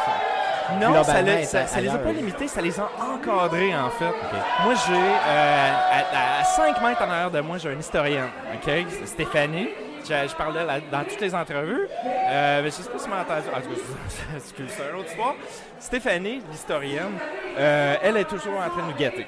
[0.81, 4.13] Non, ça, est ça, ça les a pas limités, ça les a encadrés en fait.
[4.65, 8.73] Moi, j'ai euh, à, à 5 mètres en arrière de moi, j'ai une historienne, ok,
[9.07, 9.69] Stéphanie.
[10.05, 11.87] Je, je parle d'elle à- dans toutes les entrevues.
[12.05, 13.07] Euh, mais je sais pas si.
[13.09, 15.35] En tout cas, c'est une autre histoire.
[15.79, 17.19] Stéphanie, l'historienne,
[17.57, 19.27] euh, elle est toujours en train de nous guetter.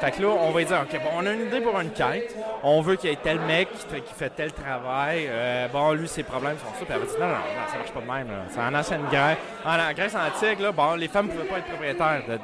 [0.00, 2.34] Fait que là, on va dire, OK, bon, on a une idée pour une quête.
[2.62, 5.26] On veut qu'il y ait tel mec qui, fait tel travail.
[5.28, 6.84] Euh, bon, lui, ses problèmes sont ça.
[6.84, 8.36] Puis elle va dire, non, non, non, ça marche pas de même.
[8.50, 9.36] C'est en ancienne Grèce.
[9.64, 12.22] En, Grèce antique, là, bon, les femmes ne pouvaient pas être propriétaires.
[12.26, 12.40] De, de-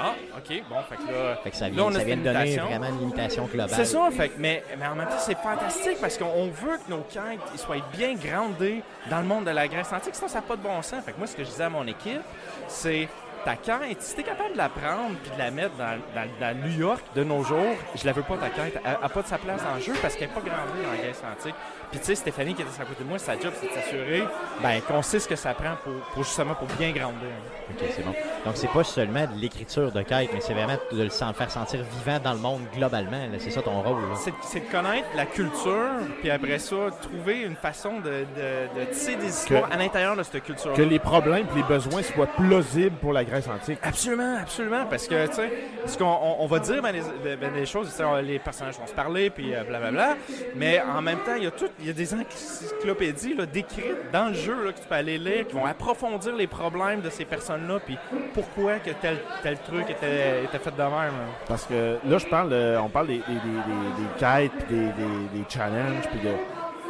[0.00, 1.36] ah, OK, bon, fait que là...
[1.42, 3.70] Fait que ça Là, vient, on a ça vient de donner vraiment une limitation globale.
[3.70, 6.78] C'est ça, fait, que- mais, mais en même temps, c'est fantastique parce qu'on on veut
[6.78, 10.14] que nos quêtes soient bien grandées dans le monde de la Grèce antique.
[10.14, 11.04] Sinon, ça n'a pas de bon sens.
[11.04, 12.22] Fait que moi, ce que je disais à mon équipe,
[12.68, 13.08] c'est
[13.46, 15.96] ta quête, si tu es capable de la prendre puis de la mettre dans,
[16.40, 18.80] dans- New York de nos jours, je la veux pas ta quête.
[18.84, 20.98] Elle n'a pas de sa place le jeu parce qu'elle n'est pas grandée dans la
[20.98, 21.54] Grèce antique.
[21.90, 24.24] Puis tu sais, Stéphanie qui était à côté de moi, sa job, c'est de s'assurer
[24.62, 27.28] ben, qu'on sait ce que ça prend pour, pour justement pour bien grandir.
[27.70, 28.12] OK, c'est bon.
[28.44, 31.50] Donc, c'est pas seulement de l'écriture de quête, mais c'est vraiment de le sen- faire
[31.50, 33.20] sentir vivant dans le monde globalement.
[33.38, 34.02] C'est ça ton rôle.
[34.42, 39.16] C'est de connaître la culture, puis après ça, trouver une façon de, de, de tisser
[39.16, 40.72] des histoires à l'intérieur de cette culture.
[40.74, 43.78] Que les problèmes et les besoins soient plausibles pour la Grèce antique.
[43.82, 45.52] Absolument, absolument, parce que, tu sais,
[45.86, 48.38] ce qu'on on, on va dire ben, les, ben, des choses, tu sais, on- les
[48.38, 50.16] personnages vont se parler, puis euh, blablabla,
[50.54, 54.10] mais en même temps, il y a tout, il y a des encyclopédies là, décrites
[54.12, 57.10] dans le jeu là, que tu peux aller lire, qui vont approfondir les problèmes de
[57.10, 57.98] ces personnes-là, puis
[58.34, 60.90] pourquoi que tel, tel truc était, était fait de même.
[60.92, 61.26] là.
[61.46, 64.84] Parce que là, je parle, on parle des, des, des, des- des quêtes, puis des,
[64.86, 66.32] des, des challenges, puis de.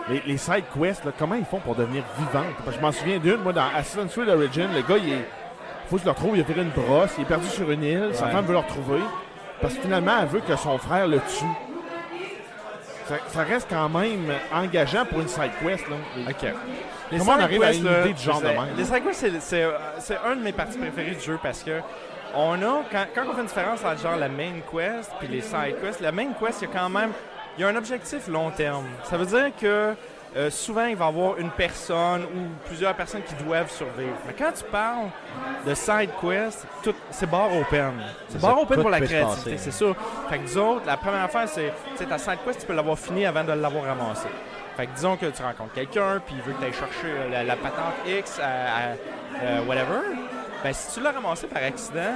[0.09, 2.05] Les, les side quests, là, comment ils font pour devenir?
[2.32, 5.24] Parce que je m'en souviens d'une, moi, dans Assassin's Creed Origin, le gars, il est.
[5.89, 7.82] Faut que je le retrouve, il a fait une brosse, il est perdu sur une
[7.82, 9.01] île, sa femme veut le retrouver.
[9.61, 11.45] Parce que finalement, elle veut que son frère le tue.
[13.09, 15.96] Ça, ça reste quand même engageant pour une side quest, là.
[16.28, 16.52] OK.
[17.12, 18.76] Les Comment on side arrive à quests, une idée du genre de même?
[18.76, 21.80] Les side quests, euh, c'est un de mes parties préférées du jeu parce que
[22.34, 25.40] on a, quand, quand on fait une différence entre genre la main quest puis les
[25.40, 27.12] side quests, la main quest, il y a quand même
[27.57, 28.84] il y a un objectif long terme.
[29.04, 29.94] Ça veut dire que
[30.37, 34.16] euh, souvent, il va y avoir une personne ou plusieurs personnes qui doivent survivre.
[34.26, 35.09] Mais quand tu parles
[35.66, 37.93] de side quest, tout- c'est bar open.
[38.28, 39.87] C'est bar open pour la créativité, c'est ça.
[40.28, 42.99] Fait que autres, la première affaire, c'est tu sais, ta side quest, tu peux l'avoir
[42.99, 44.28] fini avant de l'avoir ramassé.
[44.76, 47.30] Fait que disons que tu rencontres quelqu'un, puis il veut que tu ailles chercher euh,
[47.30, 48.93] la, la patente X à, à,
[49.43, 50.01] euh, whatever.
[50.62, 52.12] Ben, si tu l'as ramassé par accident,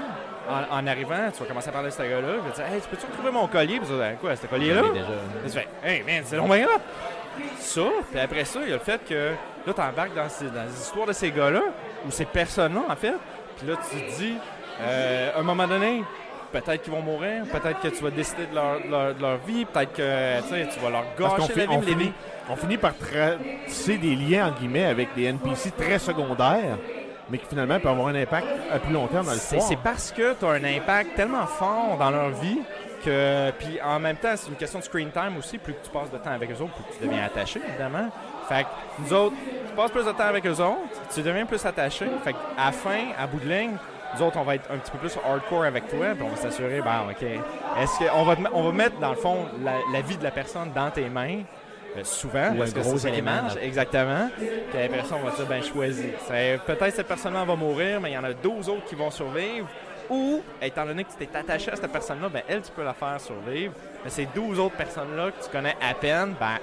[0.47, 2.29] en, en arrivant, tu vas commencer à parler de ce gars-là.
[2.37, 4.37] Il va te dire Hey, tu peux-tu retrouver mon collier Puis tu vas dire Quoi,
[4.37, 4.83] ce collier-là?
[4.93, 5.07] Déjà.
[5.45, 6.67] Tu fais Hey, man, c'est long bien.
[7.59, 9.31] Ça, puis après ça, il y a le fait que
[9.67, 11.63] là, tu embarques dans, ces- dans les histoires de ces gars-là,
[12.07, 13.15] ou ces personnes-là, en fait.
[13.59, 14.35] Puis là, tu te dis,
[14.81, 16.03] euh, à un moment donné,
[16.53, 19.37] peut-être qu'ils vont mourir, peut-être que tu vas décider de leur, de leur- de leur
[19.39, 20.41] vie, peut-être que
[20.75, 22.13] tu vas leur gâcher la vie, on les finit,
[22.49, 23.37] on finit par tra-
[23.67, 26.79] tisser des liens, entre guillemets, avec des NPC très secondaires,
[27.29, 29.63] mais qui finalement peuvent avoir un impact à plus long terme dans C'est l'histoire.
[29.63, 32.59] c'est parce que tu as un impact tellement fort dans leur vie
[33.05, 33.51] que.
[33.53, 35.59] Puis en même temps, c'est une question de screen time aussi.
[35.59, 38.09] Plus que tu passes de temps avec eux autres, plus que tu deviens attaché, évidemment.
[38.49, 38.69] Fait que
[39.03, 39.37] nous autres,
[39.69, 40.79] tu passes plus de temps avec eux autres,
[41.15, 42.07] tu deviens plus attaché.
[42.25, 43.77] Fait qu'à la fin, à bout de ligne,
[44.15, 46.37] nous autres, on va être un petit peu plus hardcore avec toi, puis on va
[46.37, 50.17] s'assurer, ben, OK, est-ce qu'on va, on va mettre, dans le fond, la, la vie
[50.17, 51.43] de la personne dans tes mains,
[51.97, 54.29] euh, souvent, Ou parce que gros c'est élément exactement.
[54.39, 54.49] Puis
[55.05, 56.07] ça, on va dire, ben, choisis.
[56.67, 59.67] Peut-être cette personne-là va mourir, mais il y en a 12 autres qui vont survivre.
[60.11, 62.93] Ou, étant donné que tu t'es attaché à cette personne-là, ben, elle, tu peux la
[62.95, 63.73] faire survivre.
[64.05, 66.59] Mais ces 12 autres personnes-là que tu connais à peine, ben,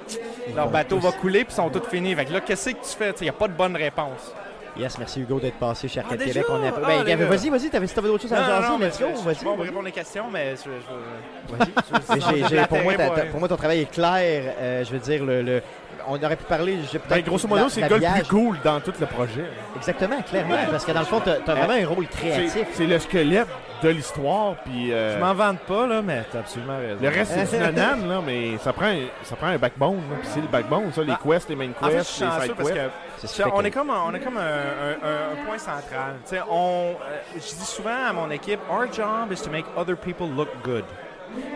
[0.56, 2.14] leur bateau tous- va couler puis ils sont toutes finis.
[2.14, 3.14] Fait que là, qu'est-ce que tu fais?
[3.22, 4.34] Il n'y a pas de bonne réponse.
[4.78, 6.46] Yes, merci Hugo d'être passé chez Arcade Ah, Québec.
[6.50, 6.68] On a...
[6.68, 7.26] Ah, ben, gars.
[7.26, 9.36] vas-y, vas-y, t'avais, si t'avais d'autres choses à jaser, let's go, je- vas-y.
[9.44, 9.68] vais vas-y.
[9.68, 12.68] répondre les questions, mais je, je- Vas-y.
[12.68, 12.94] Pour, moi,
[13.32, 14.54] pour ton travail est clair.
[14.60, 15.64] Euh, je veux dire, le, le-
[16.08, 16.78] on aurait pu parler.
[16.92, 19.46] j'ai Ben, peut-être grosso modo, c'est le gars le plus cool dans tout le projet.
[19.76, 20.56] Exactement, clairement.
[20.72, 22.66] Parce que dans le fond, t'as as vraiment un rôle créatif.
[22.74, 23.48] c'est le squelette
[23.84, 26.98] de l'histoire, puis euh, Je m'en vante pas, là, mais t'as absolument raison.
[27.00, 30.00] le reste, c'est du nanan, là, mais ça prend, un- ça prend un backbone.
[30.22, 31.20] puis c'est le backbone, ça, les Ah.
[31.24, 32.82] quests, les main En fait, je quests, suis les chanceux side parce quests.
[33.22, 35.58] que Tu fait on, est comme, un- on est comme un, un- un- un point
[35.60, 36.14] central.
[36.24, 39.66] Tu sais, on, euh, je dis souvent à mon équipe, our job is to make
[39.76, 40.84] other people look good.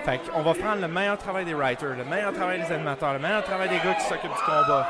[0.03, 3.19] Fait qu'on va prendre le meilleur travail des writers, le meilleur travail des animateurs, le
[3.19, 4.87] meilleur travail des gars qui s'occupent du combat,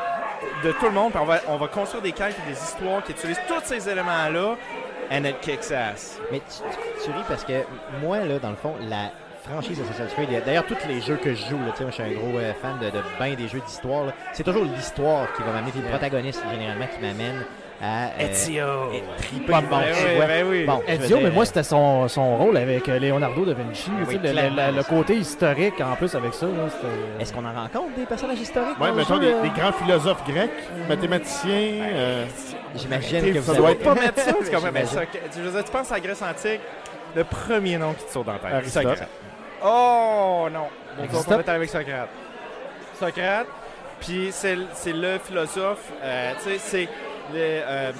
[0.64, 3.04] de tout le monde, puis on va, on va construire des quêtes et des histoires
[3.04, 4.56] qui utilisent tous ces éléments-là,
[5.12, 6.20] and it kicks ass.
[6.32, 7.64] Mais tu, tu- tu ris parce que
[8.02, 9.12] moi, là, dans le fond, la
[9.48, 12.12] franchise Assassin's Creed, d'ailleurs, tous les jeux que je joue, là, moi, je suis un
[12.12, 14.06] gros euh, fan de, de bien des jeux d'histoire.
[14.34, 17.44] C'est toujours l'histoire qui va m'amener, puis le protagoniste, généralement, qui m'amène.
[17.84, 18.92] À euh, Ezio.
[18.94, 20.64] et triper Ben le monde, oui, ben oui.
[20.66, 23.90] Bon, Ezio, mais moi, c'était son, son rôle avec euh, Leonardo da Vinci.
[23.92, 24.68] le- le, clairement.
[24.72, 26.46] le- le côté historique, en plus, avec ça.
[26.70, 29.42] c'était- Est-ce qu'on en rencontre des personnages historiques le mettons des, euh?
[29.42, 30.52] des grands philosophes grecs,
[30.88, 31.52] mathématiciens.
[31.94, 32.26] euh,
[32.76, 33.60] J'imagine que vous ça avez...
[33.60, 34.72] doit Faut pas mettre ça, tu comprends?
[34.72, 34.88] Mais J'imagine.
[35.00, 36.62] ça, que- je veux dire, tu penses à la Grèce antique,
[37.16, 38.70] le premier nom qui te saute dans la tête.
[38.70, 39.08] Socrate.
[39.64, 40.68] Oh non!
[40.98, 42.10] Donc, on va être avec Socrate.
[43.00, 43.48] Socrate,
[44.00, 46.90] puis c'est le- c'est le philosophe, euh, tu sais, c'est
[47.34, 47.92] le, euh,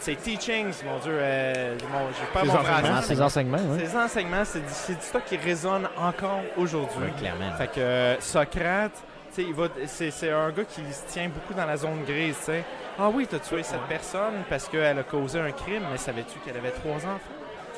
[0.00, 3.02] ses teachings, mon Dieu, euh, mon, je pas Ses mon enseignements.
[3.02, 3.78] Ses enseignements.
[3.78, 6.98] Ses enseignements, c'est du, stock qui résonne encore aujourd'hui.
[7.00, 7.52] Oui, clairement.
[7.56, 12.04] Fait que euh, Socrate, c'est c'est un gars qui se tient beaucoup dans la zone
[12.06, 12.64] grise, tu sais.
[12.98, 16.56] Ah oui, t'as tué cette personne parce qu'elle a causé un crime, mais savais-tu qu'elle
[16.56, 17.34] avait trois enfants?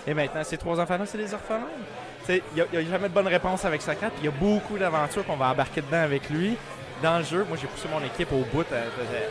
[0.07, 1.67] Et maintenant, ces trois enfants-là, c'est des orphelins.
[2.29, 4.13] Il n'y a, jamais de bonne réponse avec Socrate.
[4.19, 6.57] Il y a beaucoup d'aventures qu'on va embarquer dedans avec lui.
[7.03, 8.65] Dans le jeu, moi j'ai poussé mon équipe au bout.
[8.73, 8.85] euh,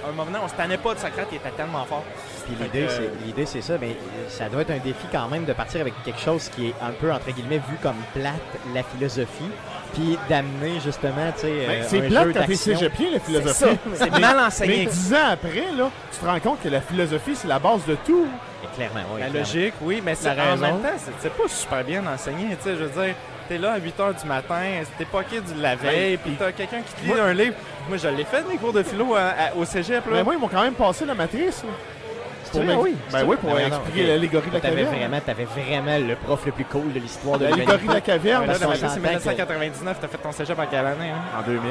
[0.06, 2.04] À un moment, on se tannait pas de Socrate, il était tellement fort.
[2.46, 3.96] Puis l'idée, que, c'est, l'idée, c'est ça, mais
[4.30, 6.92] ça doit être un défi quand même de partir avec quelque chose qui est un
[6.92, 8.34] peu, entre guillemets, vu comme plate,
[8.76, 9.50] la philosophie,
[9.94, 13.20] puis d'amener justement, tu sais, ben, euh, c'est un plate jeu quand t'es cégepien, la
[13.20, 13.54] C'est philosophie.
[13.60, 14.86] ça, c'est mal Mais enseigné.
[14.86, 17.96] dix ans après, là, tu te rends compte que la philosophie, c'est la base de
[18.06, 18.28] tout.
[18.64, 19.22] Et clairement, oui.
[19.22, 19.40] La clairement.
[19.40, 22.50] logique, oui, mais c'est, La en même temps, c'est, c'est pas super bien enseigné.
[22.58, 23.16] Tu sais, je veux dire,
[23.48, 24.64] t'es là à 8 h du matin,
[24.98, 27.56] t'es poqué du la veille, puis t'as quelqu'un qui te lit un livre.
[27.88, 29.20] Moi, je l'ai fait, mes cours de philo à-
[29.50, 30.06] à- au cégep.
[30.08, 30.12] Là.
[30.14, 31.64] Mais moi, ils m'ont quand même passé la matrice.
[31.64, 31.70] là.
[32.58, 32.96] Vrai, m'ex- oui.
[33.12, 34.96] Ben oui, pour Ben non, expliquer l'allégorie de la T'avais caverne.
[34.98, 38.06] vraiment, t'avais vraiment le prof le plus cool de l'histoire de L'allégorie de la l'humanité.
[38.12, 38.48] caverne.
[38.48, 41.10] Là, c'est s'entend que- 1999, t'as fait ton cégep en quelle année?
[41.12, 41.40] Hein?
[41.40, 41.62] En 2000.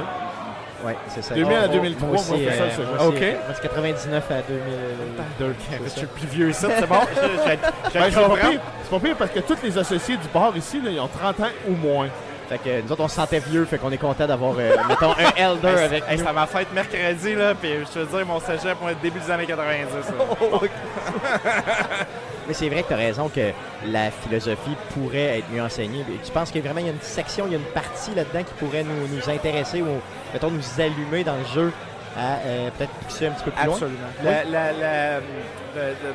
[0.87, 1.35] Oui, c'est ça.
[1.35, 3.22] 2000 à Moi 2003, aussi, moi, c'est ça, euh, c'est aussi, Ok.
[3.22, 5.55] euh, moi, c'est 99 à 2002.
[5.85, 6.97] Je suis plus vieux ici, c'est bon?
[7.14, 8.61] Je, je, je, je Ben, c'est pas pire.
[8.82, 11.41] C'est pas pire parce que tous les associés du bar ici, là, ils ont 30
[11.41, 12.09] ans ou moins.
[12.55, 15.11] Fait que nous autres, on se sentait vieux, fait qu'on est content d'avoir, euh, mettons,
[15.12, 16.28] un elder Hey, avec hey, nous.
[16.28, 19.46] à ma fête mercredi, là, puis je te dire, mon cégep, moi, début des années
[19.46, 19.92] 90.
[19.92, 20.59] là.
[22.46, 23.50] Mais c'est vrai que tu as raison que
[23.86, 26.05] la philosophie pourrait être mieux enseignée.
[26.24, 27.64] Tu penses qu'il y a vraiment il y a une section, il y a une
[27.64, 30.00] partie là-dedans qui pourrait nous, nous intéresser ou,
[30.32, 31.72] mettons, nous allumer dans le jeu
[32.16, 33.74] à euh, peut-être pousser un petit peu plus loin?
[33.74, 33.98] Absolument.
[34.22, 35.20] La, la,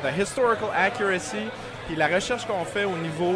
[0.02, 1.48] the historical accuracy,
[1.86, 3.34] puis la recherche qu'on fait au niveau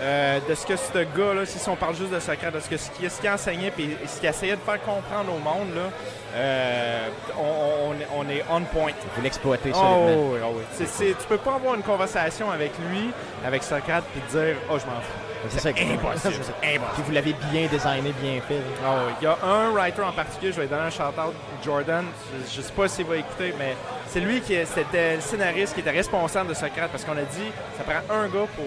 [0.00, 3.10] euh, de ce que ce gars-là, si on parle juste de Socrate, de ce qu'il
[3.10, 5.90] ce qu'il enseignait, puis ce qu'il essayait de faire comprendre au monde, là,
[6.34, 8.92] euh, on, on est- on est on point.
[9.16, 10.86] Vous l'exploitez Oh, oui, oh, oui.
[10.98, 13.10] Tu peux pas avoir une conversation avec lui,
[13.44, 15.18] avec Socrate, puis dire «Oh, je m'en fous».
[15.48, 15.68] C'est ça.
[15.70, 16.34] Impossible.
[16.62, 18.56] Puis vous l'avez bien designé, bien fait.
[18.56, 19.12] oui.
[19.20, 21.34] Il y a un writer en particulier, je vais lui donner un shout-out,
[21.64, 22.04] Jordan.
[22.46, 23.74] Je, je sais pas s'il va écouter, mais
[24.06, 27.50] c'est lui qui c'était le scénariste qui était responsable de Socrate parce qu'on a dit
[27.78, 28.66] ça prend un gars pour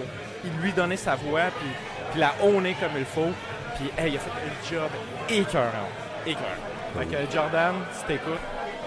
[0.62, 1.70] lui donner sa voix puis,
[2.12, 3.32] puis la honner comme il faut.
[3.76, 4.89] Puis hey, il a fait un job
[5.30, 5.89] écœurant.
[6.26, 6.74] Écœurant.
[6.98, 8.39] Fait que Jordan, si t'écoutes,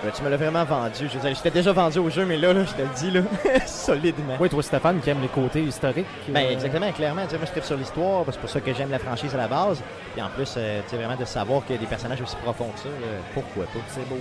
[0.05, 1.09] Ben, tu me l'as vraiment vendu.
[1.13, 3.23] Je j'étais déjà vendu au jeu, mais là, là je te le dis, là,
[3.67, 4.37] solidement.
[4.39, 6.07] Oui, toi, Stéphane, qui aime les côtés historiques.
[6.29, 7.25] Ben euh, exactement, clairement.
[7.25, 9.39] Tu sais, moi, je tripe sur l'histoire, c'est pour ça que j'aime la franchise à
[9.39, 9.83] la base.
[10.13, 12.37] Puis en plus, euh, tu sais, vraiment de savoir qu'il y a des personnages aussi
[12.37, 13.81] profonds que ça, là, pourquoi pas.
[13.89, 14.19] c'est beau.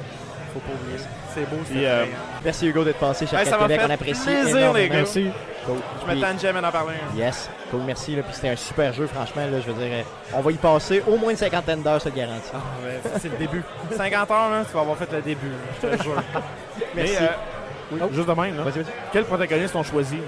[0.55, 1.05] Faut pas oublier ça.
[1.33, 2.05] C'est beau, c'est euh,
[2.43, 4.73] Merci Hugo d'être passé chez ça m'a Québec, fait on apprécie plaisir, énormément.
[4.73, 4.95] les gars.
[4.95, 5.29] Merci.
[5.65, 5.75] Cool.
[6.07, 6.93] Je Puis- tente jamais d'en parler.
[6.95, 7.13] hein.
[7.17, 8.15] Yes, cool, merci.
[8.15, 8.23] Là.
[8.23, 9.41] Puis c'était un super jeu, franchement.
[9.51, 10.01] Là, je veux dire, euh,
[10.33, 12.51] on va y passer au moins une cinquantaine d'heures, te.
[12.53, 12.59] Ah,
[13.03, 13.63] ça, c'est le début.
[13.97, 15.51] 50 heures, là, tu vas avoir fait le début.
[15.83, 16.15] Je te jure.
[16.95, 17.13] Merci.
[17.19, 18.63] Mais, euh, juste de même, là.
[18.63, 18.93] Vas-y, vas-y.
[19.11, 20.19] Quel protagoniste ont choisi?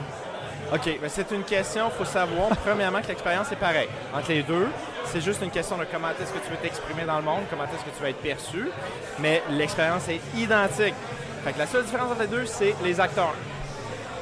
[0.74, 3.88] OK, mais c'est une question, il faut savoir, premièrement, que l'expérience est pareille.
[4.14, 4.68] Entre les deux,
[5.06, 7.64] c'est juste une question de comment est-ce que tu veux t'exprimer dans le monde, comment
[7.64, 8.70] est-ce que tu vas être perçu,
[9.20, 10.94] mais l'expérience est identique.
[11.46, 13.34] Fait que la seule différence entre les deux, c'est les acteurs.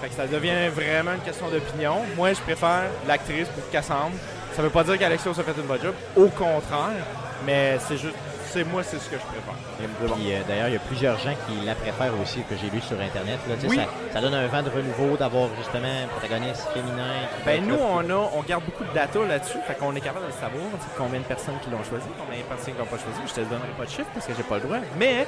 [0.01, 2.01] Fait que ça devient vraiment une question d'opinion.
[2.15, 4.15] Moi, je préfère l'actrice pour Cassandre.
[4.55, 7.05] Ça veut pas dire qu'Alexio a fait une bonne job, au contraire,
[7.43, 8.15] mais c'est juste,
[8.55, 10.15] c'est moi, c'est ce que je préfère.
[10.15, 12.79] Puis euh, d'ailleurs, il y a plusieurs gens qui la préfèrent aussi, que j'ai lu
[12.79, 13.37] sur Internet.
[13.49, 13.55] Là.
[13.67, 13.75] Oui.
[13.75, 13.83] Ça,
[14.13, 17.27] ça donne un vent de renouveau d'avoir justement un protagoniste féminin.
[17.45, 20.31] Ben nous, on a, on garde beaucoup de data là-dessus, fait qu'on est capable de
[20.31, 20.63] savoir,
[20.97, 23.19] combien de personnes qui l'ont choisi, combien de personnes qui l'ont pas choisi.
[23.27, 24.77] Je te donnerai pas de chiffre parce que j'ai pas le droit.
[24.97, 25.27] Mais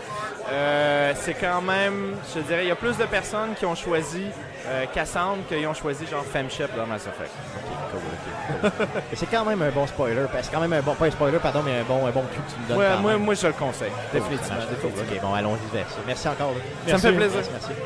[0.49, 4.23] euh, c'est quand même, je dirais, il y a plus de personnes qui ont choisi
[4.67, 7.31] euh, Cassandre qu'ils ont choisi genre Femship dans Mass Effect.
[7.51, 8.16] Cool, ok, cool.
[9.13, 10.23] C'est quand même un bon spoiler.
[10.31, 12.11] parce que C'est quand même un bon, pas un spoiler, pardon, mais un bon, un
[12.11, 12.77] bon cul que tu me donnes.
[12.77, 13.23] Ouais, quand moi, même.
[13.23, 14.55] moi, je le conseille, définitivement.
[14.69, 15.13] définitivement.
[15.15, 15.97] Ok, bon, allons-y vers ça.
[16.05, 16.51] Merci encore.
[16.51, 16.57] là.
[16.87, 17.35] Ça me fait plaisir.
[17.51, 17.81] Merci, merci.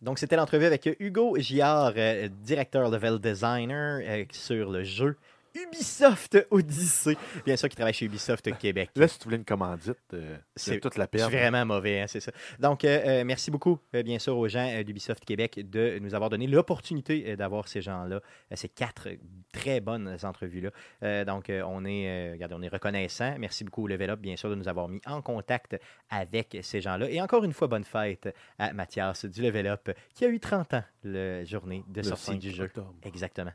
[0.00, 5.16] Donc, c'était l'entrevue avec Hugo Giard, euh, directeur level designer euh, sur le jeu
[5.54, 7.16] Ubisoft Odyssey.
[7.44, 8.90] Bien sûr, qui travaille chez Ubisoft Québec.
[8.96, 11.30] Là, si tu voulais une commandite, euh, C'est- c'est toute la C'est perte.
[11.32, 12.32] vraiment mauvais, hein, c'est ça.
[12.58, 16.30] Donc, euh, euh, merci beaucoup, euh, bien sûr, aux gens d'Ubisoft Québec de nous avoir
[16.30, 18.20] donné l'opportunité d'avoir ces gens-là,
[18.54, 19.08] ces quatre
[19.52, 21.24] très bonnes entrevues-là.
[21.24, 23.34] Donc, on est, regardez, on est reconnaissant.
[23.38, 25.76] Merci beaucoup au Level Up, bien sûr, de nous avoir mis en contact
[26.10, 27.10] avec ces gens-là.
[27.10, 30.74] Et encore une fois, bonne fête à Mathias du Level Up, qui a eu 30
[30.74, 32.64] ans la journée de Le sortie 5 du jeu.
[32.64, 32.94] octobre.
[33.04, 33.52] Exactement.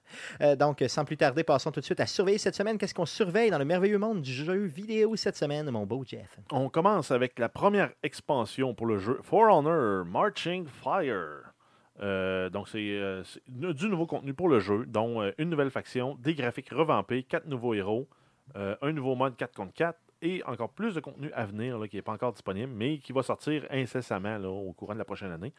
[0.59, 2.77] Donc, sans plus tarder, passons tout de suite à surveiller cette semaine.
[2.77, 6.37] Qu'est-ce qu'on surveille dans le merveilleux monde du jeu vidéo cette semaine, mon beau Jeff?
[6.51, 11.53] On commence avec la première expansion pour le jeu For Honor Marching Fire.
[12.01, 15.71] Euh, donc, c'est euh, c'est du nouveau contenu pour le jeu, dont euh, une nouvelle
[15.71, 18.07] faction, des graphiques revampés, quatre nouveaux héros,
[18.55, 22.01] un nouveau mode 4 contre 4 et encore plus de contenu à venir qui n'est
[22.01, 25.53] pas encore disponible, mais qui va sortir incessamment au courant de la prochaine année.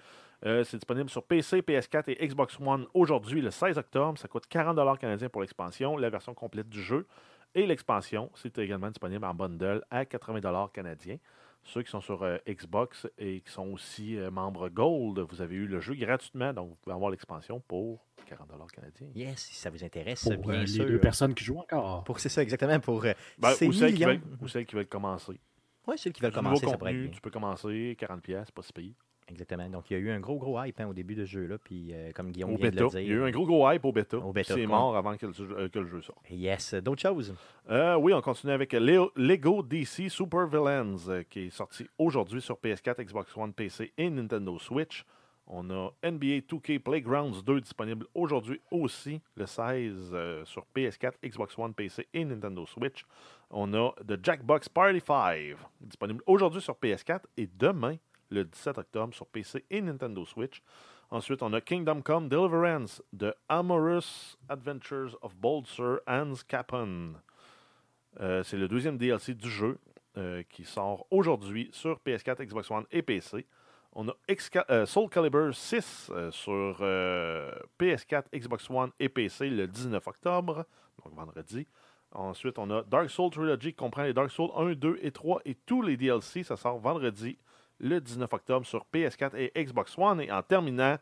[0.47, 4.19] Euh, c'est disponible sur PC, PS4 et Xbox One aujourd'hui, le 16 octobre.
[4.19, 7.07] Ça coûte 40 canadiens pour l'expansion, la version complète du jeu.
[7.55, 11.19] Et l'expansion, c'est également disponible en bundle à 80 canadiens.
[11.69, 15.55] Ceux qui sont sur euh, Xbox et qui sont aussi euh, membres Gold, vous avez
[15.55, 19.09] eu le jeu gratuitement, donc vous pouvez avoir l'expansion pour 40 canadiens.
[19.15, 20.87] Yes, si ça vous intéresse, Pour bien euh, les sûr.
[20.87, 22.05] deux personnes qui jouent encore.
[22.05, 24.77] Pour c'est ça exactement pour euh, Ben, ces ou, celles qui veulent, ou celles qui
[24.77, 25.39] veulent commencer.
[25.87, 27.11] Ouais, ceux qui veulent commencer, ça pourrait être bien.
[27.11, 28.95] tu peux commencer, 40 pièces, pas si pire.
[29.31, 29.69] Exactement.
[29.69, 31.47] Donc il y a eu un gros gros hype hein, au début de ce jeu
[31.47, 32.77] là, puis euh, comme Guillaume Au vient bêta.
[32.79, 33.01] de le dire.
[33.01, 34.17] Il y a eu un gros gros hype au bêta.
[34.19, 36.19] Au bêta, C'est mort avant que le, jeu- euh, que le jeu sorte.
[36.31, 37.35] Yes, d'autres choses?
[37.71, 42.41] Euh, oui, on continue avec Leo- Lego DC Super Villains euh, qui est sorti aujourd'hui
[42.41, 45.05] sur PS4, Xbox One, PC et Nintendo Switch.
[45.51, 51.57] On a NBA 2K Playgrounds 2 disponible aujourd'hui aussi, le 16 euh, sur PS4, Xbox
[51.59, 53.07] One, PC et Nintendo Switch.
[53.51, 57.97] On a The Jackbox Party 5 disponible aujourd'hui sur PS4 et demain,
[58.31, 60.63] le 17 octobre, sur PC et Nintendo Switch.
[61.11, 67.15] Ensuite, on a Kingdom Come Deliverance The Amorous Adventures of Bold Sir Hans Capon.
[68.21, 69.79] Euh, c'est le deuxième DLC du jeu
[70.17, 73.47] euh, qui sort aujourd'hui sur PS4, Xbox One et PC.
[73.93, 74.15] On a
[74.71, 77.51] euh, Soul Calibur 6 euh, sur euh,
[77.81, 80.67] PS4, Xbox One et PC le 19 octobre,
[81.03, 81.67] donc vendredi.
[82.13, 85.43] Ensuite, on a Dark Souls Trilogy qui comprend les Dark Souls 1, 2 et 3
[85.45, 86.43] et tous les DLC.
[86.43, 87.39] Ça sort vendredi
[87.81, 90.21] le 19 octobre sur PS4 et Xbox One.
[90.21, 90.97] Et en terminant,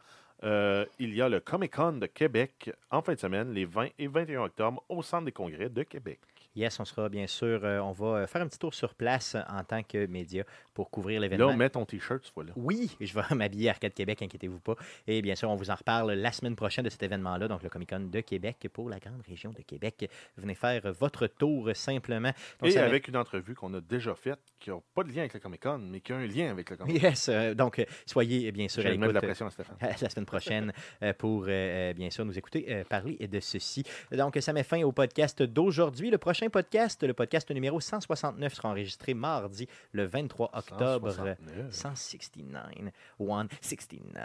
[0.44, 3.88] euh, il y a le Comic Con de Québec en fin de semaine, les 20
[3.98, 6.20] et 21 octobre, au Centre des congrès de Québec.
[6.56, 9.34] Yes, on sera bien sûr, euh, on va euh, faire un petit tour sur place
[9.34, 10.42] euh, en tant que média
[10.74, 11.54] pour couvrir Là, l'événement.
[11.56, 12.52] mets ton T-shirt, ce fois-là.
[12.56, 14.74] Oui, je vais m'habiller Arcade Québec, inquiétez-vous pas.
[15.06, 17.68] Et bien sûr, on vous en reparle la semaine prochaine de cet événement-là, donc le
[17.68, 20.10] Comic Con de Québec pour la grande région de Québec.
[20.36, 22.30] Venez faire votre tour simplement.
[22.60, 25.10] Donc, Et ça va- avec une entrevue qu'on a déjà faite, qui n'a pas de
[25.10, 27.08] lien avec le Comic Con, mais qui a un lien avec le Comic Con.
[27.08, 29.28] Yes, euh, donc euh, soyez bien sûr à vais mettre de la l'écoute.
[29.28, 29.76] pression à Stéphane.
[30.00, 30.72] la semaine prochaine
[31.02, 33.82] euh, pour euh, euh, bien sûr nous écouter euh, parler de ceci.
[34.12, 36.10] Donc ça met fin au podcast d'aujourd'hui.
[36.10, 41.10] Le prochain podcast, le podcast numéro 169 sera enregistré mardi le 23 octobre.
[41.10, 41.72] 169.
[41.72, 42.92] 169.
[43.18, 44.16] 169.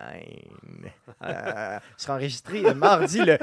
[1.23, 3.37] Euh, sera enregistré mardi le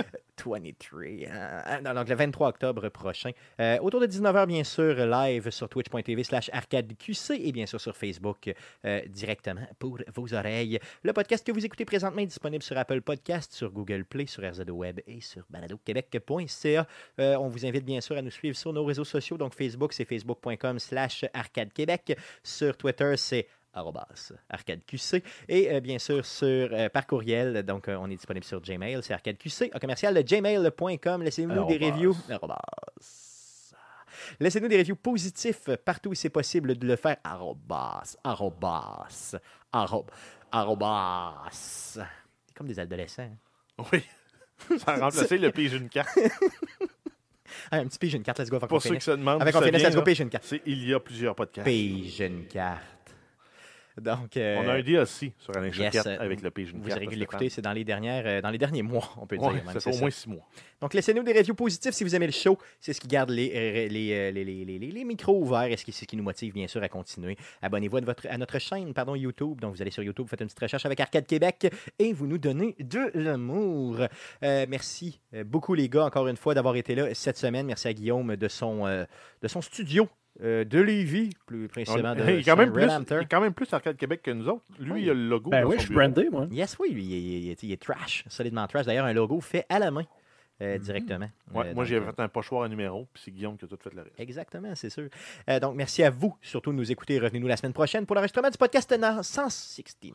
[0.47, 0.59] 23.
[0.59, 3.31] euh, non, donc le 23 octobre prochain.
[3.61, 7.97] Euh, autour de 19h, bien sûr, live sur twitch.tv slash arcadeqc et bien sûr sur
[7.97, 8.53] Facebook
[8.85, 10.79] euh, directement pour vos oreilles.
[11.03, 14.43] Le podcast que vous écoutez présentement est disponible sur Apple Podcast, sur Google Play, sur
[14.49, 16.87] RZO Web et sur baladoquebec.ca.
[17.21, 19.37] Euh, on vous invite bien sûr à nous suivre sur nos réseaux sociaux.
[19.37, 22.17] Donc Facebook, c'est facebook.com slash arcadequebec.
[22.43, 28.11] Sur Twitter, c'est arcadeqc et euh, bien sûr sur euh, par courriel donc euh, on
[28.11, 32.59] est disponible sur Gmail c'est arcadeqc au commercial gmail.com laissez-nous des reviews arrobas
[34.41, 37.17] Laissez-nous des reviews positifs partout où c'est possible de le faire.
[37.25, 39.37] Arrobas, arrobas,
[39.73, 40.11] arrob,
[40.51, 41.49] arrobas.
[41.53, 43.23] C'est comme des adolescents.
[43.79, 43.85] hein.
[43.93, 44.05] Oui.
[44.79, 46.19] Ça a remplacé le pige une carte.
[47.71, 48.59] Ah, un petit pige une carte, let's go.
[48.59, 50.55] Pour ceux qui se demandent Avec on let's go, pige une carte.
[50.67, 51.67] il y a plusieurs podcasts.
[51.67, 52.83] Pige une carte.
[54.01, 56.89] Donc, euh, On a un DLC sur Alain yes, Choquette euh, avec le une vous
[56.89, 59.51] de l'écouter, c'est dans les dernières, euh, dans les derniers mois, on peut dire.
[59.53, 60.47] Même, ça fait au moins six mois.
[60.81, 62.59] Donc, laissez-nous des reviews positifs si vous aimez le show.
[62.81, 66.17] C'est ce qui garde les, les, les, les, les- micros ouverts et c'est ce qui
[66.17, 67.37] nous motive, bien sûr, à continuer.
[67.63, 69.61] Abonnez-vous à, votre, à notre chaîne pardon, YouTube.
[69.61, 72.27] Donc, vous allez sur YouTube, vous faites une petite recherche avec Arcade Québec et vous
[72.27, 74.01] nous donnez de l'amour.
[74.43, 77.67] Euh, merci beaucoup, les gars, encore une fois, d'avoir été là cette semaine.
[77.67, 79.05] Merci à Guillaume de son, euh,
[79.43, 80.09] de son studio
[80.43, 83.41] euh, de Lévis, plus précisément de il, est quand même plus, Red il est quand
[83.41, 84.65] même plus Arcade Québec que nous autres.
[84.79, 85.03] Lui, Oui.
[85.03, 85.51] il a le logo.
[85.51, 86.47] Ben oui, je suis brandé, moi.
[86.51, 88.87] Yes, oui, lui, il est, il est- il est trash, solidement trash.
[88.87, 90.05] D'ailleurs, un logo fait à la main
[90.61, 91.27] euh, directement.
[91.51, 91.57] Mhm.
[91.57, 93.65] Ouais, Euh, moi, donc, j'ai euh, fait un pochoir à numéro, puis c'est Guillaume qui
[93.65, 94.19] a tout fait le reste.
[94.19, 95.09] Exactement, c'est sûr.
[95.49, 97.19] Euh, donc, merci à vous, surtout de nous écouter.
[97.21, 100.15] Revenez-nous la semaine prochaine pour l'enregistrement du podcast na- 169.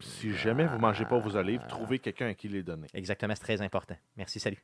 [0.00, 2.86] Si jamais vous ne mangez pas vos olives, trouvez quelqu'un à qui les donner.
[2.94, 3.96] Exactement, c'est très important.
[4.16, 4.58] Merci, salut.